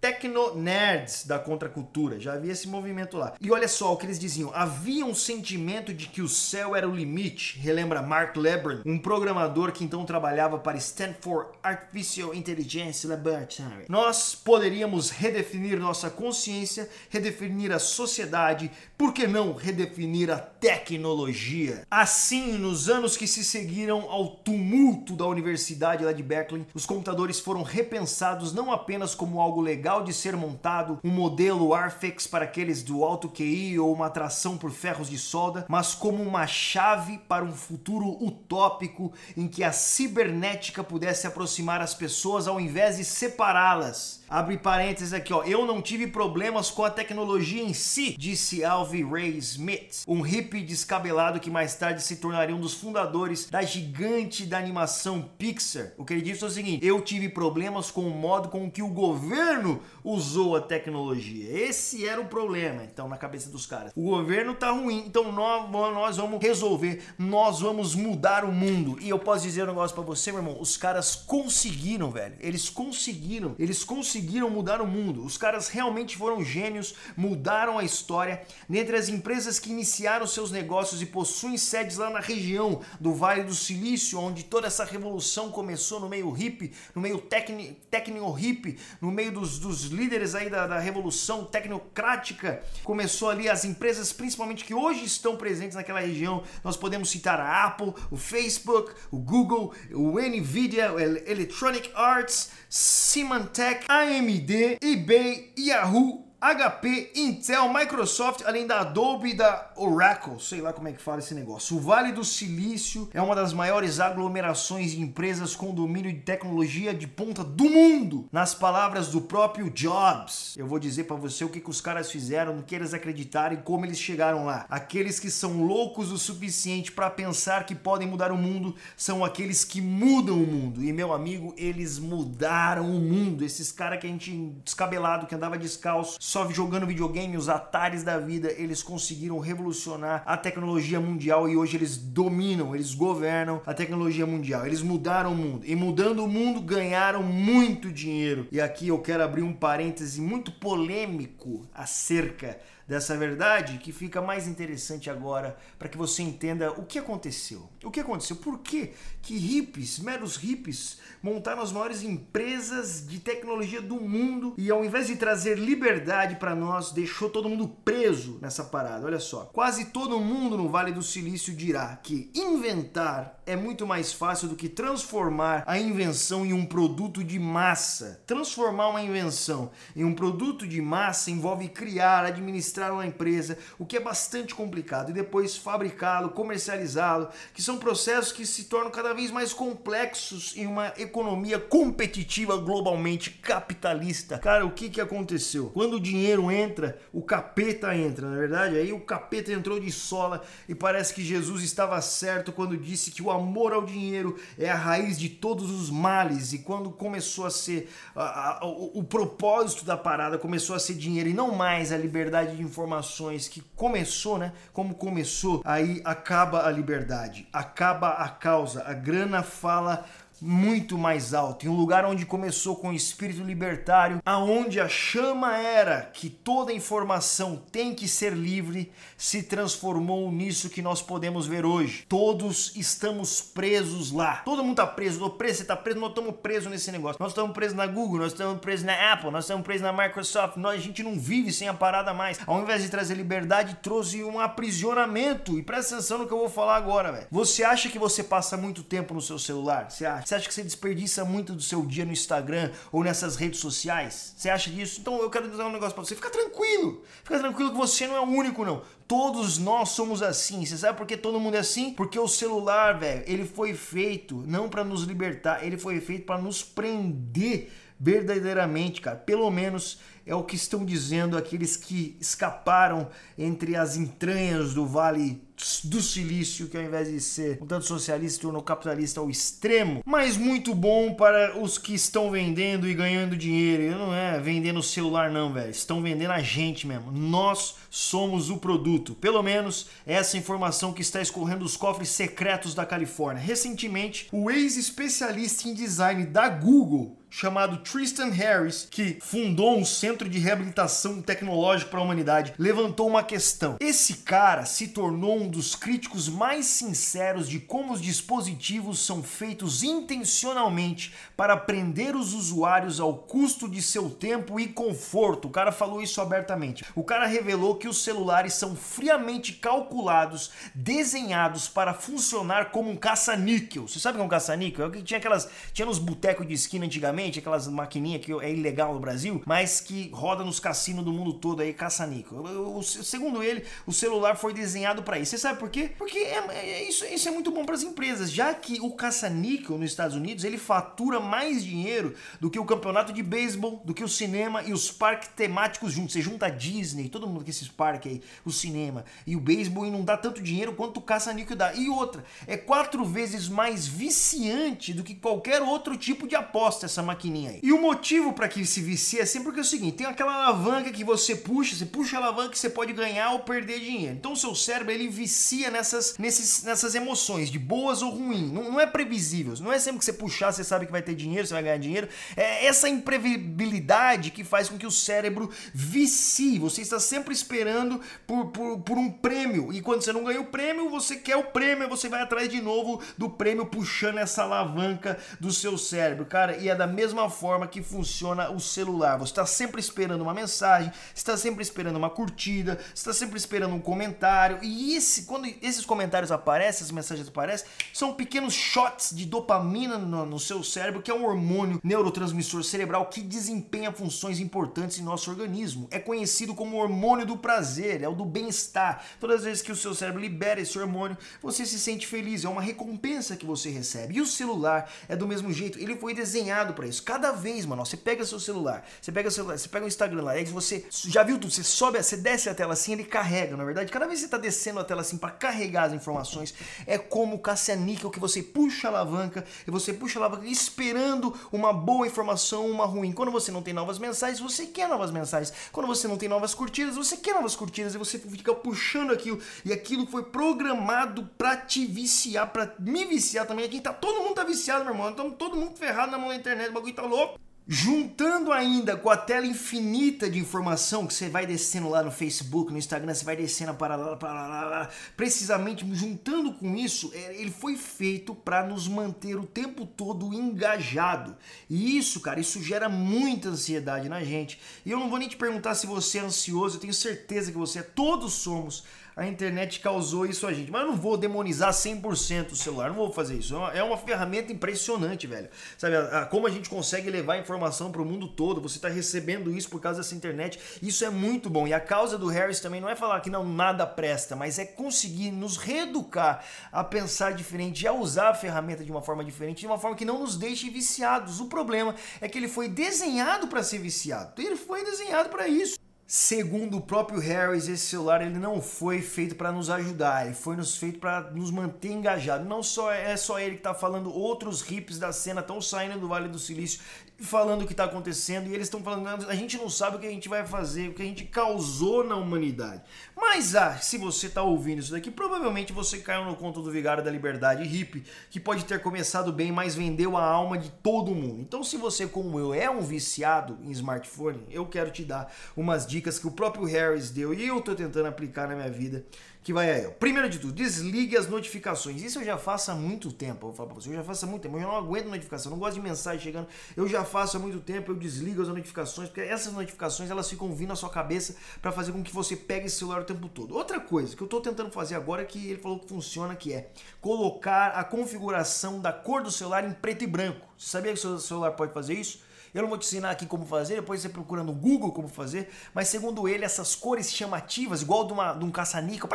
tecno-nerds 0.00 1.24
da 1.26 1.38
contracultura. 1.38 2.20
Já 2.20 2.34
havia 2.34 2.52
esse 2.52 2.68
movimento 2.68 3.16
lá. 3.16 3.34
E 3.40 3.50
olha 3.50 3.68
só 3.68 3.92
o 3.92 3.96
que 3.96 4.06
eles 4.06 4.18
diziam: 4.18 4.50
havia 4.54 5.04
um 5.04 5.14
sentimento 5.14 5.94
de 5.94 6.06
que 6.06 6.22
o 6.26 6.28
céu 6.28 6.74
era 6.74 6.88
o 6.88 6.94
limite, 6.94 7.56
relembra 7.56 8.02
Mark 8.02 8.36
Lebron, 8.36 8.80
um 8.84 8.98
programador 8.98 9.70
que 9.70 9.84
então 9.84 10.04
trabalhava 10.04 10.58
para 10.58 10.76
Stanford 10.76 11.50
Artificial 11.62 12.34
Intelligence 12.34 13.06
Laboratory. 13.06 13.86
Nós 13.88 14.34
poderíamos 14.34 15.08
redefinir 15.08 15.78
nossa 15.78 16.10
consciência, 16.10 16.90
redefinir 17.10 17.70
a 17.70 17.78
sociedade, 17.78 18.72
por 18.98 19.12
que 19.12 19.28
não 19.28 19.54
redefinir 19.54 20.28
a 20.28 20.38
tecnologia? 20.38 21.84
Assim, 21.88 22.54
nos 22.58 22.88
anos 22.88 23.16
que 23.16 23.28
se 23.28 23.44
seguiram 23.44 24.10
ao 24.10 24.26
tumulto 24.26 25.14
da 25.14 25.26
universidade 25.26 26.04
lá 26.04 26.12
de 26.12 26.24
Berkeley, 26.24 26.66
os 26.74 26.84
computadores 26.84 27.38
foram 27.38 27.62
repensados 27.62 28.52
não 28.52 28.72
apenas 28.72 29.14
como 29.14 29.40
algo 29.40 29.60
legal 29.60 30.02
de 30.02 30.12
ser 30.12 30.36
montado, 30.36 30.98
um 31.04 31.10
modelo 31.10 31.72
Arfex 31.72 32.26
para 32.26 32.46
aqueles 32.46 32.82
do 32.82 33.04
alto 33.04 33.28
QI 33.28 33.78
ou 33.78 33.92
uma 33.92 34.06
atração 34.06 34.58
por 34.58 34.72
ferros 34.72 35.08
de 35.08 35.18
solda, 35.18 35.64
mas 35.68 35.94
como 35.94 36.15
como 36.16 36.26
uma 36.26 36.46
chave 36.46 37.18
para 37.28 37.44
um 37.44 37.52
futuro 37.52 38.08
utópico 38.24 39.12
em 39.36 39.46
que 39.46 39.62
a 39.62 39.70
cibernética 39.70 40.82
pudesse 40.82 41.26
aproximar 41.26 41.82
as 41.82 41.92
pessoas 41.92 42.48
ao 42.48 42.58
invés 42.58 42.96
de 42.96 43.04
separá-las. 43.04 44.24
Abre 44.28 44.58
parênteses 44.58 45.12
aqui, 45.12 45.32
ó. 45.32 45.44
Eu 45.44 45.64
não 45.66 45.80
tive 45.80 46.08
problemas 46.08 46.70
com 46.70 46.84
a 46.84 46.90
tecnologia 46.90 47.62
em 47.62 47.72
si, 47.72 48.16
disse 48.18 48.64
Alvin 48.64 49.08
Ray 49.08 49.36
Smith, 49.38 50.02
um 50.08 50.20
hippie 50.20 50.62
descabelado 50.62 51.38
que 51.38 51.50
mais 51.50 51.76
tarde 51.76 52.02
se 52.02 52.16
tornaria 52.16 52.54
um 52.54 52.60
dos 52.60 52.74
fundadores 52.74 53.48
da 53.48 53.62
gigante 53.62 54.44
da 54.44 54.58
animação 54.58 55.30
Pixar. 55.38 55.92
O 55.96 56.04
que 56.04 56.12
ele 56.14 56.22
disse 56.22 56.42
é 56.42 56.46
o 56.46 56.50
seguinte: 56.50 56.84
eu 56.84 57.00
tive 57.02 57.28
problemas 57.28 57.90
com 57.90 58.08
o 58.08 58.10
modo 58.10 58.48
com 58.48 58.68
que 58.68 58.82
o 58.82 58.88
governo 58.88 59.80
usou 60.02 60.56
a 60.56 60.60
tecnologia. 60.60 61.48
Esse 61.52 62.06
era 62.06 62.20
o 62.20 62.26
problema, 62.26 62.82
então, 62.82 63.08
na 63.08 63.16
cabeça 63.16 63.48
dos 63.48 63.66
caras. 63.66 63.92
O 63.94 64.02
governo 64.02 64.54
tá 64.54 64.72
ruim, 64.72 65.04
então 65.06 65.30
nós, 65.30 65.70
nós 65.70 66.05
vamos 66.14 66.40
resolver, 66.40 67.02
nós 67.18 67.60
vamos 67.60 67.94
mudar 67.94 68.44
o 68.44 68.52
mundo. 68.52 68.96
E 69.00 69.08
eu 69.08 69.18
posso 69.18 69.42
dizer 69.42 69.64
um 69.64 69.66
negócio 69.66 69.94
para 69.96 70.04
você, 70.04 70.30
meu 70.30 70.40
irmão: 70.40 70.58
os 70.60 70.76
caras 70.76 71.16
conseguiram, 71.16 72.10
velho. 72.10 72.36
Eles 72.38 72.68
conseguiram, 72.68 73.56
eles 73.58 73.82
conseguiram 73.82 74.48
mudar 74.48 74.80
o 74.80 74.86
mundo. 74.86 75.24
Os 75.24 75.36
caras 75.36 75.68
realmente 75.68 76.16
foram 76.16 76.44
gênios, 76.44 76.94
mudaram 77.16 77.78
a 77.78 77.84
história. 77.84 78.42
Dentre 78.68 78.96
as 78.96 79.08
empresas 79.08 79.58
que 79.58 79.70
iniciaram 79.70 80.26
seus 80.26 80.52
negócios 80.52 81.02
e 81.02 81.06
possuem 81.06 81.58
sedes 81.58 81.96
lá 81.96 82.10
na 82.10 82.20
região 82.20 82.80
do 83.00 83.12
Vale 83.12 83.42
do 83.42 83.54
Silício, 83.54 84.20
onde 84.20 84.44
toda 84.44 84.66
essa 84.66 84.84
revolução 84.84 85.50
começou 85.50 85.98
no 85.98 86.08
meio 86.08 86.30
hippie, 86.30 86.72
no 86.94 87.00
meio 87.00 87.18
técnico-hippie, 87.18 88.78
no 89.00 89.10
meio 89.10 89.32
dos, 89.32 89.58
dos 89.58 89.84
líderes 89.84 90.34
aí 90.34 90.50
da, 90.50 90.66
da 90.66 90.78
revolução 90.78 91.44
tecnocrática, 91.44 92.62
começou 92.84 93.30
ali 93.30 93.48
as 93.48 93.64
empresas, 93.64 94.12
principalmente 94.12 94.64
que 94.64 94.74
hoje 94.74 95.04
estão 95.04 95.36
presentes 95.36 95.76
naquela 95.76 95.95
região. 96.00 96.42
Nós 96.64 96.76
podemos 96.76 97.10
citar 97.10 97.40
a 97.40 97.64
Apple, 97.64 97.92
o 98.10 98.16
Facebook, 98.16 98.92
o 99.10 99.18
Google, 99.18 99.74
o 99.92 100.20
Nvidia, 100.20 100.92
o 100.92 101.00
Electronic 101.00 101.90
Arts, 101.94 102.50
Symantec, 102.68 103.86
AMD, 103.88 104.78
eBay, 104.82 105.52
Yahoo, 105.58 106.25
HP, 106.54 107.12
Intel, 107.16 107.72
Microsoft, 107.72 108.42
além 108.46 108.66
da 108.66 108.80
Adobe 108.80 109.30
e 109.30 109.34
da 109.34 109.70
Oracle, 109.74 110.40
sei 110.40 110.60
lá 110.60 110.72
como 110.72 110.86
é 110.86 110.92
que 110.92 111.02
fala 111.02 111.18
esse 111.18 111.34
negócio. 111.34 111.76
O 111.76 111.80
Vale 111.80 112.12
do 112.12 112.24
Silício 112.24 113.08
é 113.12 113.20
uma 113.20 113.34
das 113.34 113.52
maiores 113.52 113.98
aglomerações 113.98 114.92
de 114.92 115.00
empresas 115.00 115.56
com 115.56 115.74
domínio 115.74 116.12
de 116.12 116.20
tecnologia 116.20 116.94
de 116.94 117.06
ponta 117.06 117.42
do 117.42 117.68
mundo. 117.68 118.28
Nas 118.30 118.54
palavras 118.54 119.08
do 119.08 119.20
próprio 119.20 119.68
Jobs, 119.70 120.54
eu 120.56 120.66
vou 120.66 120.78
dizer 120.78 121.04
para 121.04 121.16
você 121.16 121.44
o 121.44 121.48
que, 121.48 121.60
que 121.60 121.70
os 121.70 121.80
caras 121.80 122.12
fizeram, 122.12 122.54
no 122.54 122.62
que 122.62 122.74
eles 122.74 122.94
acreditaram 122.94 123.54
e 123.54 123.62
como 123.62 123.84
eles 123.84 123.98
chegaram 123.98 124.44
lá. 124.44 124.66
Aqueles 124.68 125.18
que 125.18 125.30
são 125.30 125.64
loucos 125.64 126.12
o 126.12 126.18
suficiente 126.18 126.92
para 126.92 127.10
pensar 127.10 127.66
que 127.66 127.74
podem 127.74 128.06
mudar 128.06 128.30
o 128.30 128.36
mundo 128.36 128.74
são 128.96 129.24
aqueles 129.24 129.64
que 129.64 129.80
mudam 129.80 130.36
o 130.36 130.46
mundo. 130.46 130.84
E 130.84 130.92
meu 130.92 131.12
amigo, 131.12 131.52
eles 131.56 131.98
mudaram 131.98 132.88
o 132.88 133.00
mundo. 133.00 133.44
Esses 133.44 133.72
caras 133.72 133.98
que 133.98 134.06
a 134.06 134.10
gente 134.10 134.54
descabelado 134.64 135.26
que 135.26 135.34
andava 135.34 135.58
descalço 135.58 136.16
só 136.36 136.46
jogando 136.50 136.86
videogame, 136.86 137.34
os 137.34 137.48
atares 137.48 138.02
da 138.02 138.18
vida, 138.18 138.52
eles 138.58 138.82
conseguiram 138.82 139.38
revolucionar 139.38 140.22
a 140.26 140.36
tecnologia 140.36 141.00
mundial 141.00 141.48
e 141.48 141.56
hoje 141.56 141.78
eles 141.78 141.96
dominam, 141.96 142.74
eles 142.74 142.92
governam 142.92 143.62
a 143.64 143.72
tecnologia 143.72 144.26
mundial. 144.26 144.66
Eles 144.66 144.82
mudaram 144.82 145.32
o 145.32 145.34
mundo 145.34 145.62
e 145.64 145.74
mudando 145.74 146.22
o 146.22 146.28
mundo 146.28 146.60
ganharam 146.60 147.22
muito 147.22 147.90
dinheiro. 147.90 148.46
E 148.52 148.60
aqui 148.60 148.88
eu 148.88 148.98
quero 148.98 149.22
abrir 149.22 149.40
um 149.40 149.54
parêntese 149.54 150.20
muito 150.20 150.52
polêmico 150.52 151.66
acerca 151.74 152.58
dessa 152.86 153.16
verdade 153.16 153.78
que 153.78 153.92
fica 153.92 154.22
mais 154.22 154.46
interessante 154.46 155.10
agora 155.10 155.56
para 155.78 155.88
que 155.88 155.96
você 155.96 156.22
entenda 156.22 156.70
o 156.72 156.84
que 156.84 156.98
aconteceu. 156.98 157.68
O 157.84 157.90
que 157.90 158.00
aconteceu? 158.00 158.36
Por 158.36 158.60
que, 158.60 158.92
que 159.20 159.36
hippies, 159.36 159.98
meros 159.98 160.36
hippies, 160.36 160.98
montaram 161.22 161.62
as 161.62 161.72
maiores 161.72 162.02
empresas 162.02 163.06
de 163.06 163.18
tecnologia 163.18 163.82
do 163.82 164.00
mundo 164.00 164.54
e 164.56 164.70
ao 164.70 164.84
invés 164.84 165.08
de 165.08 165.16
trazer 165.16 165.58
liberdade 165.58 166.36
para 166.36 166.54
nós, 166.54 166.92
deixou 166.92 167.28
todo 167.28 167.48
mundo 167.48 167.68
preso 167.84 168.38
nessa 168.40 168.64
parada? 168.64 169.06
Olha 169.06 169.20
só, 169.20 169.46
quase 169.46 169.86
todo 169.86 170.20
mundo 170.20 170.56
no 170.56 170.68
Vale 170.68 170.92
do 170.92 171.02
Silício 171.02 171.54
dirá 171.54 171.96
que 171.96 172.30
inventar 172.34 173.35
é 173.46 173.54
muito 173.54 173.86
mais 173.86 174.12
fácil 174.12 174.48
do 174.48 174.56
que 174.56 174.68
transformar 174.68 175.62
a 175.66 175.78
invenção 175.78 176.44
em 176.44 176.52
um 176.52 176.66
produto 176.66 177.22
de 177.22 177.38
massa. 177.38 178.20
Transformar 178.26 178.88
uma 178.88 179.00
invenção 179.00 179.70
em 179.94 180.04
um 180.04 180.12
produto 180.12 180.66
de 180.66 180.82
massa 180.82 181.30
envolve 181.30 181.68
criar, 181.68 182.24
administrar 182.24 182.92
uma 182.92 183.06
empresa, 183.06 183.56
o 183.78 183.86
que 183.86 183.96
é 183.96 184.00
bastante 184.00 184.52
complicado, 184.52 185.10
e 185.10 185.14
depois 185.14 185.56
fabricá-lo, 185.56 186.30
comercializá-lo, 186.30 187.28
que 187.54 187.62
são 187.62 187.78
processos 187.78 188.32
que 188.32 188.44
se 188.44 188.64
tornam 188.64 188.90
cada 188.90 189.14
vez 189.14 189.30
mais 189.30 189.52
complexos 189.52 190.54
em 190.56 190.66
uma 190.66 190.92
economia 190.98 191.58
competitiva 191.58 192.56
globalmente 192.56 193.30
capitalista. 193.30 194.38
Cara, 194.38 194.66
o 194.66 194.72
que, 194.72 194.90
que 194.90 195.00
aconteceu? 195.00 195.70
Quando 195.72 195.94
o 195.94 196.00
dinheiro 196.00 196.50
entra, 196.50 196.98
o 197.12 197.22
capeta 197.22 197.96
entra, 197.96 198.28
na 198.28 198.36
é 198.36 198.40
verdade? 198.40 198.76
Aí 198.76 198.92
o 198.92 199.00
capeta 199.00 199.52
entrou 199.52 199.78
de 199.78 199.92
sola 199.92 200.42
e 200.68 200.74
parece 200.74 201.14
que 201.14 201.22
Jesus 201.22 201.62
estava 201.62 202.00
certo 202.00 202.50
quando 202.50 202.76
disse 202.76 203.12
que 203.12 203.22
o 203.22 203.35
amor 203.36 203.72
ao 203.72 203.84
dinheiro 203.84 204.36
é 204.58 204.68
a 204.68 204.74
raiz 204.74 205.18
de 205.18 205.28
todos 205.28 205.70
os 205.70 205.90
males, 205.90 206.52
e 206.52 206.58
quando 206.58 206.90
começou 206.90 207.46
a 207.46 207.50
ser 207.50 207.88
a, 208.14 208.58
a, 208.58 208.66
o, 208.66 208.98
o 208.98 209.04
propósito 209.04 209.84
da 209.84 209.96
parada 209.96 210.38
começou 210.38 210.74
a 210.74 210.78
ser 210.78 210.94
dinheiro 210.94 211.28
e 211.28 211.34
não 211.34 211.54
mais 211.54 211.92
a 211.92 211.96
liberdade 211.96 212.56
de 212.56 212.62
informações 212.62 213.48
que 213.48 213.60
começou, 213.74 214.38
né? 214.38 214.52
Como 214.72 214.94
começou, 214.94 215.62
aí 215.64 216.00
acaba 216.04 216.66
a 216.66 216.70
liberdade, 216.70 217.46
acaba 217.52 218.10
a 218.10 218.28
causa, 218.28 218.82
a 218.86 218.92
grana 218.92 219.42
fala 219.42 220.04
muito 220.40 220.98
mais 220.98 221.34
alto, 221.34 221.66
em 221.66 221.68
um 221.68 221.76
lugar 221.76 222.04
onde 222.04 222.26
começou 222.26 222.76
com 222.76 222.90
o 222.90 222.92
espírito 222.94 223.42
libertário, 223.42 224.20
aonde 224.24 224.80
a 224.80 224.88
chama 224.88 225.56
era 225.56 226.02
que 226.12 226.28
toda 226.28 226.72
informação 226.72 227.62
tem 227.70 227.94
que 227.94 228.06
ser 228.06 228.32
livre, 228.32 228.92
se 229.16 229.42
transformou 229.42 230.30
nisso 230.30 230.70
que 230.70 230.82
nós 230.82 231.00
podemos 231.00 231.46
ver 231.46 231.64
hoje. 231.64 232.04
Todos 232.08 232.74
estamos 232.76 233.40
presos 233.40 234.12
lá. 234.12 234.36
Todo 234.44 234.62
mundo 234.62 234.76
tá 234.76 234.86
preso, 234.86 235.18
tô 235.18 235.30
preso, 235.30 235.58
você 235.58 235.64
tá 235.64 235.76
preso, 235.76 236.00
nós 236.00 236.10
estamos 236.10 236.34
presos 236.36 236.70
nesse 236.70 236.92
negócio. 236.92 237.16
Nós 237.20 237.32
estamos 237.32 237.52
presos 237.52 237.76
na 237.76 237.86
Google, 237.86 238.18
nós 238.18 238.32
estamos 238.32 238.60
presos 238.60 238.84
na 238.84 239.12
Apple, 239.12 239.30
nós 239.30 239.44
estamos 239.44 239.64
presos 239.64 239.82
na 239.82 239.92
Microsoft. 239.92 240.56
Nós, 240.56 240.80
a 240.80 240.82
gente 240.82 241.02
não 241.02 241.18
vive 241.18 241.52
sem 241.52 241.68
a 241.68 241.74
parada 241.74 242.12
mais. 242.12 242.38
Ao 242.46 242.60
invés 242.60 242.82
de 242.82 242.88
trazer 242.88 243.14
liberdade, 243.14 243.78
trouxe 243.82 244.22
um 244.22 244.38
aprisionamento. 244.38 245.58
E 245.58 245.62
presta 245.62 245.94
atenção 245.94 246.18
no 246.18 246.26
que 246.26 246.32
eu 246.32 246.38
vou 246.38 246.48
falar 246.48 246.76
agora, 246.76 247.12
velho. 247.12 247.26
Você 247.30 247.64
acha 247.64 247.88
que 247.88 247.98
você 247.98 248.22
passa 248.22 248.56
muito 248.56 248.82
tempo 248.82 249.14
no 249.14 249.20
seu 249.20 249.38
celular? 249.38 249.90
Você 249.90 250.04
acha? 250.04 250.25
Você 250.26 250.34
acha 250.34 250.48
que 250.48 250.54
você 250.54 250.64
desperdiça 250.64 251.24
muito 251.24 251.52
do 251.52 251.62
seu 251.62 251.86
dia 251.86 252.04
no 252.04 252.10
Instagram 252.10 252.72
ou 252.90 253.04
nessas 253.04 253.36
redes 253.36 253.60
sociais? 253.60 254.34
Você 254.36 254.50
acha 254.50 254.68
disso? 254.68 255.00
Então 255.00 255.20
eu 255.20 255.30
quero 255.30 255.48
dizer 255.48 255.62
um 255.62 255.70
negócio 255.70 255.94
pra 255.94 256.02
você. 256.02 256.16
Fica 256.16 256.28
tranquilo. 256.28 257.04
Fica 257.22 257.38
tranquilo 257.38 257.70
que 257.70 257.76
você 257.76 258.08
não 258.08 258.16
é 258.16 258.20
o 258.20 258.24
único, 258.24 258.64
não. 258.64 258.82
Todos 259.06 259.56
nós 259.56 259.90
somos 259.90 260.22
assim. 260.22 260.66
Você 260.66 260.76
sabe 260.78 260.98
por 260.98 261.06
que 261.06 261.16
todo 261.16 261.38
mundo 261.38 261.54
é 261.54 261.60
assim? 261.60 261.92
Porque 261.92 262.18
o 262.18 262.26
celular, 262.26 262.98
velho, 262.98 263.22
ele 263.24 263.46
foi 263.46 263.72
feito 263.72 264.42
não 264.48 264.68
para 264.68 264.82
nos 264.82 265.04
libertar, 265.04 265.64
ele 265.64 265.78
foi 265.78 266.00
feito 266.00 266.26
para 266.26 266.42
nos 266.42 266.60
prender 266.60 267.70
verdadeiramente, 267.96 269.00
cara. 269.00 269.16
Pelo 269.16 269.48
menos 269.48 270.00
é 270.26 270.34
o 270.34 270.42
que 270.42 270.56
estão 270.56 270.84
dizendo 270.84 271.38
aqueles 271.38 271.76
que 271.76 272.16
escaparam 272.20 273.10
entre 273.38 273.76
as 273.76 273.96
entranhas 273.96 274.74
do 274.74 274.84
Vale 274.84 275.45
do 275.84 276.00
Silício, 276.00 276.68
que 276.68 276.76
ao 276.76 276.82
invés 276.82 277.10
de 277.10 277.20
ser 277.20 277.58
um 277.60 277.66
tanto 277.66 277.86
socialista, 277.86 278.42
tornou 278.42 278.62
capitalista 278.62 279.20
ao 279.20 279.30
extremo, 279.30 280.02
mas 280.04 280.36
muito 280.36 280.74
bom 280.74 281.14
para 281.14 281.58
os 281.58 281.78
que 281.78 281.94
estão 281.94 282.30
vendendo 282.30 282.88
e 282.88 282.94
ganhando 282.94 283.36
dinheiro. 283.36 283.82
E 283.82 283.90
não 283.90 284.14
é 284.14 284.38
vendendo 284.38 284.82
celular, 284.82 285.30
não, 285.30 285.52
velho. 285.52 285.70
Estão 285.70 286.02
vendendo 286.02 286.32
a 286.32 286.40
gente 286.40 286.86
mesmo. 286.86 287.10
Nós 287.10 287.76
somos 287.90 288.50
o 288.50 288.58
produto. 288.58 289.14
Pelo 289.14 289.42
menos 289.42 289.86
essa 290.06 290.36
informação 290.36 290.92
que 290.92 291.02
está 291.02 291.20
escorrendo 291.20 291.60
dos 291.60 291.76
cofres 291.76 292.10
secretos 292.10 292.74
da 292.74 292.84
Califórnia. 292.84 293.42
Recentemente, 293.42 294.28
o 294.32 294.50
ex-especialista 294.50 295.68
em 295.68 295.74
design 295.74 296.26
da 296.26 296.48
Google 296.48 297.16
chamado 297.28 297.78
Tristan 297.78 298.30
Harris, 298.30 298.88
que 298.90 299.18
fundou 299.20 299.76
um 299.76 299.84
centro 299.84 300.26
de 300.26 300.38
reabilitação 300.38 301.20
tecnológico 301.20 301.90
para 301.90 302.00
a 302.00 302.02
humanidade, 302.02 302.54
levantou 302.58 303.06
uma 303.06 303.22
questão. 303.22 303.76
Esse 303.78 304.14
cara 304.18 304.64
se 304.64 304.88
tornou 304.88 305.38
um 305.38 305.45
dos 305.48 305.74
críticos 305.74 306.28
mais 306.28 306.66
sinceros 306.66 307.48
de 307.48 307.58
como 307.60 307.92
os 307.92 308.00
dispositivos 308.00 308.98
são 308.98 309.22
feitos 309.22 309.82
intencionalmente 309.82 311.14
para 311.36 311.56
prender 311.56 312.16
os 312.16 312.34
usuários 312.34 313.00
ao 313.00 313.14
custo 313.14 313.68
de 313.68 313.80
seu 313.82 314.10
tempo 314.10 314.58
e 314.58 314.68
conforto. 314.68 315.48
O 315.48 315.50
cara 315.50 315.72
falou 315.72 316.02
isso 316.02 316.20
abertamente. 316.20 316.84
O 316.94 317.04
cara 317.04 317.26
revelou 317.26 317.76
que 317.76 317.88
os 317.88 318.02
celulares 318.02 318.54
são 318.54 318.74
friamente 318.74 319.54
calculados, 319.54 320.50
desenhados 320.74 321.68
para 321.68 321.94
funcionar 321.94 322.70
como 322.70 322.90
um 322.90 322.96
caça-níquel. 322.96 323.86
Você 323.88 323.98
sabe 323.98 324.16
o 324.16 324.18
que 324.18 324.22
é 324.22 324.26
um 324.26 324.28
caça-níquel? 324.28 324.84
É 324.84 324.88
o 324.88 324.90
que 324.90 325.02
tinha 325.02 325.18
aquelas 325.18 325.48
tinha 325.72 325.86
nos 325.86 325.98
botecos 325.98 326.46
de 326.46 326.54
esquina 326.54 326.86
antigamente 326.86 327.38
aquelas 327.38 327.68
maquininhas 327.68 328.24
que 328.24 328.32
é 328.32 328.52
ilegal 328.52 328.94
no 328.94 329.00
Brasil, 329.00 329.42
mas 329.46 329.80
que 329.80 330.10
roda 330.12 330.44
nos 330.44 330.58
cassinos 330.58 331.04
do 331.04 331.12
mundo 331.12 331.34
todo 331.34 331.60
aí, 331.60 331.72
caça-níquel. 331.72 332.44
Segundo 332.82 333.42
ele, 333.42 333.64
o 333.86 333.92
celular 333.92 334.36
foi 334.36 334.52
desenhado 334.52 335.02
para 335.02 335.18
isso. 335.18 335.35
Você 335.36 335.42
sabe 335.42 335.58
por 335.58 335.68
quê? 335.68 335.90
Porque 335.98 336.16
é, 336.16 336.42
é, 336.48 336.88
isso, 336.88 337.04
isso 337.04 337.28
é 337.28 337.30
muito 337.30 337.50
bom 337.50 337.62
para 337.62 337.74
as 337.74 337.82
empresas, 337.82 338.32
já 338.32 338.54
que 338.54 338.80
o 338.80 338.90
caça-níquel 338.92 339.76
nos 339.76 339.90
Estados 339.90 340.16
Unidos 340.16 340.44
ele 340.44 340.56
fatura 340.56 341.20
mais 341.20 341.62
dinheiro 341.62 342.14
do 342.40 342.50
que 342.50 342.58
o 342.58 342.64
campeonato 342.64 343.12
de 343.12 343.22
beisebol, 343.22 343.82
do 343.84 343.92
que 343.92 344.02
o 344.02 344.08
cinema 344.08 344.62
e 344.62 344.72
os 344.72 344.90
parques 344.90 345.28
temáticos 345.36 345.92
juntos. 345.92 346.14
Você 346.14 346.22
junta 346.22 346.46
a 346.46 346.48
Disney, 346.48 347.10
todo 347.10 347.26
mundo 347.26 347.44
com 347.44 347.50
esses 347.50 347.68
parques 347.68 348.12
aí, 348.12 348.22
o 348.46 348.50
cinema 348.50 349.04
e 349.26 349.36
o 349.36 349.40
beisebol 349.40 349.84
e 349.84 349.90
não 349.90 350.02
dá 350.02 350.16
tanto 350.16 350.40
dinheiro 350.40 350.72
quanto 350.72 351.00
o 351.00 351.02
caça-níquel 351.02 351.54
dá. 351.54 351.74
E 351.74 351.90
outra, 351.90 352.24
é 352.46 352.56
quatro 352.56 353.04
vezes 353.04 353.46
mais 353.46 353.86
viciante 353.86 354.94
do 354.94 355.04
que 355.04 355.14
qualquer 355.14 355.60
outro 355.60 355.98
tipo 355.98 356.26
de 356.26 356.34
aposta 356.34 356.86
essa 356.86 357.02
maquininha 357.02 357.50
aí. 357.50 357.60
E 357.62 357.74
o 357.74 357.80
motivo 357.80 358.32
para 358.32 358.48
que 358.48 358.64
se 358.64 358.80
vicia 358.80 359.20
é 359.20 359.26
sempre 359.26 359.48
porque 359.48 359.60
é 359.60 359.62
o 359.62 359.66
seguinte, 359.66 359.98
tem 359.98 360.06
aquela 360.06 360.32
alavanca 360.32 360.90
que 360.90 361.04
você 361.04 361.36
puxa, 361.36 361.76
você 361.76 361.84
puxa 361.84 362.16
a 362.16 362.20
alavanca 362.20 362.52
que 362.52 362.58
você 362.58 362.70
pode 362.70 362.94
ganhar 362.94 363.32
ou 363.32 363.40
perder 363.40 363.80
dinheiro. 363.80 364.16
Então 364.16 364.32
o 364.32 364.36
seu 364.36 364.54
cérebro 364.54 364.94
ele 364.94 365.08
vicia 365.26 365.72
nessas, 365.72 366.16
nesses, 366.18 366.62
nessas 366.62 366.94
emoções, 366.94 367.50
de 367.50 367.58
boas 367.58 368.00
ou 368.00 368.10
ruins. 368.10 368.52
Não, 368.52 368.70
não 368.70 368.80
é 368.80 368.86
previsível. 368.86 369.54
Não 369.60 369.72
é 369.72 369.78
sempre 369.78 369.98
que 369.98 370.04
você 370.04 370.12
puxar, 370.12 370.52
você 370.52 370.62
sabe 370.62 370.86
que 370.86 370.92
vai 370.92 371.02
ter 371.02 371.16
dinheiro, 371.16 371.44
você 371.44 371.52
vai 371.52 371.64
ganhar 371.64 371.78
dinheiro. 371.78 372.08
É 372.36 372.66
essa 372.66 372.88
imprevisibilidade 372.88 374.30
que 374.30 374.44
faz 374.44 374.68
com 374.68 374.78
que 374.78 374.86
o 374.86 374.90
cérebro 374.90 375.50
vicie. 375.74 376.60
Você 376.60 376.80
está 376.80 377.00
sempre 377.00 377.34
esperando 377.34 378.00
por, 378.24 378.46
por, 378.46 378.78
por 378.82 378.96
um 378.96 379.10
prêmio. 379.10 379.72
E 379.72 379.80
quando 379.80 380.02
você 380.02 380.12
não 380.12 380.22
ganha 380.22 380.40
o 380.40 380.46
prêmio, 380.46 380.88
você 380.88 381.16
quer 381.16 381.36
o 381.36 381.44
prêmio, 381.44 381.88
você 381.88 382.08
vai 382.08 382.22
atrás 382.22 382.48
de 382.48 382.60
novo 382.60 383.02
do 383.18 383.28
prêmio, 383.28 383.66
puxando 383.66 384.18
essa 384.18 384.44
alavanca 384.44 385.18
do 385.40 385.52
seu 385.52 385.76
cérebro, 385.76 386.24
cara. 386.24 386.56
E 386.56 386.68
é 386.68 386.74
da 386.74 386.86
mesma 386.86 387.28
forma 387.28 387.66
que 387.66 387.82
funciona 387.82 388.48
o 388.50 388.60
celular. 388.60 389.18
Você 389.18 389.32
está 389.32 389.44
sempre 389.44 389.80
esperando 389.80 390.22
uma 390.22 390.34
mensagem, 390.34 390.92
está 391.12 391.36
sempre 391.36 391.62
esperando 391.64 391.96
uma 391.96 392.10
curtida, 392.10 392.78
está 392.94 393.12
sempre 393.12 393.36
esperando 393.36 393.74
um 393.74 393.80
comentário. 393.80 394.60
E 394.62 394.94
esse, 394.94 395.15
quando 395.22 395.46
esses 395.62 395.84
comentários 395.84 396.30
aparecem, 396.30 396.84
as 396.84 396.90
mensagens 396.90 397.28
aparecem, 397.28 397.66
são 397.92 398.14
pequenos 398.14 398.54
shots 398.54 399.14
de 399.14 399.24
dopamina 399.24 399.98
no, 399.98 400.26
no 400.26 400.38
seu 400.38 400.62
cérebro, 400.62 401.02
que 401.02 401.10
é 401.10 401.14
um 401.14 401.24
hormônio 401.24 401.80
neurotransmissor 401.82 402.62
cerebral 402.64 403.06
que 403.06 403.20
desempenha 403.20 403.92
funções 403.92 404.40
importantes 404.40 404.98
em 404.98 405.02
nosso 405.02 405.30
organismo. 405.30 405.88
É 405.90 405.98
conhecido 405.98 406.54
como 406.54 406.76
hormônio 406.76 407.26
do 407.26 407.36
prazer, 407.36 408.02
é 408.02 408.08
o 408.08 408.14
do 408.14 408.24
bem-estar. 408.24 409.04
Todas 409.20 409.40
as 409.40 409.44
vezes 409.44 409.62
que 409.62 409.72
o 409.72 409.76
seu 409.76 409.94
cérebro 409.94 410.20
libera 410.20 410.60
esse 410.60 410.78
hormônio, 410.78 411.16
você 411.42 411.64
se 411.64 411.78
sente 411.78 412.06
feliz, 412.06 412.44
é 412.44 412.48
uma 412.48 412.62
recompensa 412.62 413.36
que 413.36 413.46
você 413.46 413.70
recebe. 413.70 414.16
E 414.16 414.20
o 414.20 414.26
celular 414.26 414.90
é 415.08 415.16
do 415.16 415.26
mesmo 415.26 415.52
jeito, 415.52 415.78
ele 415.78 415.96
foi 415.96 416.14
desenhado 416.14 416.74
para 416.74 416.86
isso. 416.86 417.02
Cada 417.02 417.32
vez, 417.32 417.64
mano, 417.64 417.84
você 417.84 417.96
pega 417.96 418.24
seu 418.24 418.40
celular, 418.40 418.86
você 419.00 419.12
pega 419.12 419.28
o 419.28 419.32
celular, 419.32 419.58
você 419.58 419.68
pega 419.68 419.84
o 419.84 419.88
Instagram 419.88 420.22
lá, 420.22 420.32
aí 420.32 420.44
você 420.44 420.84
já 420.90 421.22
viu 421.22 421.38
tudo, 421.38 421.50
você 421.50 421.62
sobe, 421.62 422.02
você 422.02 422.16
desce 422.16 422.48
a 422.48 422.54
tela 422.54 422.72
assim, 422.72 422.92
ele 422.92 423.04
carrega, 423.04 423.56
na 423.56 423.64
verdade. 423.64 423.90
Cada 423.90 424.06
vez 424.06 424.20
que 424.20 424.26
você 424.26 424.30
tá 424.30 424.38
descendo 424.38 424.80
a 424.80 424.84
tela 424.84 425.02
assim 425.06 425.18
para 425.18 425.30
carregar 425.30 425.84
as 425.84 425.92
informações, 425.92 426.54
é 426.86 426.98
como 426.98 427.38
caça-níquel 427.38 428.10
que 428.10 428.20
você 428.20 428.42
puxa 428.42 428.88
a 428.88 428.90
alavanca 428.90 429.44
e 429.66 429.70
você 429.70 429.92
puxa 429.92 430.18
a 430.18 430.24
alavanca 430.24 430.46
esperando 430.46 431.34
uma 431.52 431.72
boa 431.72 432.06
informação, 432.06 432.70
uma 432.70 432.84
ruim. 432.84 433.12
Quando 433.12 433.30
você 433.30 433.50
não 433.50 433.62
tem 433.62 433.72
novas 433.72 433.98
mensagens, 433.98 434.40
você 434.40 434.66
quer 434.66 434.88
novas 434.88 435.10
mensagens. 435.10 435.52
Quando 435.72 435.86
você 435.86 436.08
não 436.08 436.16
tem 436.16 436.28
novas 436.28 436.54
curtidas, 436.54 436.96
você 436.96 437.16
quer 437.16 437.34
novas 437.34 437.56
curtidas 437.56 437.94
e 437.94 437.98
você 437.98 438.18
fica 438.18 438.54
puxando 438.54 439.12
aquilo 439.12 439.40
e 439.64 439.72
aquilo 439.72 440.06
foi 440.06 440.24
programado 440.24 441.28
para 441.38 441.56
te 441.56 441.86
viciar, 441.86 442.50
para 442.52 442.74
me 442.78 443.04
viciar 443.04 443.46
também. 443.46 443.64
Aqui 443.64 443.80
tá 443.80 443.92
todo 443.92 444.22
mundo 444.22 444.34
tá 444.34 444.44
viciado, 444.44 444.84
meu 444.84 444.92
irmão. 444.92 445.10
Então 445.10 445.30
todo 445.30 445.56
mundo 445.56 445.76
ferrado 445.76 446.10
na 446.12 446.18
mão 446.18 446.28
da 446.28 446.36
internet, 446.36 446.70
o 446.70 446.72
bagulho 446.72 446.94
tá 446.94 447.02
louco. 447.02 447.45
Juntando 447.68 448.52
ainda 448.52 448.96
com 448.96 449.10
a 449.10 449.16
tela 449.16 449.44
infinita 449.44 450.30
de 450.30 450.38
informação 450.38 451.04
que 451.04 451.12
você 451.12 451.28
vai 451.28 451.44
descendo 451.44 451.88
lá 451.88 452.00
no 452.00 452.12
Facebook, 452.12 452.70
no 452.70 452.78
Instagram, 452.78 453.12
você 453.12 453.24
vai 453.24 453.34
descendo 453.34 453.74
para 453.74 453.96
lá, 453.96 454.14
lá, 454.14 454.88
precisamente 455.16 455.84
juntando 455.92 456.52
com 456.54 456.76
isso, 456.76 457.10
é, 457.12 457.34
ele 457.34 457.50
foi 457.50 457.76
feito 457.76 458.36
para 458.36 458.64
nos 458.64 458.86
manter 458.86 459.34
o 459.34 459.44
tempo 459.44 459.84
todo 459.84 460.32
engajado. 460.32 461.36
E 461.68 461.98
isso, 461.98 462.20
cara, 462.20 462.38
isso 462.38 462.62
gera 462.62 462.88
muita 462.88 463.48
ansiedade 463.48 464.08
na 464.08 464.22
gente. 464.22 464.60
E 464.84 464.92
eu 464.92 465.00
não 465.00 465.10
vou 465.10 465.18
nem 465.18 465.28
te 465.28 465.36
perguntar 465.36 465.74
se 465.74 465.88
você 465.88 466.18
é 466.18 466.20
ansioso, 466.20 466.76
eu 466.76 466.80
tenho 466.80 466.94
certeza 466.94 467.50
que 467.50 467.58
você 467.58 467.80
é, 467.80 467.82
todos 467.82 468.32
somos 468.34 468.84
a 469.18 469.26
internet 469.26 469.80
causou 469.80 470.26
isso 470.26 470.46
a 470.46 470.52
gente. 470.52 470.70
Mas 470.70 470.82
eu 470.82 470.88
não 470.88 470.96
vou 470.96 471.16
demonizar 471.16 471.70
100% 471.72 472.52
o 472.52 472.56
celular, 472.56 472.90
não 472.90 472.96
vou 472.96 473.10
fazer 473.10 473.36
isso. 473.36 473.54
É 473.54 473.58
uma, 473.58 473.72
é 473.72 473.82
uma 473.82 473.96
ferramenta 473.96 474.52
impressionante, 474.52 475.26
velho. 475.26 475.48
Sabe, 475.78 475.96
a, 475.96 476.20
a, 476.20 476.26
como 476.26 476.46
a 476.46 476.50
gente 476.50 476.68
consegue 476.68 477.08
levar 477.08 477.38
informação 477.38 477.90
para 477.90 478.02
o 478.02 478.04
mundo 478.04 478.28
todo, 478.28 478.60
você 478.60 478.76
está 478.76 478.90
recebendo 478.90 479.50
isso 479.50 479.70
por 479.70 479.80
causa 479.80 480.02
dessa 480.02 480.14
internet, 480.14 480.60
isso 480.82 481.02
é 481.02 481.08
muito 481.08 481.48
bom. 481.48 481.66
E 481.66 481.72
a 481.72 481.80
causa 481.80 482.18
do 482.18 482.26
Harris 482.26 482.60
também 482.60 482.78
não 482.78 482.90
é 482.90 482.94
falar 482.94 483.20
que 483.20 483.30
não 483.30 483.42
nada 483.42 483.86
presta, 483.86 484.36
mas 484.36 484.58
é 484.58 484.66
conseguir 484.66 485.30
nos 485.30 485.56
reeducar 485.56 486.44
a 486.70 486.84
pensar 486.84 487.32
diferente, 487.32 487.86
a 487.86 487.94
usar 487.94 488.28
a 488.28 488.34
ferramenta 488.34 488.84
de 488.84 488.90
uma 488.90 489.00
forma 489.00 489.24
diferente, 489.24 489.60
de 489.60 489.66
uma 489.66 489.78
forma 489.78 489.96
que 489.96 490.04
não 490.04 490.18
nos 490.18 490.36
deixe 490.36 490.68
viciados. 490.68 491.40
O 491.40 491.46
problema 491.46 491.94
é 492.20 492.28
que 492.28 492.36
ele 492.36 492.48
foi 492.48 492.68
desenhado 492.68 493.46
para 493.46 493.62
ser 493.62 493.78
viciado. 493.78 494.42
Ele 494.42 494.56
foi 494.56 494.84
desenhado 494.84 495.30
para 495.30 495.48
isso. 495.48 495.85
Segundo 496.08 496.76
o 496.76 496.80
próprio 496.80 497.18
Harris, 497.18 497.66
esse 497.66 497.84
celular 497.84 498.22
ele 498.22 498.38
não 498.38 498.62
foi 498.62 499.02
feito 499.02 499.34
para 499.34 499.50
nos 499.50 499.68
ajudar, 499.68 500.24
ele 500.24 500.36
foi 500.36 500.54
nos 500.54 500.76
feito 500.76 501.00
para 501.00 501.32
nos 501.32 501.50
manter 501.50 501.90
engajados. 501.90 502.46
Não 502.46 502.62
só 502.62 502.92
é 502.92 503.16
só 503.16 503.40
ele 503.40 503.52
que 503.52 503.60
está 503.60 503.74
falando, 503.74 504.14
outros 504.14 504.62
hips 504.70 505.00
da 505.00 505.12
cena 505.12 505.40
estão 505.40 505.60
saindo 505.60 505.98
do 505.98 506.06
Vale 506.06 506.28
do 506.28 506.38
Silício 506.38 506.80
falando 507.18 507.62
o 507.62 507.66
que 507.66 507.72
está 507.72 507.84
acontecendo 507.84 508.48
e 508.48 508.54
eles 508.54 508.66
estão 508.66 508.82
falando, 508.82 509.28
a 509.28 509.34
gente 509.34 509.56
não 509.56 509.70
sabe 509.70 509.96
o 509.96 509.98
que 509.98 510.06
a 510.06 510.10
gente 510.10 510.28
vai 510.28 510.46
fazer, 510.46 510.88
o 510.88 510.94
que 510.94 511.02
a 511.02 511.04
gente 511.04 511.24
causou 511.24 512.04
na 512.04 512.14
humanidade. 512.14 512.82
Mas 513.16 513.56
ah, 513.56 513.76
se 513.78 513.96
você 513.96 514.26
está 514.26 514.42
ouvindo 514.42 514.80
isso 514.80 514.92
daqui, 514.92 515.10
provavelmente 515.10 515.72
você 515.72 515.98
caiu 515.98 516.24
no 516.24 516.36
conto 516.36 516.60
do 516.60 516.70
Vigário 516.70 517.02
da 517.02 517.10
Liberdade 517.10 517.64
hippie, 517.64 518.04
que 518.30 518.38
pode 518.38 518.64
ter 518.64 518.82
começado 518.82 519.32
bem, 519.32 519.50
mas 519.50 519.74
vendeu 519.74 520.16
a 520.16 520.24
alma 520.24 520.58
de 520.58 520.70
todo 520.70 521.14
mundo. 521.14 521.40
Então, 521.40 521.64
se 521.64 521.76
você, 521.76 522.06
como 522.06 522.38
eu, 522.38 522.52
é 522.52 522.68
um 522.68 522.80
viciado 522.80 523.58
em 523.62 523.70
smartphone, 523.70 524.46
eu 524.50 524.66
quero 524.66 524.90
te 524.90 525.04
dar 525.04 525.32
umas 525.56 525.86
dicas 525.86 526.18
que 526.18 526.26
o 526.26 526.30
próprio 526.30 526.64
Harris 526.64 527.10
deu 527.10 527.32
e 527.32 527.46
eu 527.46 527.58
estou 527.58 527.74
tentando 527.74 528.06
aplicar 528.06 528.48
na 528.48 528.54
minha 528.54 528.70
vida 528.70 529.04
que 529.46 529.52
vai 529.52 529.70
aí. 529.70 529.88
Primeiro 529.92 530.28
de 530.28 530.40
tudo, 530.40 530.52
desligue 530.52 531.16
as 531.16 531.28
notificações. 531.28 532.02
Isso 532.02 532.18
eu 532.18 532.24
já 532.24 532.36
faço 532.36 532.72
há 532.72 532.74
muito 532.74 533.12
tempo. 533.12 533.46
Eu 533.46 533.52
falo 533.52 533.68
pra 533.68 533.80
você, 533.80 533.88
eu 533.90 533.94
já 533.94 534.02
faço 534.02 534.24
há 534.24 534.28
muito 534.28 534.42
tempo. 534.42 534.56
Eu 534.56 534.62
não 534.62 534.74
aguento 534.74 535.06
notificação, 535.06 535.52
não 535.52 535.58
gosto 535.60 535.74
de 535.74 535.80
mensagem 535.80 536.20
chegando. 536.20 536.48
Eu 536.76 536.88
já 536.88 537.04
faço 537.04 537.36
há 537.36 537.40
muito 537.40 537.60
tempo, 537.60 537.92
eu 537.92 537.94
desligo 537.94 538.42
as 538.42 538.48
notificações, 538.48 539.08
porque 539.08 539.20
essas 539.20 539.52
notificações 539.52 540.10
elas 540.10 540.28
ficam 540.28 540.52
vindo 540.52 540.70
na 540.70 540.74
sua 540.74 540.90
cabeça 540.90 541.36
para 541.62 541.70
fazer 541.70 541.92
com 541.92 542.02
que 542.02 542.12
você 542.12 542.34
pegue 542.34 542.66
esse 542.66 542.78
celular 542.78 543.02
o 543.02 543.04
tempo 543.04 543.28
todo. 543.28 543.54
Outra 543.54 543.78
coisa 543.78 544.16
que 544.16 544.22
eu 544.24 544.26
tô 544.26 544.40
tentando 544.40 544.72
fazer 544.72 544.96
agora 544.96 545.24
que 545.24 545.50
ele 545.50 545.60
falou 545.60 545.78
que 545.78 545.88
funciona, 545.88 546.34
que 546.34 546.52
é 546.52 546.72
colocar 547.00 547.68
a 547.68 547.84
configuração 547.84 548.80
da 548.80 548.92
cor 548.92 549.22
do 549.22 549.30
celular 549.30 549.64
em 549.64 549.72
preto 549.72 550.02
e 550.02 550.08
branco. 550.08 550.44
Você 550.58 550.70
sabia 550.70 550.92
que 550.92 550.98
o 550.98 551.00
seu 551.00 551.20
celular 551.20 551.52
pode 551.52 551.72
fazer 551.72 551.94
isso? 551.94 552.25
Eu 552.56 552.62
não 552.62 552.70
vou 552.70 552.78
te 552.78 552.86
ensinar 552.86 553.10
aqui 553.10 553.26
como 553.26 553.44
fazer, 553.44 553.74
depois 553.74 554.00
você 554.00 554.08
procura 554.08 554.42
no 554.42 554.52
Google 554.52 554.90
como 554.90 555.08
fazer, 555.08 555.52
mas 555.74 555.88
segundo 555.88 556.26
ele, 556.26 556.42
essas 556.42 556.74
cores 556.74 557.12
chamativas, 557.12 557.82
igual 557.82 558.06
de, 558.06 558.14
uma, 558.14 558.32
de 558.32 558.44
um 558.44 558.50
caça-níquel, 558.50 559.08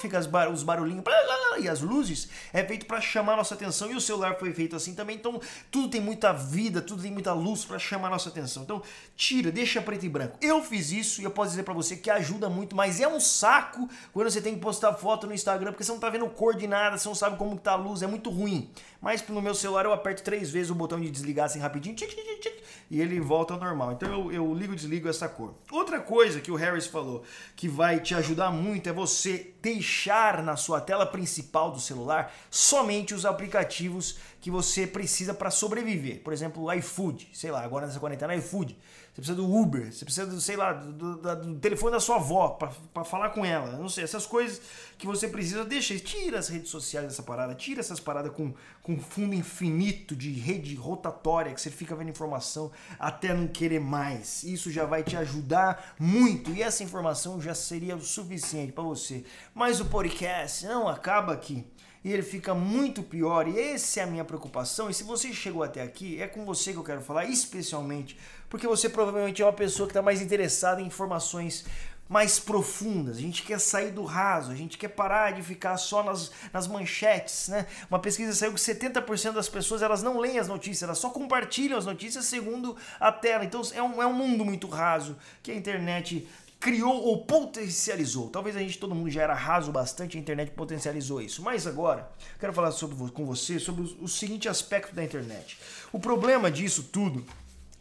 fica 0.00 0.18
os 0.48 0.62
barulhinhos 0.62 1.02
e 1.58 1.68
as 1.68 1.80
luzes, 1.80 2.28
é 2.52 2.64
feito 2.64 2.86
para 2.86 3.00
chamar 3.00 3.36
nossa 3.36 3.54
atenção 3.54 3.90
e 3.90 3.94
o 3.94 4.00
celular 4.00 4.38
foi 4.38 4.52
feito 4.52 4.76
assim 4.76 4.94
também, 4.94 5.16
então 5.16 5.40
tudo 5.70 5.88
tem 5.88 6.00
muita 6.00 6.32
vida, 6.32 6.80
tudo 6.80 7.02
tem 7.02 7.12
muita 7.12 7.32
luz 7.32 7.64
para 7.64 7.78
chamar 7.78 8.10
nossa 8.10 8.28
atenção. 8.28 8.62
Então, 8.62 8.82
tira, 9.16 9.50
deixa 9.50 9.80
preto 9.80 10.04
e 10.04 10.08
branco. 10.08 10.38
Eu 10.40 10.62
fiz 10.62 10.92
isso 10.92 11.20
e 11.20 11.24
eu 11.24 11.30
posso 11.30 11.50
dizer 11.50 11.62
para 11.62 11.74
você 11.74 11.96
que 11.96 12.10
ajuda 12.10 12.48
muito, 12.48 12.74
mas 12.76 13.00
é 13.00 13.08
um 13.08 13.20
saco 13.20 13.88
quando 14.12 14.30
você 14.30 14.40
tem 14.40 14.54
que 14.54 14.60
postar 14.60 14.92
foto 14.94 15.26
no 15.26 15.34
Instagram 15.34 15.72
porque 15.72 15.84
você 15.84 15.92
não 15.92 16.00
tá 16.00 16.10
vendo 16.10 16.28
cor 16.28 16.56
de 16.56 16.66
nada, 16.66 16.98
você 16.98 17.08
não 17.08 17.14
sabe 17.14 17.36
como 17.36 17.58
tá 17.58 17.72
a 17.72 17.76
luz, 17.76 18.02
é 18.02 18.06
muito 18.06 18.30
ruim. 18.30 18.70
Mas 19.00 19.26
no 19.26 19.42
meu 19.42 19.54
celular 19.54 19.84
eu 19.84 19.92
aperto 19.92 20.22
três 20.22 20.50
vezes 20.50 20.70
o 20.70 20.74
botão 20.74 21.00
de 21.00 21.10
desligar 21.10 21.46
assim 21.46 21.58
rapidinho, 21.58 21.96
e 22.90 23.00
ele 23.00 23.18
volta 23.20 23.54
ao 23.54 23.60
normal. 23.60 23.92
Então 23.92 24.08
eu, 24.08 24.32
eu 24.32 24.54
ligo 24.54 24.74
e 24.74 24.76
desligo 24.76 25.08
essa 25.08 25.28
cor. 25.28 25.54
Outra 25.70 25.98
coisa 26.00 26.40
que 26.40 26.52
o 26.52 26.54
Harris 26.54 26.86
falou 26.86 27.24
que 27.56 27.66
vai 27.66 27.98
te 27.98 28.14
ajudar 28.14 28.50
muito 28.50 28.88
é 28.88 28.92
você 28.92 29.52
deixar 29.60 30.42
na 30.42 30.56
sua 30.56 30.80
tela 30.80 31.04
principal 31.04 31.41
do 31.72 31.80
celular 31.80 32.32
somente 32.50 33.14
os 33.14 33.24
aplicativos 33.24 34.16
que 34.40 34.50
você 34.50 34.86
precisa 34.86 35.34
para 35.34 35.50
sobreviver. 35.50 36.22
Por 36.22 36.32
exemplo, 36.32 36.64
o 36.64 36.72
iFood, 36.72 37.28
sei 37.32 37.50
lá, 37.50 37.62
agora 37.62 37.86
nessa 37.86 38.00
quarentena, 38.00 38.34
iFood. 38.34 38.76
Você 39.12 39.20
precisa 39.20 39.36
do 39.36 39.54
Uber, 39.54 39.92
você 39.92 40.06
precisa, 40.06 40.26
do, 40.26 40.40
sei 40.40 40.56
lá, 40.56 40.72
do, 40.72 41.16
do, 41.16 41.36
do 41.36 41.54
telefone 41.56 41.92
da 41.92 42.00
sua 42.00 42.16
avó 42.16 42.48
para 42.48 43.04
falar 43.04 43.28
com 43.28 43.44
ela. 43.44 43.76
Não 43.76 43.86
sei, 43.86 44.04
essas 44.04 44.24
coisas 44.24 44.62
que 44.96 45.06
você 45.06 45.28
precisa, 45.28 45.66
deixa, 45.66 45.98
tira 45.98 46.38
as 46.38 46.48
redes 46.48 46.70
sociais 46.70 47.06
dessa 47.08 47.22
parada, 47.22 47.54
tira 47.54 47.80
essas 47.80 48.00
paradas 48.00 48.32
com, 48.32 48.54
com 48.82 48.98
fundo 48.98 49.34
infinito 49.34 50.16
de 50.16 50.32
rede 50.32 50.74
rotatória 50.74 51.52
que 51.52 51.60
você 51.60 51.70
fica 51.70 51.94
vendo 51.94 52.08
informação 52.08 52.72
até 52.98 53.34
não 53.34 53.46
querer 53.46 53.80
mais. 53.80 54.44
Isso 54.44 54.70
já 54.70 54.86
vai 54.86 55.02
te 55.02 55.14
ajudar 55.14 55.94
muito 55.98 56.50
e 56.50 56.62
essa 56.62 56.82
informação 56.82 57.38
já 57.38 57.54
seria 57.54 57.94
o 57.94 58.00
suficiente 58.00 58.72
para 58.72 58.84
você. 58.84 59.24
Mas 59.54 59.78
o 59.78 59.84
podcast 59.84 60.64
não 60.64 60.88
acaba 60.88 61.34
aqui. 61.34 61.66
E 62.04 62.12
ele 62.12 62.22
fica 62.22 62.54
muito 62.54 63.02
pior. 63.02 63.46
E 63.48 63.58
essa 63.58 64.00
é 64.00 64.02
a 64.02 64.06
minha 64.06 64.24
preocupação. 64.24 64.90
E 64.90 64.94
se 64.94 65.04
você 65.04 65.32
chegou 65.32 65.62
até 65.62 65.82
aqui, 65.82 66.20
é 66.20 66.26
com 66.26 66.44
você 66.44 66.72
que 66.72 66.78
eu 66.78 66.84
quero 66.84 67.00
falar, 67.00 67.26
especialmente, 67.26 68.18
porque 68.48 68.66
você 68.66 68.88
provavelmente 68.88 69.40
é 69.40 69.44
uma 69.44 69.52
pessoa 69.52 69.86
que 69.86 69.92
está 69.92 70.02
mais 70.02 70.20
interessada 70.20 70.80
em 70.80 70.86
informações 70.86 71.64
mais 72.12 72.38
profundas. 72.38 73.16
A 73.16 73.20
gente 73.20 73.42
quer 73.42 73.58
sair 73.58 73.90
do 73.90 74.04
raso, 74.04 74.52
a 74.52 74.54
gente 74.54 74.76
quer 74.76 74.88
parar 74.88 75.32
de 75.32 75.42
ficar 75.42 75.78
só 75.78 76.02
nas, 76.02 76.30
nas 76.52 76.66
manchetes, 76.66 77.48
né? 77.48 77.66
Uma 77.88 77.98
pesquisa 77.98 78.34
saiu 78.34 78.52
que 78.52 78.60
70% 78.60 79.32
das 79.32 79.48
pessoas 79.48 79.80
elas 79.80 80.02
não 80.02 80.18
leem 80.18 80.38
as 80.38 80.46
notícias, 80.46 80.82
elas 80.82 80.98
só 80.98 81.08
compartilham 81.08 81.78
as 81.78 81.86
notícias 81.86 82.26
segundo 82.26 82.76
a 83.00 83.10
tela. 83.10 83.46
Então 83.46 83.62
é 83.72 83.82
um, 83.82 84.02
é 84.02 84.06
um 84.06 84.12
mundo 84.12 84.44
muito 84.44 84.68
raso 84.68 85.16
que 85.42 85.50
a 85.50 85.54
internet 85.54 86.28
criou 86.62 86.94
ou 86.94 87.24
potencializou. 87.24 88.30
Talvez 88.30 88.56
a 88.56 88.60
gente, 88.60 88.78
todo 88.78 88.94
mundo 88.94 89.10
já 89.10 89.22
era 89.22 89.34
raso 89.34 89.72
bastante, 89.72 90.16
a 90.16 90.20
internet 90.20 90.52
potencializou 90.52 91.20
isso. 91.20 91.42
Mas 91.42 91.66
agora, 91.66 92.08
quero 92.38 92.52
falar 92.52 92.70
sobre, 92.70 93.10
com 93.10 93.26
você 93.26 93.58
sobre 93.58 93.82
o, 93.82 94.04
o 94.04 94.08
seguinte 94.08 94.48
aspecto 94.48 94.94
da 94.94 95.02
internet. 95.02 95.58
O 95.92 95.98
problema 95.98 96.52
disso 96.52 96.84
tudo 96.84 97.26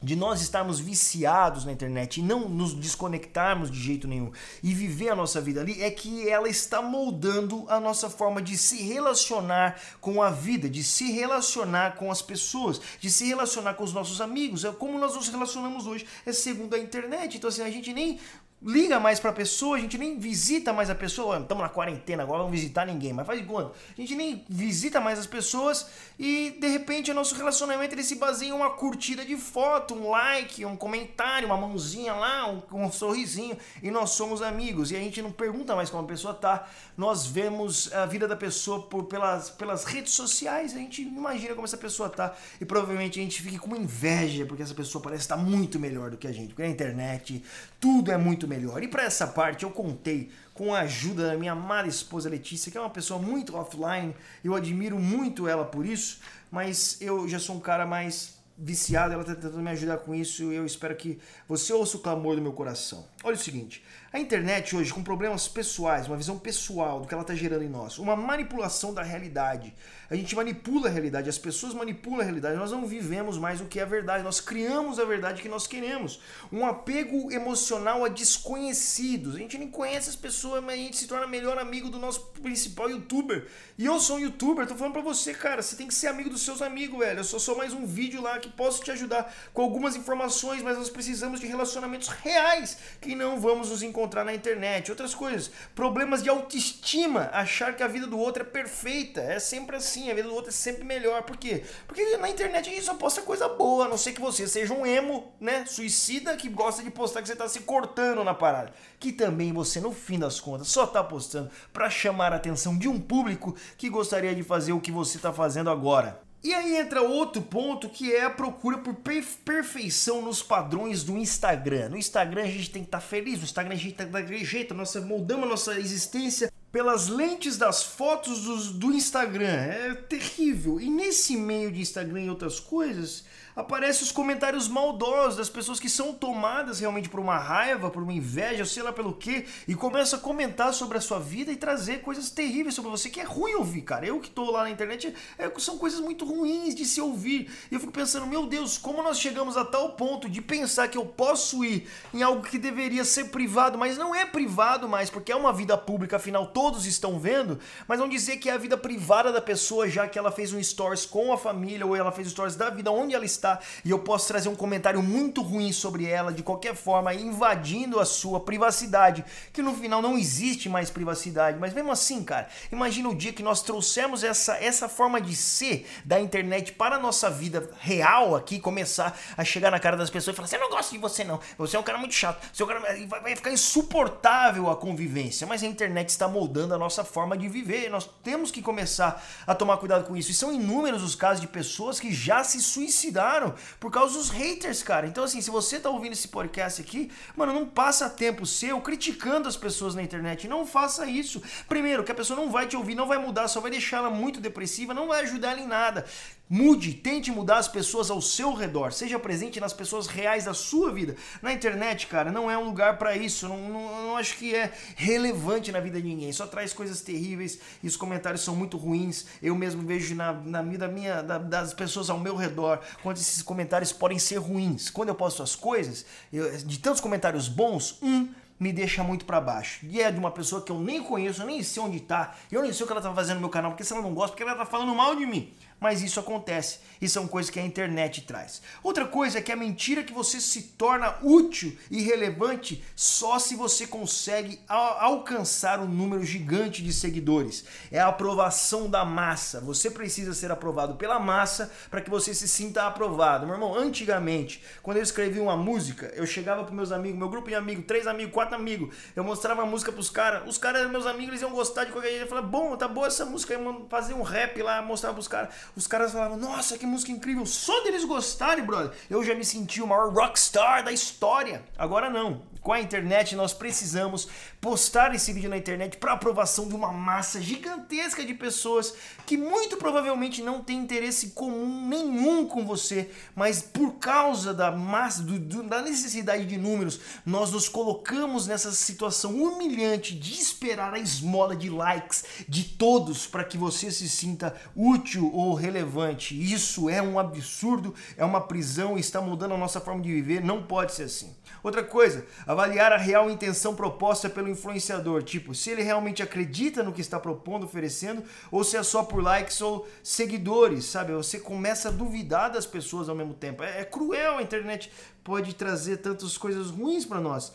de 0.02 0.16
nós 0.16 0.42
estarmos 0.42 0.80
viciados 0.80 1.64
na 1.64 1.72
internet 1.72 2.20
e 2.20 2.24
não 2.24 2.50
nos 2.50 2.74
desconectarmos 2.74 3.70
de 3.70 3.80
jeito 3.80 4.08
nenhum 4.08 4.32
e 4.64 4.74
viver 4.74 5.10
a 5.10 5.16
nossa 5.16 5.40
vida 5.40 5.62
ali, 5.62 5.80
é 5.84 5.92
que 5.92 6.28
ela 6.28 6.50
está 6.50 6.82
moldando 6.82 7.66
a 7.70 7.80
nossa 7.80 8.10
forma 8.10 8.42
de 8.42 8.58
se 8.58 8.82
relacionar 8.82 9.80
com 10.00 10.24
a 10.24 10.32
vida, 10.32 10.68
de 10.68 10.84
se 10.84 11.12
relacionar 11.12 11.98
com 11.98 12.12
as 12.12 12.20
pessoas, 12.20 12.82
de 13.00 13.12
se 13.12 13.28
relacionar 13.28 13.76
com 13.76 13.84
os 13.84 13.94
nossos 13.94 14.20
amigos. 14.22 14.66
É 14.66 14.72
como 14.72 14.98
nós 14.98 15.14
nos 15.14 15.28
relacionamos 15.28 15.86
hoje, 15.86 16.08
é 16.26 16.34
segundo 16.34 16.74
a 16.74 16.80
internet. 16.80 17.38
Então, 17.38 17.48
assim, 17.48 17.62
a 17.62 17.70
gente 17.70 17.94
nem 17.94 18.20
liga 18.64 19.00
mais 19.00 19.20
pra 19.20 19.32
pessoa, 19.32 19.76
a 19.76 19.80
gente 19.80 19.98
nem 19.98 20.20
visita 20.20 20.72
mais 20.72 20.90
a 20.90 20.96
pessoa. 20.96 21.40
Estamos 21.40 21.64
na 21.64 21.70
quarentena 21.70 22.22
agora, 22.22 22.40
vamos 22.44 22.52
visitar 22.52 22.86
ninguém, 22.86 23.12
mas 23.12 23.26
faz 23.26 23.44
conta. 23.46 23.72
A 23.98 24.00
gente 24.00 24.16
nem 24.16 24.46
visita 24.48 25.02
mais 25.02 25.18
as 25.18 25.26
pessoas 25.26 25.88
e 26.20 26.56
de 26.60 26.68
repente 26.68 27.10
o 27.10 27.14
nosso 27.14 27.34
relacionamento 27.36 27.96
ele 27.96 28.04
se 28.04 28.16
baseia 28.16 28.50
em 28.50 28.52
uma 28.52 28.70
curtida 28.72 29.26
de 29.26 29.36
foto, 29.36 29.96
um 29.96 30.10
like, 30.12 30.64
um 30.64 30.78
comentário, 30.78 31.48
uma 31.48 31.58
mãozinha 31.58 32.14
lá, 32.14 32.48
um, 32.48 32.62
um 32.72 32.92
sorrisinho 32.92 33.58
e 33.82 33.90
nós 33.90 34.12
somos 34.12 34.42
amigos. 34.44 34.92
E 34.92 34.96
a 34.96 35.00
gente 35.00 35.22
não 35.22 35.32
pergunta 35.32 35.76
mais 35.76 35.90
como 35.90 36.04
a 36.04 36.08
pessoa 36.08 36.34
tá, 36.34 36.68
nós 36.96 37.26
vemos 37.26 37.92
a 37.92 38.06
vida 38.06 38.28
da 38.28 38.36
pessoa 38.36 38.84
por, 38.84 39.06
pelas, 39.06 39.50
pelas 39.50 39.86
redes 39.86 40.14
sociais, 40.14 40.76
a 40.76 40.78
gente 40.78 41.02
imagina 41.02 41.56
como 41.56 41.66
essa 41.66 41.78
pessoa 41.78 42.10
tá 42.10 42.36
e 42.60 42.66
provavelmente 42.66 43.20
a 43.20 43.24
gente 43.24 43.42
fica 43.42 43.58
com 43.58 43.76
inveja 43.76 44.46
porque 44.46 44.62
essa 44.62 44.76
pessoa 44.76 45.02
parece 45.02 45.24
estar 45.24 45.38
muito 45.38 45.80
melhor 45.80 46.12
do 46.12 46.18
que 46.18 46.28
a 46.28 46.32
gente, 46.32 46.50
porque 46.50 46.62
na 46.62 46.70
internet 46.70 47.44
tudo 47.80 48.12
é 48.12 48.18
muito 48.18 48.48
melhor. 48.52 48.84
E 48.84 48.88
para 48.88 49.04
essa 49.04 49.26
parte 49.26 49.64
eu 49.64 49.72
contei 49.72 50.30
com 50.54 50.76
a 50.76 50.82
ajuda 50.82 51.28
da 51.28 51.38
minha 51.38 51.54
amada 51.54 51.88
esposa 51.88 52.30
Letícia, 52.30 52.72
que 52.72 52.78
é 52.78 52.82
uma 52.82 52.90
pessoa 52.90 53.20
muito 53.20 53.56
offline, 53.56 54.14
eu 54.44 54.54
admiro 54.54 55.00
muito 55.00 55.48
ela 55.48 55.64
por 55.64 55.86
isso, 55.86 56.20
mas 56.52 57.02
eu 57.02 57.28
já 57.28 57.40
sou 57.40 57.56
um 57.56 57.60
cara 57.60 57.86
mais 57.86 58.42
viciado, 58.58 59.14
ela 59.14 59.24
está 59.24 59.34
tentando 59.34 59.60
me 59.60 59.72
ajudar 59.72 59.98
com 60.00 60.14
isso 60.14 60.52
e 60.52 60.56
eu 60.56 60.66
espero 60.66 60.96
que 60.96 61.18
você 61.48 61.74
ouça 61.74 61.98
o 61.98 62.00
clamor 62.02 62.36
do 62.36 62.42
meu 62.42 62.52
coração. 62.52 63.06
Olha 63.24 63.36
o 63.36 63.40
seguinte, 63.40 63.84
a 64.14 64.20
internet 64.20 64.76
hoje 64.76 64.94
com 64.94 65.02
problemas 65.02 65.48
pessoais, 65.48 66.06
uma 66.06 66.18
visão 66.18 66.38
pessoal 66.38 67.00
do 67.00 67.08
que 67.08 67.14
ela 67.14 67.22
está 67.22 67.34
gerando 67.34 67.64
em 67.64 67.70
nós, 67.70 67.98
uma 67.98 68.14
manipulação 68.14 68.94
da 68.94 69.02
realidade. 69.02 69.74
A 70.10 70.16
gente 70.18 70.36
manipula 70.36 70.90
a 70.90 70.92
realidade, 70.92 71.30
as 71.30 71.38
pessoas 71.38 71.74
manipulam 71.74 72.20
a 72.20 72.24
realidade, 72.24 72.58
nós 72.58 72.72
não 72.72 72.86
vivemos 72.86 73.38
mais 73.38 73.62
o 73.62 73.66
que 73.66 73.80
é 73.80 73.84
a 73.84 73.86
verdade, 73.86 74.22
nós 74.22 74.42
criamos 74.42 75.00
a 75.00 75.06
verdade 75.06 75.42
que 75.42 75.48
nós 75.48 75.66
queremos. 75.66 76.20
Um 76.52 76.66
apego 76.66 77.32
emocional 77.32 78.04
a 78.04 78.10
desconhecidos. 78.10 79.36
A 79.36 79.38
gente 79.38 79.58
nem 79.58 79.70
conhece 79.70 80.10
as 80.10 80.16
pessoas, 80.18 80.62
mas 80.62 80.74
a 80.74 80.78
gente 80.78 80.98
se 80.98 81.08
torna 81.08 81.26
melhor 81.26 81.58
amigo 81.58 81.90
do 81.90 81.98
nosso 81.98 82.20
principal 82.42 82.90
youtuber. 82.90 83.48
E 83.78 83.86
eu 83.86 83.98
sou 83.98 84.18
um 84.18 84.20
youtuber, 84.20 84.68
tô 84.68 84.76
falando 84.76 84.92
pra 84.92 85.02
você, 85.02 85.34
cara, 85.34 85.62
você 85.62 85.78
tem 85.78 85.88
que 85.88 85.94
ser 85.94 86.08
amigo 86.08 86.30
dos 86.30 86.42
seus 86.42 86.62
amigos, 86.62 87.00
velho. 87.00 87.22
Eu 87.22 87.24
sou 87.24 87.40
só 87.40 87.56
mais 87.56 87.72
um 87.72 87.86
vídeo 87.86 88.22
lá 88.22 88.40
que 88.40 88.50
posso 88.50 88.84
te 88.84 88.92
ajudar 88.92 89.34
com 89.54 89.62
algumas 89.62 89.96
informações, 89.96 90.62
mas 90.62 90.78
nós 90.78 90.90
precisamos 90.90 91.40
de 91.40 91.48
relacionamentos 91.48 92.10
reais 92.10 92.78
que 93.00 93.16
não 93.16 93.40
vamos 93.40 93.70
nos 93.70 93.82
encontrar 93.82 94.01
na 94.24 94.34
internet. 94.34 94.90
Outras 94.90 95.14
coisas, 95.14 95.52
problemas 95.76 96.22
de 96.22 96.30
autoestima, 96.30 97.30
achar 97.34 97.76
que 97.76 97.84
a 97.84 97.88
vida 97.88 98.08
do 98.08 98.18
outro 98.18 98.44
é 98.44 98.46
perfeita. 98.46 99.22
É 99.22 99.40
sempre 99.40 99.76
assim, 99.76 100.10
a 100.10 100.14
vida 100.14 100.28
do 100.28 100.34
outro 100.34 100.50
é 100.50 100.54
sempre 100.54 100.84
melhor. 100.84 101.24
Por 101.24 101.38
quê? 101.38 101.64
Porque 101.88 102.18
na 102.18 102.30
internet 102.30 102.70
a 102.70 102.74
gente 102.74 102.86
só 102.86 102.94
posta 102.94 103.22
coisa 103.22 103.48
boa, 103.48 103.86
a 103.86 103.90
não 103.90 103.98
ser 103.98 104.14
que 104.14 104.22
você 104.22 104.48
seja 104.48 104.74
um 104.74 104.86
emo, 104.86 105.34
né, 105.40 105.66
suicida 105.66 106.36
que 106.36 106.50
gosta 106.50 106.84
de 106.84 106.90
postar 106.90 107.22
que 107.22 107.28
você 107.28 107.36
tá 107.36 107.48
se 107.48 107.62
cortando 107.62 108.24
na 108.24 108.34
parada. 108.34 108.74
Que 109.00 109.12
também 109.12 109.54
você, 109.54 109.80
no 109.80 109.92
fim 109.92 110.20
das 110.20 110.40
contas, 110.40 110.68
só 110.68 110.86
tá 110.86 111.04
postando 111.04 111.50
para 111.74 111.90
chamar 111.90 112.34
a 112.34 112.38
atenção 112.38 112.78
de 112.78 112.88
um 112.88 113.00
público 113.00 113.56
que 113.78 113.90
gostaria 113.90 114.34
de 114.34 114.44
fazer 114.44 114.74
o 114.74 114.82
que 114.82 114.92
você 114.92 115.20
tá 115.20 115.34
fazendo 115.34 115.70
agora. 115.70 116.31
E 116.44 116.54
aí 116.56 116.76
entra 116.76 117.04
outro 117.04 117.42
ponto 117.42 117.88
que 117.88 118.14
é 118.14 118.24
a 118.24 118.30
procura 118.30 118.80
por 118.80 118.96
perfeição 118.96 120.24
nos 120.24 120.42
padrões 120.42 121.04
do 121.04 121.16
Instagram. 121.16 121.90
No 121.90 121.98
Instagram 121.98 122.42
a 122.42 122.48
gente 122.48 122.72
tem 122.72 122.82
que 122.82 122.88
estar 122.88 123.00
tá 123.00 123.06
feliz, 123.06 123.38
no 123.38 123.44
Instagram 123.44 123.74
a 123.74 123.78
gente 123.78 123.94
tem 123.94 124.08
que 124.08 124.10
estar 124.10 124.22
daquele 124.22 124.44
jeito, 124.44 124.74
nossa, 124.74 125.00
moldamos 125.02 125.46
a 125.46 125.50
nossa 125.50 125.80
existência 125.80 126.52
pelas 126.72 127.10
lentes 127.10 127.58
das 127.58 127.84
fotos 127.84 128.72
do, 128.74 128.94
Instagram. 128.94 129.48
É 129.48 129.94
terrível. 129.94 130.80
E 130.80 130.90
nesse 130.90 131.36
meio 131.36 131.72
de 131.72 131.82
Instagram 131.82 132.22
e 132.22 132.30
outras 132.30 132.60
coisas, 132.60 133.26
aparecem 133.56 134.04
os 134.04 134.12
comentários 134.12 134.68
maldosos 134.68 135.38
das 135.38 135.50
pessoas 135.50 135.80
que 135.80 135.90
são 135.90 136.14
tomadas 136.14 136.80
realmente 136.80 137.10
por 137.10 137.20
uma 137.20 137.38
raiva, 137.38 137.90
por 137.90 138.04
uma 138.04 138.14
inveja, 138.14 138.66
sei 138.66 138.84
lá 138.84 138.94
pelo 138.94 139.14
que, 139.14 139.46
e 139.68 139.76
começam 139.76 140.18
a 140.18 140.22
comentar 140.22 140.74
sobre 140.74 140.98
a 140.98 141.02
sua 141.02 141.20
vida 141.20 141.52
e 141.52 141.58
trazer 141.58 142.02
coisas 142.02 142.30
terríveis 142.30 142.76
sobre 142.76 142.90
você, 142.90 143.10
que 143.10 143.20
é 143.20 143.24
ruim 143.24 143.56
ouvir, 143.56 143.82
cara. 143.82 144.06
Eu 144.06 144.20
que 144.20 144.30
tô 144.30 144.50
lá 144.52 144.64
na 144.64 144.70
internet, 144.70 145.14
é, 145.38 145.52
são 145.60 145.78
coisas 145.78 146.00
muito 146.00 146.26
ruins 146.26 146.74
de 146.74 146.86
se 146.86 147.02
ouvir. 147.02 147.52
E 147.70 147.76
eu 147.76 147.80
fico 147.80 147.92
pensando, 147.92 148.26
meu 148.26 148.46
Deus, 148.48 148.78
como 148.78 149.04
nós 149.04 149.20
chegamos 149.20 149.58
a 149.58 149.66
tal 149.66 149.94
ponto 149.94 150.30
de 150.30 150.42
pensar 150.42 150.88
que 150.88 150.98
eu 150.98 151.06
posso 151.06 151.64
ir 151.66 151.88
em 152.14 152.24
algo 152.24 152.44
que 152.44 152.58
deveria 152.58 153.04
ser 153.04 153.26
privado, 153.26 153.78
mas 153.78 153.98
não 153.98 154.16
é 154.16 154.26
privado 154.26 154.88
mais, 154.88 155.10
porque 155.10 155.32
é 155.32 155.36
uma 155.36 155.52
vida 155.52 155.78
pública, 155.78 156.16
afinal 156.16 156.48
todos 156.62 156.86
estão 156.86 157.18
vendo, 157.18 157.58
mas 157.88 157.98
não 157.98 158.08
dizer 158.08 158.38
que 158.38 158.48
é 158.48 158.54
a 158.54 158.58
vida 158.58 158.78
privada 158.78 159.32
da 159.32 159.42
pessoa, 159.42 159.90
já 159.90 160.08
que 160.08 160.20
ela 160.20 160.32
fez 160.32 160.54
um 160.54 160.62
stories 160.62 161.08
com 161.08 161.34
a 161.34 161.38
família 161.38 161.88
ou 161.88 161.96
ela 161.96 162.12
fez 162.12 162.30
stories 162.30 162.56
da 162.56 162.70
vida 162.70 162.92
onde 162.92 163.16
ela 163.16 163.26
está 163.26 163.60
e 163.84 163.90
eu 163.90 163.98
posso 163.98 164.28
trazer 164.28 164.48
um 164.48 164.56
comentário 164.56 165.02
muito 165.02 165.42
ruim 165.42 165.72
sobre 165.72 166.06
ela 166.06 166.32
de 166.32 166.44
qualquer 166.44 166.76
forma, 166.76 167.16
invadindo 167.16 168.00
a 168.00 168.06
sua 168.06 168.40
privacidade, 168.40 169.26
que 169.52 169.64
no 169.64 169.74
final 169.74 170.04
não 170.04 170.16
existe 170.16 170.70
mais 170.70 170.92
privacidade, 170.92 171.58
mas 171.60 171.74
mesmo 171.74 171.92
assim, 171.92 172.24
cara, 172.24 172.48
imagina 172.72 173.10
o 173.10 173.16
dia 173.16 173.34
que 173.34 173.42
nós 173.42 173.64
trouxemos 173.64 174.24
essa, 174.24 174.56
essa 174.58 174.88
forma 174.88 175.20
de 175.20 175.36
ser 175.36 175.90
da 176.06 176.22
internet 176.22 176.74
para 176.74 176.98
a 176.98 177.00
nossa 177.00 177.28
vida 177.28 177.72
real 177.80 178.36
aqui, 178.36 178.60
começar 178.60 179.20
a 179.36 179.44
chegar 179.44 179.72
na 179.72 179.80
cara 179.80 179.98
das 179.98 180.12
pessoas 180.12 180.36
e 180.36 180.38
falar: 180.38 180.48
"Você 180.48 180.60
não 180.60 180.70
gosta 180.70 180.92
de 180.92 181.00
você 181.00 181.24
não, 181.24 181.40
você 181.58 181.76
é 181.76 181.80
um 181.80 181.84
cara 181.84 181.98
muito 181.98 182.14
chato, 182.14 182.40
você 182.54 182.62
é 182.62 182.68
cara 182.68 182.82
vai 183.24 183.36
ficar 183.36 183.52
insuportável 183.52 184.70
a 184.70 184.76
convivência". 184.76 185.48
Mas 185.48 185.64
a 185.64 185.66
internet 185.66 186.10
está 186.10 186.28
moldando 186.28 186.51
a 186.60 186.78
nossa 186.78 187.04
forma 187.04 187.38
de 187.38 187.48
viver. 187.48 187.90
Nós 187.90 188.10
temos 188.24 188.52
que 188.52 188.62
começar 188.62 189.24
a 189.48 189.56
tomar 189.56 189.78
cuidado 189.78 190.06
com 190.06 190.16
isso. 190.16 190.32
E 190.32 190.34
são 190.34 190.52
inúmeros 190.52 191.04
os 191.04 191.16
casos 191.16 191.42
de 191.42 191.48
pessoas 191.48 192.00
que 192.00 192.14
já 192.14 192.44
se 192.44 192.62
suicidaram 192.62 193.54
por 193.80 193.92
causa 193.92 194.18
dos 194.18 194.30
haters, 194.30 194.84
cara. 194.84 195.08
Então, 195.08 195.24
assim, 195.24 195.42
se 195.42 195.50
você 195.50 195.80
tá 195.80 195.90
ouvindo 195.90 196.14
esse 196.14 196.28
podcast 196.28 196.82
aqui, 196.82 197.12
mano, 197.36 197.54
não 197.54 197.66
passa 197.66 198.10
tempo 198.10 198.46
seu 198.46 198.82
criticando 198.82 199.48
as 199.48 199.58
pessoas 199.58 199.96
na 199.96 200.04
internet. 200.04 200.48
Não 200.48 200.66
faça 200.66 201.06
isso. 201.06 201.42
Primeiro, 201.68 202.04
que 202.04 202.12
a 202.12 202.16
pessoa 202.16 202.40
não 202.40 202.52
vai 202.52 202.68
te 202.68 202.76
ouvir, 202.76 202.96
não 202.96 203.08
vai 203.08 203.18
mudar, 203.18 203.48
só 203.48 203.60
vai 203.60 203.72
deixar 203.72 203.98
ela 203.98 204.10
muito 204.10 204.42
depressiva, 204.42 204.94
não 204.94 205.08
vai 205.08 205.22
ajudar 205.22 205.52
ela 205.52 205.62
em 205.62 205.68
nada. 205.68 206.06
Mude, 206.50 206.94
tente 206.94 207.32
mudar 207.32 207.60
as 207.60 207.70
pessoas 207.70 208.12
ao 208.12 208.22
seu 208.22 208.54
redor. 208.54 208.92
Seja 208.92 209.18
presente 209.18 209.60
nas 209.60 209.72
pessoas 209.72 210.08
reais 210.08 210.44
da 210.44 210.54
sua 210.54 210.92
vida. 210.92 211.16
Na 211.42 211.54
internet, 211.54 212.08
cara, 212.08 212.30
não 212.30 212.52
é 212.52 212.58
um 212.58 212.66
lugar 212.66 212.98
para 212.98 213.16
isso. 213.16 213.48
Não, 213.48 213.70
não, 213.70 214.06
não, 214.08 214.18
acho 214.18 214.36
que 214.38 214.54
é 214.54 214.74
relevante 214.98 215.72
na 215.72 215.80
vida 215.80 216.02
de 216.02 216.08
ninguém. 216.08 216.34
Só 216.34 216.46
traz 216.46 216.74
coisas 216.74 217.00
terríveis 217.00 217.60
e 217.82 217.88
os 217.88 217.96
comentários 217.96 218.42
são 218.42 218.54
muito 218.54 218.78
ruins. 218.78 219.28
Eu 219.42 219.56
mesmo 219.56 219.82
vejo 219.82 220.14
na, 220.14 220.34
na 220.34 220.62
vida 220.62 220.90
minha, 220.90 221.22
da, 221.22 221.38
das 221.38 221.74
pessoas 221.74 222.10
ao 222.10 222.20
meu 222.20 222.36
redor, 222.36 222.82
quando 223.02 223.16
esses 223.16 223.42
comentários 223.42 223.94
podem 223.94 224.20
ser 224.20 224.38
ruins. 224.38 224.90
Quando 224.90 225.08
eu 225.08 225.16
posto 225.16 225.42
as 225.42 225.56
coisas, 225.56 226.06
eu, 226.34 226.58
de 226.58 226.80
tantos 226.80 227.00
comentários 227.00 227.48
bons, 227.48 227.98
um 228.02 228.28
me 228.62 228.72
deixa 228.72 229.04
muito 229.04 229.26
para 229.26 229.42
baixo. 229.42 229.84
E 229.90 230.00
é 230.00 230.12
de 230.12 230.20
uma 230.20 230.30
pessoa 230.30 230.62
que 230.62 230.72
eu 230.72 230.80
nem 230.80 231.02
conheço, 231.02 231.42
eu 231.42 231.48
nem 231.48 231.64
sei 231.64 231.82
onde 231.82 232.00
tá, 232.00 232.36
eu 232.52 232.62
nem 232.62 232.72
sei 232.72 232.84
o 232.84 232.86
que 232.86 232.94
ela 232.94 233.02
tá 233.02 233.12
fazendo 233.12 233.38
no 233.38 233.42
meu 233.42 233.50
canal, 233.50 233.72
porque 233.72 233.84
se 233.84 233.92
ela 233.92 234.04
não 234.04 234.14
gosta, 234.14 234.36
porque 234.36 234.44
ela 234.44 234.54
tá 234.54 234.68
falando 234.68 234.94
mal 234.94 235.16
de 235.16 235.26
mim. 235.26 235.52
Mas 235.82 236.04
isso 236.04 236.20
acontece 236.20 236.80
e 237.02 237.10
são 237.10 237.28
coisas 237.28 237.50
que 237.50 237.60
a 237.60 237.66
internet 237.66 238.22
traz. 238.22 238.62
Outra 238.84 239.06
coisa 239.06 239.40
é 239.40 239.42
que 239.42 239.52
a 239.52 239.56
mentira 239.56 240.04
que 240.04 240.14
você 240.14 240.40
se 240.40 240.62
torna 240.62 241.16
útil 241.24 241.76
e 241.90 242.04
relevante 242.04 242.84
só 242.96 243.40
se 243.40 243.56
você 243.56 243.88
consegue 243.88 244.60
alcançar 244.68 245.80
um 245.80 245.88
número 245.88 246.24
gigante 246.24 246.84
de 246.84 246.94
seguidores. 246.94 247.66
É 247.92 248.00
a 248.00 248.10
aprovação 248.10 248.88
da 248.88 249.04
massa. 249.04 249.60
Você 249.62 249.90
precisa 249.90 250.36
ser 250.36 250.52
aprovado 250.52 250.96
pela 250.96 251.20
massa 251.20 251.72
para 251.90 252.02
que 252.02 252.12
você 252.12 252.36
se 252.36 252.48
sinta 252.48 252.84
aprovado. 252.84 253.48
Meu 253.48 253.56
irmão, 253.56 253.74
antigamente, 253.74 254.64
quando 254.84 254.98
eu 254.98 255.04
escrevia 255.04 255.42
uma 255.42 255.58
música, 255.58 256.14
eu 256.16 256.28
chegava 256.28 256.64
para 256.64 256.76
meus 256.76 256.92
amigos, 256.92 257.18
meu 257.18 257.30
grupo 257.30 257.50
de 257.50 257.56
amigos, 257.56 257.86
três 257.88 258.06
amigos, 258.06 258.32
quatro 258.32 258.56
amigos, 258.56 258.96
eu 259.16 259.24
mostrava 259.24 259.64
a 259.64 259.66
música 259.66 259.92
para 259.92 260.02
os 260.02 260.12
caras, 260.12 260.48
os 260.48 260.60
caras 260.60 260.82
eram 260.82 260.92
meus 260.92 261.08
amigos, 261.08 261.30
eles 261.30 261.42
iam 261.42 261.52
gostar 261.52 261.86
de 261.86 261.92
qualquer 261.92 262.10
jeito. 262.10 262.26
Eu 262.26 262.30
falava, 262.30 262.46
bom, 262.46 262.78
tá 262.78 262.88
boa 262.88 263.08
essa 263.08 263.26
música, 263.26 263.56
eu 263.56 263.88
fazia 263.90 264.16
um 264.16 264.22
rap 264.22 264.62
lá, 264.62 264.80
mostrava 264.84 265.16
para 265.16 265.22
os 265.22 265.28
caras. 265.28 265.56
Os 265.76 265.88
caras 265.88 266.12
falavam, 266.12 266.38
nossa, 266.38 266.78
que 266.78 266.86
música 266.86 267.12
incrível. 267.12 267.46
Só 267.46 267.84
deles 267.84 268.04
gostarem, 268.04 268.66
brother, 268.66 268.92
eu 269.10 269.24
já 269.24 269.34
me 269.34 269.46
senti 269.46 269.82
o 269.82 269.88
maior 269.88 270.12
rockstar 270.12 270.84
da 270.84 270.92
história. 270.92 271.64
Agora 271.78 272.10
não 272.10 272.42
com 272.62 272.72
a 272.72 272.80
internet, 272.80 273.36
nós 273.36 273.54
precisamos 273.54 274.28
postar 274.62 275.16
esse 275.16 275.34
vídeo 275.34 275.50
na 275.50 275.58
internet 275.58 275.98
para 275.98 276.14
aprovação 276.14 276.68
de 276.68 276.76
uma 276.76 276.94
massa 276.94 277.42
gigantesca 277.42 278.24
de 278.24 278.36
pessoas 278.36 278.94
que 279.26 279.36
muito 279.36 279.76
provavelmente 279.76 280.44
não 280.44 280.62
tem 280.62 280.78
interesse 280.78 281.32
comum 281.32 281.88
nenhum 281.88 282.46
com 282.46 282.64
você, 282.64 283.10
mas 283.36 283.60
por 283.60 283.94
causa 283.94 284.54
da 284.54 284.72
massa, 284.72 285.24
do, 285.24 285.40
do, 285.40 285.64
da 285.64 285.82
necessidade 285.82 286.46
de 286.46 286.60
números, 286.60 287.00
nós 287.26 287.52
nos 287.52 287.68
colocamos 287.68 288.46
nessa 288.46 288.72
situação 288.72 289.34
humilhante 289.34 290.14
de 290.14 290.34
esperar 290.34 290.94
a 290.94 291.00
esmola 291.00 291.56
de 291.56 291.70
likes 291.70 292.24
de 292.48 292.64
todos 292.64 293.26
para 293.26 293.44
que 293.44 293.58
você 293.58 293.90
se 293.90 294.08
sinta 294.08 294.56
útil 294.76 295.32
ou 295.34 295.56
relevante. 295.56 296.40
Isso 296.40 296.88
é 296.88 297.02
um 297.02 297.18
absurdo, 297.18 297.96
é 298.16 298.24
uma 298.24 298.42
prisão, 298.42 298.96
está 298.96 299.20
mudando 299.20 299.56
a 299.56 299.58
nossa 299.58 299.82
forma 299.82 300.02
de 300.02 300.14
viver, 300.14 300.44
não 300.44 300.62
pode 300.62 300.94
ser 300.94 301.04
assim. 301.04 301.36
Outra 301.64 301.84
coisa, 301.84 302.26
avaliar 302.46 302.92
a 302.92 302.98
real 302.98 303.30
intenção 303.30 303.76
proposta 303.76 304.30
pelo 304.30 304.51
influenciador, 304.52 305.24
tipo, 305.24 305.56
se 305.56 305.70
ele 305.70 305.82
realmente 305.82 306.22
acredita 306.22 306.84
no 306.84 306.94
que 306.94 307.02
está 307.02 307.20
propondo, 307.20 307.64
oferecendo, 307.64 308.24
ou 308.52 308.64
se 308.64 308.78
é 308.78 308.84
só 308.84 309.04
por 309.04 309.24
likes 309.24 309.62
ou 309.62 309.88
seguidores, 310.04 310.86
sabe? 310.86 311.14
Você 311.14 311.40
começa 311.40 311.90
a 311.90 311.92
duvidar 311.92 312.52
das 312.52 312.66
pessoas 312.66 313.10
ao 313.10 313.16
mesmo 313.16 313.34
tempo. 313.34 313.64
É, 313.64 313.82
é 313.82 313.86
cruel 313.86 314.38
a 314.38 314.44
internet 314.44 314.92
pode 315.24 315.54
trazer 315.56 315.98
tantas 315.98 316.38
coisas 316.38 316.70
ruins 316.70 317.06
para 317.06 317.20
nós. 317.20 317.52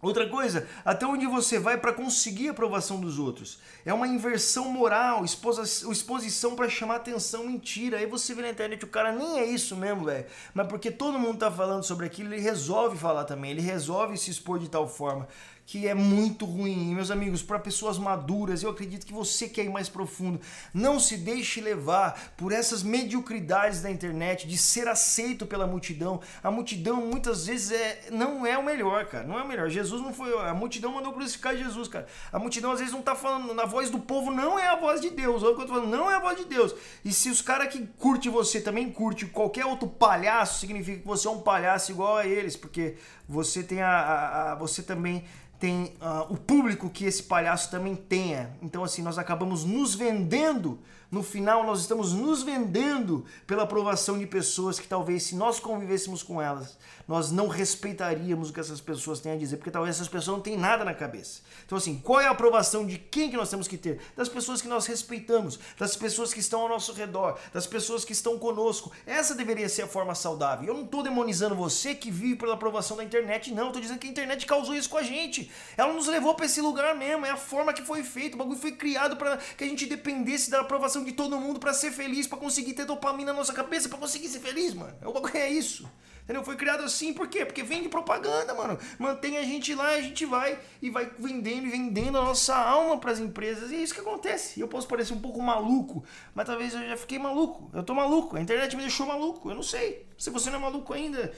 Outra 0.00 0.28
coisa, 0.28 0.68
até 0.84 1.04
onde 1.04 1.26
você 1.26 1.58
vai 1.58 1.76
para 1.76 1.92
conseguir 1.92 2.48
a 2.48 2.50
aprovação 2.52 3.00
dos 3.00 3.18
outros? 3.18 3.58
É 3.84 3.92
uma 3.92 4.06
inversão 4.06 4.70
moral, 4.70 5.24
exposição 5.24 6.54
para 6.54 6.68
chamar 6.68 6.96
atenção, 6.96 7.44
mentira. 7.44 7.98
Aí 7.98 8.06
você 8.06 8.32
vê 8.32 8.42
na 8.42 8.50
internet, 8.50 8.84
o 8.84 8.88
cara 8.88 9.10
nem 9.10 9.40
é 9.40 9.44
isso 9.44 9.74
mesmo, 9.74 10.04
velho. 10.04 10.24
Mas 10.54 10.68
porque 10.68 10.92
todo 10.92 11.18
mundo 11.18 11.38
tá 11.38 11.50
falando 11.50 11.82
sobre 11.82 12.06
aquilo, 12.06 12.32
ele 12.32 12.40
resolve 12.40 12.96
falar 12.96 13.24
também, 13.24 13.50
ele 13.50 13.60
resolve 13.60 14.16
se 14.16 14.30
expor 14.30 14.60
de 14.60 14.70
tal 14.70 14.88
forma 14.88 15.26
que 15.68 15.86
é 15.86 15.92
muito 15.92 16.46
ruim. 16.46 16.94
meus 16.94 17.10
amigos, 17.10 17.42
para 17.42 17.58
pessoas 17.58 17.98
maduras, 17.98 18.62
eu 18.62 18.70
acredito 18.70 19.04
que 19.04 19.12
você 19.12 19.46
quer 19.46 19.66
ir 19.66 19.68
mais 19.68 19.86
profundo. 19.86 20.40
Não 20.72 20.98
se 20.98 21.18
deixe 21.18 21.60
levar 21.60 22.32
por 22.38 22.52
essas 22.52 22.82
mediocridades 22.82 23.82
da 23.82 23.90
internet 23.90 24.48
de 24.48 24.56
ser 24.56 24.88
aceito 24.88 25.44
pela 25.44 25.66
multidão. 25.66 26.22
A 26.42 26.50
multidão 26.50 27.04
muitas 27.04 27.46
vezes 27.46 27.70
é, 27.70 28.08
não 28.10 28.46
é 28.46 28.56
o 28.56 28.64
melhor, 28.64 29.04
cara. 29.08 29.26
Não 29.26 29.38
é 29.38 29.42
o 29.42 29.46
melhor. 29.46 29.68
Jesus 29.68 30.00
não 30.00 30.10
foi. 30.10 30.32
A 30.38 30.54
multidão 30.54 30.90
mandou 30.90 31.12
crucificar 31.12 31.54
Jesus, 31.54 31.86
cara. 31.86 32.06
A 32.32 32.38
multidão 32.38 32.72
às 32.72 32.78
vezes 32.78 32.94
não 32.94 33.02
tá 33.02 33.14
falando. 33.14 33.52
Na 33.52 33.66
voz 33.66 33.90
do 33.90 33.98
povo 33.98 34.30
não 34.30 34.58
é 34.58 34.68
a 34.68 34.76
voz 34.76 35.02
de 35.02 35.10
Deus. 35.10 35.42
Olha 35.42 35.52
o 35.52 35.54
que 35.54 35.60
eu 35.64 35.66
tô 35.66 35.74
falando, 35.74 35.90
não 35.90 36.10
é 36.10 36.14
a 36.14 36.20
voz 36.20 36.38
de 36.38 36.46
Deus. 36.46 36.74
E 37.04 37.12
se 37.12 37.28
os 37.28 37.42
caras 37.42 37.70
que 37.70 37.86
curte 37.98 38.30
você 38.30 38.58
também 38.58 38.90
curte 38.90 39.26
qualquer 39.26 39.66
outro 39.66 39.86
palhaço, 39.86 40.60
significa 40.60 41.02
que 41.02 41.06
você 41.06 41.28
é 41.28 41.30
um 41.30 41.42
palhaço 41.42 41.92
igual 41.92 42.16
a 42.16 42.26
eles, 42.26 42.56
porque 42.56 42.96
você 43.28 43.62
tem 43.62 43.82
a, 43.82 43.90
a, 43.90 44.52
a 44.52 44.54
você 44.54 44.82
também 44.82 45.24
tem 45.58 45.96
uh, 46.00 46.32
o 46.32 46.36
público 46.36 46.88
que 46.88 47.04
esse 47.04 47.22
palhaço 47.24 47.70
também 47.70 47.94
tenha. 47.96 48.50
Então, 48.62 48.84
assim, 48.84 49.02
nós 49.02 49.18
acabamos 49.18 49.64
nos 49.64 49.94
vendendo. 49.94 50.78
No 51.10 51.22
final, 51.22 51.64
nós 51.64 51.80
estamos 51.80 52.12
nos 52.12 52.42
vendendo 52.42 53.24
pela 53.46 53.62
aprovação 53.62 54.18
de 54.18 54.26
pessoas 54.26 54.78
que 54.78 54.86
talvez, 54.86 55.22
se 55.22 55.34
nós 55.34 55.58
convivêssemos 55.58 56.22
com 56.22 56.40
elas, 56.40 56.76
nós 57.06 57.30
não 57.30 57.48
respeitaríamos 57.48 58.50
o 58.50 58.52
que 58.52 58.60
essas 58.60 58.82
pessoas 58.82 59.18
têm 59.18 59.32
a 59.32 59.36
dizer, 59.36 59.56
porque 59.56 59.70
talvez 59.70 59.96
essas 59.96 60.08
pessoas 60.08 60.36
não 60.36 60.42
têm 60.42 60.58
nada 60.58 60.84
na 60.84 60.92
cabeça. 60.92 61.40
Então, 61.64 61.78
assim, 61.78 61.98
qual 61.98 62.20
é 62.20 62.26
a 62.26 62.30
aprovação 62.30 62.86
de 62.86 62.98
quem 62.98 63.30
que 63.30 63.36
nós 63.38 63.48
temos 63.48 63.66
que 63.66 63.78
ter? 63.78 64.02
Das 64.14 64.28
pessoas 64.28 64.60
que 64.60 64.68
nós 64.68 64.84
respeitamos, 64.84 65.58
das 65.78 65.96
pessoas 65.96 66.34
que 66.34 66.40
estão 66.40 66.60
ao 66.60 66.68
nosso 66.68 66.92
redor, 66.92 67.38
das 67.54 67.66
pessoas 67.66 68.04
que 68.04 68.12
estão 68.12 68.38
conosco. 68.38 68.92
Essa 69.06 69.34
deveria 69.34 69.68
ser 69.70 69.82
a 69.82 69.88
forma 69.88 70.14
saudável. 70.14 70.68
Eu 70.68 70.74
não 70.74 70.84
estou 70.84 71.02
demonizando 71.02 71.54
você 71.54 71.94
que 71.94 72.10
vive 72.10 72.36
pela 72.36 72.52
aprovação 72.52 72.98
da 72.98 73.04
internet, 73.04 73.50
não. 73.54 73.68
Estou 73.68 73.80
dizendo 73.80 73.98
que 73.98 74.06
a 74.06 74.10
internet 74.10 74.44
causou 74.44 74.74
isso 74.74 74.90
com 74.90 74.98
a 74.98 75.02
gente. 75.02 75.50
Ela 75.74 75.94
nos 75.94 76.06
levou 76.06 76.34
para 76.34 76.44
esse 76.44 76.60
lugar 76.60 76.94
mesmo. 76.94 77.24
É 77.24 77.30
a 77.30 77.36
forma 77.38 77.72
que 77.72 77.82
foi 77.82 78.02
feito. 78.02 78.34
O 78.34 78.36
bagulho 78.36 78.58
foi 78.58 78.72
criado 78.72 79.16
para 79.16 79.38
que 79.38 79.64
a 79.64 79.66
gente 79.66 79.86
dependesse 79.86 80.50
da 80.50 80.60
aprovação 80.60 80.97
de 81.04 81.12
todo 81.12 81.38
mundo 81.38 81.58
para 81.58 81.72
ser 81.72 81.90
feliz, 81.90 82.26
para 82.26 82.38
conseguir 82.38 82.74
ter 82.74 82.84
dopamina 82.84 83.32
na 83.32 83.38
nossa 83.38 83.52
cabeça, 83.52 83.88
para 83.88 83.98
conseguir 83.98 84.28
ser 84.28 84.40
feliz, 84.40 84.74
mano. 84.74 84.94
Bagulho 85.00 85.36
é 85.36 85.50
isso. 85.50 85.88
Entendeu? 86.28 86.44
Foi 86.44 86.56
criado 86.56 86.82
assim, 86.82 87.14
por 87.14 87.26
quê? 87.26 87.46
Porque 87.46 87.62
vende 87.62 87.88
propaganda, 87.88 88.52
mano. 88.52 88.78
Mantém 88.98 89.38
a 89.38 89.42
gente 89.42 89.74
lá 89.74 89.88
a 89.92 90.00
gente 90.02 90.26
vai 90.26 90.58
e 90.82 90.90
vai 90.90 91.10
vendendo 91.18 91.66
e 91.66 91.70
vendendo 91.70 92.18
a 92.18 92.22
nossa 92.22 92.54
alma 92.54 92.98
para 92.98 93.12
as 93.12 93.18
empresas. 93.18 93.70
E 93.70 93.76
é 93.76 93.78
isso 93.78 93.94
que 93.94 94.00
acontece. 94.00 94.60
Eu 94.60 94.68
posso 94.68 94.86
parecer 94.86 95.14
um 95.14 95.20
pouco 95.20 95.40
maluco, 95.40 96.04
mas 96.34 96.46
talvez 96.46 96.74
eu 96.74 96.86
já 96.86 96.98
fiquei 96.98 97.18
maluco. 97.18 97.70
Eu 97.72 97.82
tô 97.82 97.94
maluco. 97.94 98.36
A 98.36 98.42
internet 98.42 98.76
me 98.76 98.82
deixou 98.82 99.06
maluco. 99.06 99.48
Eu 99.48 99.54
não 99.54 99.62
sei. 99.62 100.06
Se 100.18 100.28
você 100.28 100.50
não 100.50 100.58
é 100.58 100.60
maluco 100.60 100.92
ainda, 100.92 101.32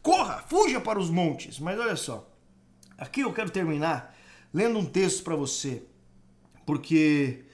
corra, 0.00 0.44
fuja 0.46 0.80
para 0.80 1.00
os 1.00 1.10
montes. 1.10 1.58
Mas 1.58 1.76
olha 1.80 1.96
só. 1.96 2.30
Aqui 2.96 3.22
eu 3.22 3.32
quero 3.32 3.50
terminar 3.50 4.14
lendo 4.54 4.78
um 4.78 4.86
texto 4.86 5.24
para 5.24 5.34
você. 5.34 5.82
Porque 6.64 7.45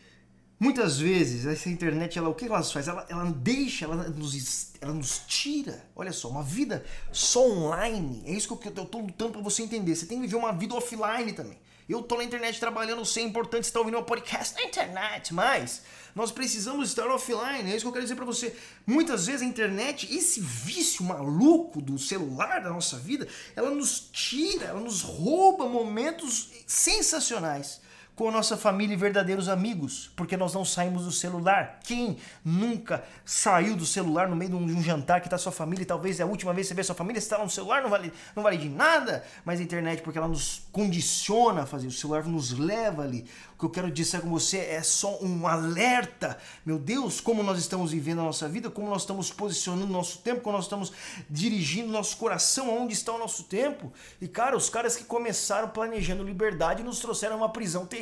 Muitas 0.62 1.00
vezes 1.00 1.44
essa 1.44 1.68
internet, 1.68 2.16
ela, 2.16 2.28
o 2.28 2.34
que 2.36 2.44
ela 2.44 2.62
faz? 2.62 2.86
Ela, 2.86 3.04
ela 3.08 3.24
deixa, 3.24 3.84
ela 3.84 3.96
nos, 3.96 4.70
ela 4.80 4.92
nos 4.92 5.20
tira. 5.26 5.84
Olha 5.96 6.12
só, 6.12 6.28
uma 6.28 6.44
vida 6.44 6.84
só 7.10 7.50
online. 7.50 8.22
É 8.24 8.30
isso 8.30 8.56
que 8.56 8.68
eu, 8.68 8.72
tô 8.72 8.98
lutando 9.00 9.32
para 9.32 9.40
você 9.40 9.64
entender. 9.64 9.96
Você 9.96 10.06
tem 10.06 10.18
que 10.18 10.26
viver 10.28 10.36
uma 10.36 10.52
vida 10.52 10.72
offline 10.76 11.32
também. 11.32 11.58
Eu 11.88 12.00
tô 12.00 12.16
na 12.16 12.22
internet 12.22 12.60
trabalhando, 12.60 13.04
sei, 13.04 13.24
é 13.24 13.26
importante 13.26 13.64
estar 13.64 13.80
ouvindo 13.80 13.94
meu 13.94 14.04
podcast 14.04 14.54
na 14.54 14.62
internet, 14.62 15.34
mas 15.34 15.82
nós 16.14 16.30
precisamos 16.30 16.90
estar 16.90 17.08
offline. 17.08 17.68
É 17.68 17.74
isso 17.74 17.80
que 17.80 17.88
eu 17.88 17.92
quero 17.92 18.04
dizer 18.04 18.14
para 18.14 18.24
você. 18.24 18.56
Muitas 18.86 19.26
vezes 19.26 19.42
a 19.42 19.44
internet, 19.44 20.16
esse 20.16 20.40
vício 20.40 21.04
maluco 21.04 21.82
do 21.82 21.98
celular 21.98 22.60
da 22.60 22.70
nossa 22.70 22.98
vida, 22.98 23.26
ela 23.56 23.72
nos 23.72 24.08
tira, 24.12 24.66
ela 24.66 24.80
nos 24.80 25.02
rouba 25.02 25.68
momentos 25.68 26.50
sensacionais 26.68 27.80
com 28.14 28.28
a 28.28 28.32
nossa 28.32 28.56
família 28.56 28.94
e 28.94 28.96
verdadeiros 28.96 29.48
amigos, 29.48 30.10
porque 30.14 30.36
nós 30.36 30.52
não 30.52 30.64
saímos 30.64 31.04
do 31.04 31.12
celular. 31.12 31.80
Quem 31.84 32.18
nunca 32.44 33.02
saiu 33.24 33.74
do 33.74 33.86
celular 33.86 34.28
no 34.28 34.36
meio 34.36 34.50
de 34.50 34.56
um, 34.56 34.82
jantar 34.82 35.20
que 35.20 35.26
está 35.26 35.38
sua 35.38 35.52
família 35.52 35.82
e 35.82 35.86
talvez 35.86 36.20
é 36.20 36.22
a 36.22 36.26
última 36.26 36.52
vez 36.52 36.66
que 36.66 36.68
você 36.68 36.74
vê 36.74 36.84
sua 36.84 36.94
família, 36.94 37.18
está 37.18 37.38
no 37.38 37.48
celular, 37.48 37.82
não 37.82 37.90
vale, 37.90 38.12
não 38.36 38.42
vale 38.42 38.58
de 38.58 38.68
nada, 38.68 39.24
mas 39.44 39.60
a 39.60 39.62
internet, 39.62 40.02
porque 40.02 40.18
ela 40.18 40.28
nos 40.28 40.62
condiciona 40.70 41.62
a 41.62 41.66
fazer, 41.66 41.86
o 41.86 41.92
celular 41.92 42.24
nos 42.24 42.52
leva 42.52 43.02
ali 43.02 43.26
que 43.62 43.66
eu 43.66 43.70
quero 43.70 43.90
dizer 43.92 44.20
com 44.20 44.28
você 44.28 44.58
é 44.58 44.82
só 44.82 45.18
um 45.22 45.46
alerta. 45.46 46.36
Meu 46.66 46.80
Deus, 46.80 47.20
como 47.20 47.44
nós 47.44 47.60
estamos 47.60 47.92
vivendo 47.92 48.20
a 48.20 48.24
nossa 48.24 48.48
vida, 48.48 48.68
como 48.68 48.90
nós 48.90 49.02
estamos 49.02 49.30
posicionando 49.30 49.86
o 49.86 49.92
nosso 49.92 50.18
tempo, 50.18 50.40
como 50.40 50.56
nós 50.56 50.64
estamos 50.64 50.92
dirigindo 51.30 51.92
nosso 51.92 52.16
coração, 52.16 52.70
aonde 52.70 52.92
está 52.92 53.12
o 53.12 53.18
nosso 53.18 53.44
tempo. 53.44 53.92
E 54.20 54.26
cara, 54.26 54.56
os 54.56 54.68
caras 54.68 54.96
que 54.96 55.04
começaram 55.04 55.68
planejando 55.68 56.24
liberdade 56.24 56.82
nos 56.82 56.98
trouxeram 56.98 57.36
uma 57.36 57.50
prisão 57.50 57.86
terrível. 57.86 58.01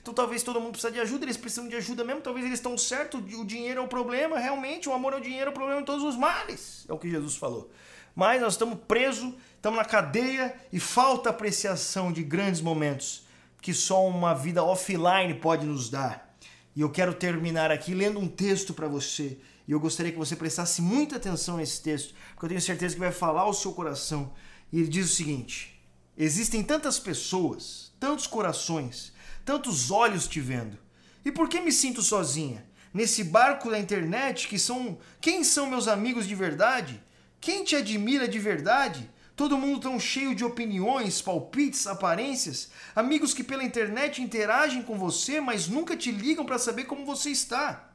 Então 0.00 0.14
talvez 0.14 0.42
todo 0.42 0.60
mundo 0.60 0.72
precisa 0.72 0.92
de 0.92 1.00
ajuda, 1.00 1.24
eles 1.24 1.36
precisam 1.36 1.68
de 1.68 1.76
ajuda 1.76 2.04
mesmo, 2.04 2.20
talvez 2.20 2.46
eles 2.46 2.58
estão 2.58 2.76
certos, 2.76 3.20
o 3.34 3.44
dinheiro 3.44 3.80
é 3.80 3.84
o 3.84 3.88
problema, 3.88 4.38
realmente, 4.38 4.88
o 4.88 4.92
amor 4.92 5.12
é 5.12 5.16
o 5.16 5.20
dinheiro, 5.20 5.46
é 5.46 5.50
o 5.50 5.54
problema 5.54 5.80
de 5.80 5.86
todos 5.86 6.04
os 6.04 6.16
males. 6.16 6.84
É 6.88 6.92
o 6.92 6.98
que 6.98 7.10
Jesus 7.10 7.36
falou. 7.36 7.70
Mas 8.14 8.40
nós 8.40 8.54
estamos 8.54 8.78
presos, 8.86 9.34
estamos 9.56 9.78
na 9.78 9.84
cadeia 9.84 10.54
e 10.72 10.78
falta 10.78 11.30
apreciação 11.30 12.12
de 12.12 12.22
grandes 12.22 12.60
momentos 12.60 13.24
que 13.64 13.72
só 13.72 14.06
uma 14.06 14.34
vida 14.34 14.62
offline 14.62 15.32
pode 15.34 15.64
nos 15.64 15.88
dar. 15.88 16.36
E 16.76 16.82
eu 16.82 16.90
quero 16.90 17.14
terminar 17.14 17.70
aqui 17.70 17.94
lendo 17.94 18.20
um 18.20 18.28
texto 18.28 18.74
para 18.74 18.86
você. 18.86 19.38
E 19.66 19.72
eu 19.72 19.80
gostaria 19.80 20.12
que 20.12 20.18
você 20.18 20.36
prestasse 20.36 20.82
muita 20.82 21.16
atenção 21.16 21.56
nesse 21.56 21.82
texto, 21.82 22.14
porque 22.32 22.44
eu 22.44 22.48
tenho 22.50 22.60
certeza 22.60 22.94
que 22.94 23.00
vai 23.00 23.10
falar 23.10 23.40
ao 23.40 23.54
seu 23.54 23.72
coração. 23.72 24.32
E 24.70 24.80
ele 24.80 24.88
diz 24.88 25.10
o 25.10 25.14
seguinte: 25.14 25.80
Existem 26.14 26.62
tantas 26.62 26.98
pessoas, 26.98 27.90
tantos 27.98 28.26
corações, 28.26 29.13
tantos 29.44 29.90
olhos 29.90 30.26
te 30.26 30.40
vendo. 30.40 30.78
E 31.24 31.32
por 31.32 31.48
que 31.48 31.60
me 31.60 31.72
sinto 31.72 32.02
sozinha? 32.02 32.64
Nesse 32.92 33.24
barco 33.24 33.70
da 33.70 33.78
internet 33.78 34.48
que 34.48 34.58
são. 34.58 34.98
Quem 35.20 35.42
são 35.42 35.68
meus 35.68 35.88
amigos 35.88 36.26
de 36.26 36.34
verdade? 36.34 37.02
Quem 37.40 37.64
te 37.64 37.76
admira 37.76 38.26
de 38.26 38.38
verdade? 38.38 39.10
Todo 39.36 39.58
mundo 39.58 39.80
tão 39.80 39.98
cheio 39.98 40.32
de 40.32 40.44
opiniões, 40.44 41.20
palpites, 41.20 41.88
aparências, 41.88 42.70
amigos 42.94 43.34
que 43.34 43.42
pela 43.42 43.64
internet 43.64 44.22
interagem 44.22 44.80
com 44.80 44.96
você, 44.96 45.40
mas 45.40 45.66
nunca 45.66 45.96
te 45.96 46.12
ligam 46.12 46.46
para 46.46 46.58
saber 46.58 46.84
como 46.84 47.04
você 47.04 47.30
está. 47.30 47.90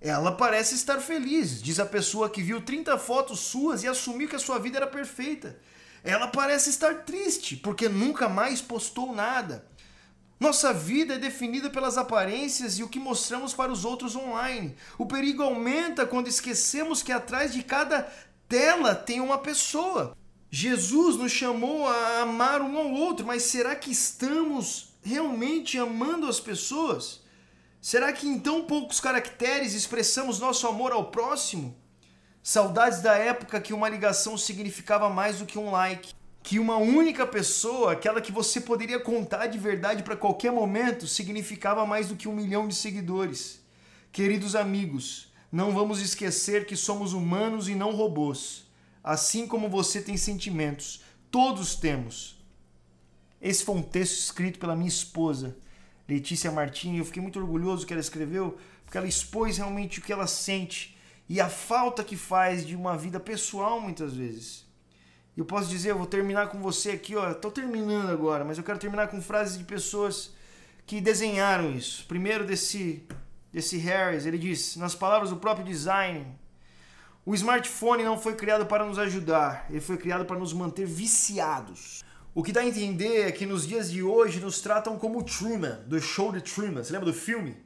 Ela 0.00 0.32
parece 0.32 0.74
estar 0.74 0.98
feliz, 1.00 1.60
diz 1.60 1.78
a 1.78 1.84
pessoa 1.84 2.30
que 2.30 2.42
viu 2.42 2.62
30 2.62 2.96
fotos 2.96 3.40
suas 3.40 3.82
e 3.82 3.88
assumiu 3.88 4.28
que 4.28 4.36
a 4.36 4.38
sua 4.38 4.58
vida 4.58 4.78
era 4.78 4.86
perfeita. 4.86 5.58
Ela 6.02 6.28
parece 6.28 6.70
estar 6.70 7.02
triste, 7.04 7.56
porque 7.56 7.88
nunca 7.88 8.28
mais 8.28 8.62
postou 8.62 9.14
nada. 9.14 9.66
Nossa 10.40 10.72
vida 10.72 11.14
é 11.14 11.18
definida 11.18 11.68
pelas 11.68 11.98
aparências 11.98 12.78
e 12.78 12.84
o 12.84 12.88
que 12.88 13.00
mostramos 13.00 13.52
para 13.52 13.72
os 13.72 13.84
outros 13.84 14.14
online. 14.14 14.76
O 14.96 15.04
perigo 15.04 15.42
aumenta 15.42 16.06
quando 16.06 16.28
esquecemos 16.28 17.02
que 17.02 17.10
atrás 17.10 17.52
de 17.52 17.62
cada 17.62 18.08
tela 18.48 18.94
tem 18.94 19.20
uma 19.20 19.38
pessoa. 19.38 20.16
Jesus 20.50 21.16
nos 21.16 21.32
chamou 21.32 21.86
a 21.88 22.20
amar 22.20 22.62
um 22.62 22.78
ao 22.78 22.90
outro, 22.92 23.26
mas 23.26 23.42
será 23.42 23.74
que 23.74 23.90
estamos 23.90 24.94
realmente 25.02 25.76
amando 25.76 26.28
as 26.28 26.38
pessoas? 26.38 27.20
Será 27.80 28.12
que 28.12 28.26
em 28.26 28.38
tão 28.38 28.64
poucos 28.64 29.00
caracteres 29.00 29.74
expressamos 29.74 30.38
nosso 30.38 30.66
amor 30.66 30.92
ao 30.92 31.10
próximo? 31.10 31.76
Saudades 32.42 33.02
da 33.02 33.14
época 33.14 33.60
que 33.60 33.74
uma 33.74 33.88
ligação 33.88 34.38
significava 34.38 35.10
mais 35.10 35.38
do 35.38 35.46
que 35.46 35.58
um 35.58 35.70
like. 35.70 36.14
Que 36.48 36.58
uma 36.58 36.78
única 36.78 37.26
pessoa, 37.26 37.92
aquela 37.92 38.22
que 38.22 38.32
você 38.32 38.58
poderia 38.58 38.98
contar 38.98 39.48
de 39.48 39.58
verdade 39.58 40.02
para 40.02 40.16
qualquer 40.16 40.50
momento, 40.50 41.06
significava 41.06 41.84
mais 41.84 42.08
do 42.08 42.16
que 42.16 42.26
um 42.26 42.34
milhão 42.34 42.66
de 42.66 42.74
seguidores. 42.74 43.62
Queridos 44.10 44.56
amigos, 44.56 45.30
não 45.52 45.72
vamos 45.72 46.00
esquecer 46.00 46.64
que 46.64 46.74
somos 46.74 47.12
humanos 47.12 47.68
e 47.68 47.74
não 47.74 47.94
robôs. 47.94 48.66
Assim 49.04 49.46
como 49.46 49.68
você 49.68 50.00
tem 50.00 50.16
sentimentos, 50.16 51.02
todos 51.30 51.76
temos. 51.76 52.42
Esse 53.42 53.62
foi 53.62 53.74
um 53.74 53.82
texto 53.82 54.18
escrito 54.18 54.58
pela 54.58 54.74
minha 54.74 54.88
esposa 54.88 55.54
Letícia 56.08 56.50
Martini. 56.50 56.96
Eu 56.96 57.04
fiquei 57.04 57.20
muito 57.20 57.38
orgulhoso 57.38 57.86
que 57.86 57.92
ela 57.92 58.00
escreveu, 58.00 58.56
porque 58.86 58.96
ela 58.96 59.06
expôs 59.06 59.58
realmente 59.58 59.98
o 59.98 60.02
que 60.02 60.14
ela 60.14 60.26
sente 60.26 60.96
e 61.28 61.42
a 61.42 61.50
falta 61.50 62.02
que 62.02 62.16
faz 62.16 62.66
de 62.66 62.74
uma 62.74 62.96
vida 62.96 63.20
pessoal 63.20 63.78
muitas 63.78 64.14
vezes. 64.14 64.66
Eu 65.38 65.44
posso 65.44 65.68
dizer, 65.68 65.92
eu 65.92 65.96
vou 65.96 66.06
terminar 66.06 66.48
com 66.48 66.60
você 66.60 66.90
aqui, 66.90 67.14
ó, 67.14 67.32
tô 67.32 67.48
terminando 67.48 68.10
agora, 68.10 68.44
mas 68.44 68.58
eu 68.58 68.64
quero 68.64 68.76
terminar 68.76 69.06
com 69.06 69.22
frases 69.22 69.56
de 69.56 69.62
pessoas 69.62 70.32
que 70.84 71.00
desenharam 71.00 71.70
isso. 71.70 72.04
Primeiro 72.08 72.44
desse 72.44 73.06
desse 73.52 73.76
Harris, 73.76 74.26
ele 74.26 74.36
diz, 74.36 74.74
nas 74.74 74.96
palavras 74.96 75.30
do 75.30 75.36
próprio 75.36 75.64
design, 75.64 76.26
o 77.24 77.36
smartphone 77.36 78.02
não 78.02 78.18
foi 78.18 78.34
criado 78.34 78.66
para 78.66 78.84
nos 78.84 78.98
ajudar, 78.98 79.64
ele 79.70 79.80
foi 79.80 79.96
criado 79.96 80.24
para 80.24 80.36
nos 80.36 80.52
manter 80.52 80.84
viciados. 80.86 82.02
O 82.34 82.42
que 82.42 82.50
dá 82.50 82.62
a 82.62 82.66
entender 82.66 83.28
é 83.28 83.30
que 83.30 83.46
nos 83.46 83.64
dias 83.64 83.92
de 83.92 84.02
hoje 84.02 84.40
nos 84.40 84.60
tratam 84.60 84.98
como 84.98 85.22
Truman, 85.22 85.84
do 85.86 86.00
show 86.00 86.32
de 86.32 86.40
Truman. 86.40 86.82
Você 86.82 86.92
lembra 86.92 87.12
do 87.12 87.16
filme? 87.16 87.56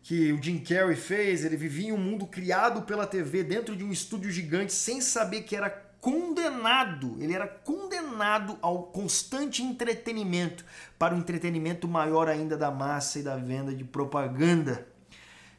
Que 0.00 0.32
o 0.32 0.40
Jim 0.40 0.58
Carrey 0.58 0.94
fez, 0.94 1.44
ele 1.44 1.56
vivia 1.56 1.88
em 1.88 1.92
um 1.92 1.98
mundo 1.98 2.24
criado 2.24 2.82
pela 2.82 3.04
TV 3.04 3.42
dentro 3.42 3.74
de 3.74 3.82
um 3.82 3.90
estúdio 3.90 4.30
gigante 4.30 4.72
sem 4.72 5.00
saber 5.00 5.42
que 5.42 5.56
era 5.56 5.85
condenado, 6.00 7.16
ele 7.20 7.34
era 7.34 7.46
condenado 7.46 8.58
ao 8.62 8.84
constante 8.84 9.62
entretenimento, 9.62 10.64
para 10.98 11.14
o 11.14 11.18
entretenimento 11.18 11.88
maior 11.88 12.28
ainda 12.28 12.56
da 12.56 12.70
massa 12.70 13.18
e 13.18 13.22
da 13.22 13.36
venda 13.36 13.74
de 13.74 13.84
propaganda. 13.84 14.86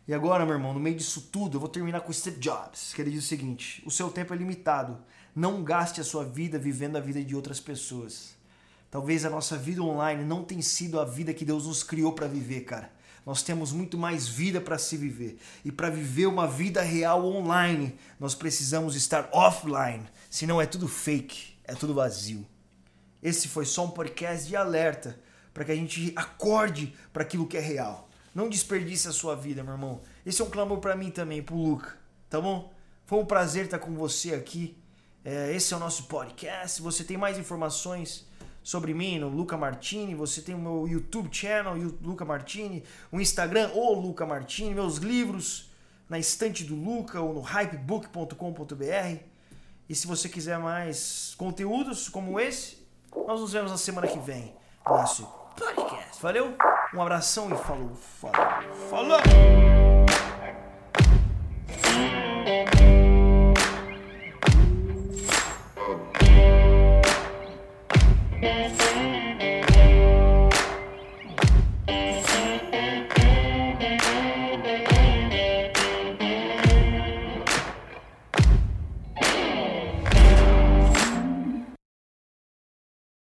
E 0.08 0.14
agora, 0.14 0.46
meu 0.46 0.56
irmão, 0.56 0.74
no 0.74 0.80
meio 0.80 0.96
disso 0.96 1.30
tudo, 1.32 1.58
eu 1.58 1.60
vou 1.60 1.68
terminar 1.68 2.00
com 2.00 2.14
Steve 2.14 2.40
Jobs, 2.40 2.94
que 2.94 3.02
ele 3.02 3.12
diz 3.12 3.26
o 3.26 3.28
seguinte: 3.28 3.84
o 3.86 3.92
seu 3.92 4.10
tempo 4.10 4.34
é 4.34 4.38
limitado. 4.38 4.98
Não 5.36 5.64
gaste 5.64 6.02
a 6.02 6.04
sua 6.04 6.24
vida 6.24 6.58
vivendo 6.58 6.96
a 6.96 7.02
vida 7.02 7.24
de 7.24 7.36
outras 7.36 7.60
pessoas. 7.60 8.36
Talvez 8.90 9.26
a 9.26 9.30
nossa 9.30 9.58
vida 9.58 9.84
online 9.84 10.24
não 10.24 10.44
tenha 10.44 10.62
sido 10.64 11.00
a 11.00 11.06
vida 11.06 11.34
que 11.34 11.46
Deus 11.46 11.68
nos 11.68 11.84
criou 11.84 12.14
para 12.14 12.26
viver, 12.26 12.62
cara. 12.62 12.92
Nós 13.28 13.44
temos 13.44 13.74
muito 13.74 13.98
mais 13.98 14.26
vida 14.26 14.62
para 14.62 14.78
se 14.78 14.96
viver. 14.96 15.38
E 15.66 15.70
para 15.70 15.90
viver 15.90 16.28
uma 16.28 16.48
vida 16.48 16.82
real 16.82 17.26
online, 17.26 17.94
nós 18.18 18.34
precisamos 18.34 18.96
estar 18.96 19.28
offline. 19.34 20.08
Senão 20.30 20.62
é 20.62 20.66
tudo 20.66 20.88
fake, 20.88 21.58
é 21.66 21.76
tudo 21.76 21.94
vazio. 21.94 22.48
Esse 23.22 23.50
foi 23.50 23.66
só 23.66 23.84
um 23.84 23.90
podcast 23.90 24.48
de 24.48 24.56
alerta 24.56 25.20
para 25.54 25.66
que 25.66 25.74
a 25.74 25.76
gente 25.76 26.14
acorde 26.16 26.96
para 27.12 27.24
aquilo 27.24 27.46
que 27.46 27.58
é 27.58 27.60
real. 27.60 28.10
Não 28.34 28.48
desperdice 28.48 29.10
a 29.10 29.12
sua 29.12 29.36
vida, 29.36 29.62
meu 29.62 29.74
irmão. 29.74 30.02
Esse 30.26 30.42
é 30.42 30.46
um 30.46 30.50
clamor 30.50 30.78
para 30.78 30.96
mim 30.96 31.12
também, 31.12 31.44
pro 31.44 31.58
Luca. 31.58 31.98
Tá 32.30 32.40
bom? 32.40 32.72
Foi 33.06 33.20
um 33.20 33.26
prazer 33.26 33.66
estar 33.66 33.80
com 33.80 33.94
você 33.94 34.34
aqui. 34.36 34.78
É, 35.26 35.54
esse 35.54 35.74
é 35.74 35.76
o 35.76 35.82
nosso 35.82 36.04
podcast. 36.04 36.78
Se 36.78 36.82
você 36.82 37.04
tem 37.04 37.18
mais 37.18 37.38
informações, 37.38 38.26
sobre 38.68 38.94
mim 38.94 39.18
no 39.18 39.30
Luca 39.30 39.56
Martini, 39.56 40.14
você 40.14 40.42
tem 40.42 40.54
o 40.54 40.58
meu 40.58 40.86
YouTube 40.90 41.30
channel, 41.32 41.74
Luca 42.04 42.26
Martini, 42.26 42.84
o 43.10 43.18
Instagram, 43.18 43.72
o 43.74 43.94
Luca 43.94 44.26
Martini, 44.26 44.74
meus 44.74 44.98
livros 44.98 45.72
na 46.10 46.20
estante 46.20 46.66
do 46.66 46.76
Luca 46.76 47.22
ou 47.22 47.34
no 47.34 47.40
hypebook.com.br. 47.40 49.24
E 49.88 49.96
se 49.96 50.06
você 50.06 50.28
quiser 50.28 50.60
mais 50.60 51.34
conteúdos 51.38 52.10
como 52.10 52.38
esse, 52.38 52.86
nós 53.26 53.40
nos 53.40 53.54
vemos 53.54 53.72
na 53.72 53.78
semana 53.78 54.06
que 54.06 54.20
vem 54.20 54.54
no 54.86 54.98
nosso 54.98 55.26
podcast. 55.56 56.22
Valeu? 56.22 56.54
Um 56.94 57.02
abração 57.02 57.50
e 57.50 57.58
falou, 57.58 57.96
falou, 58.20 58.36
falou! 58.90 59.22
Música 68.48 68.87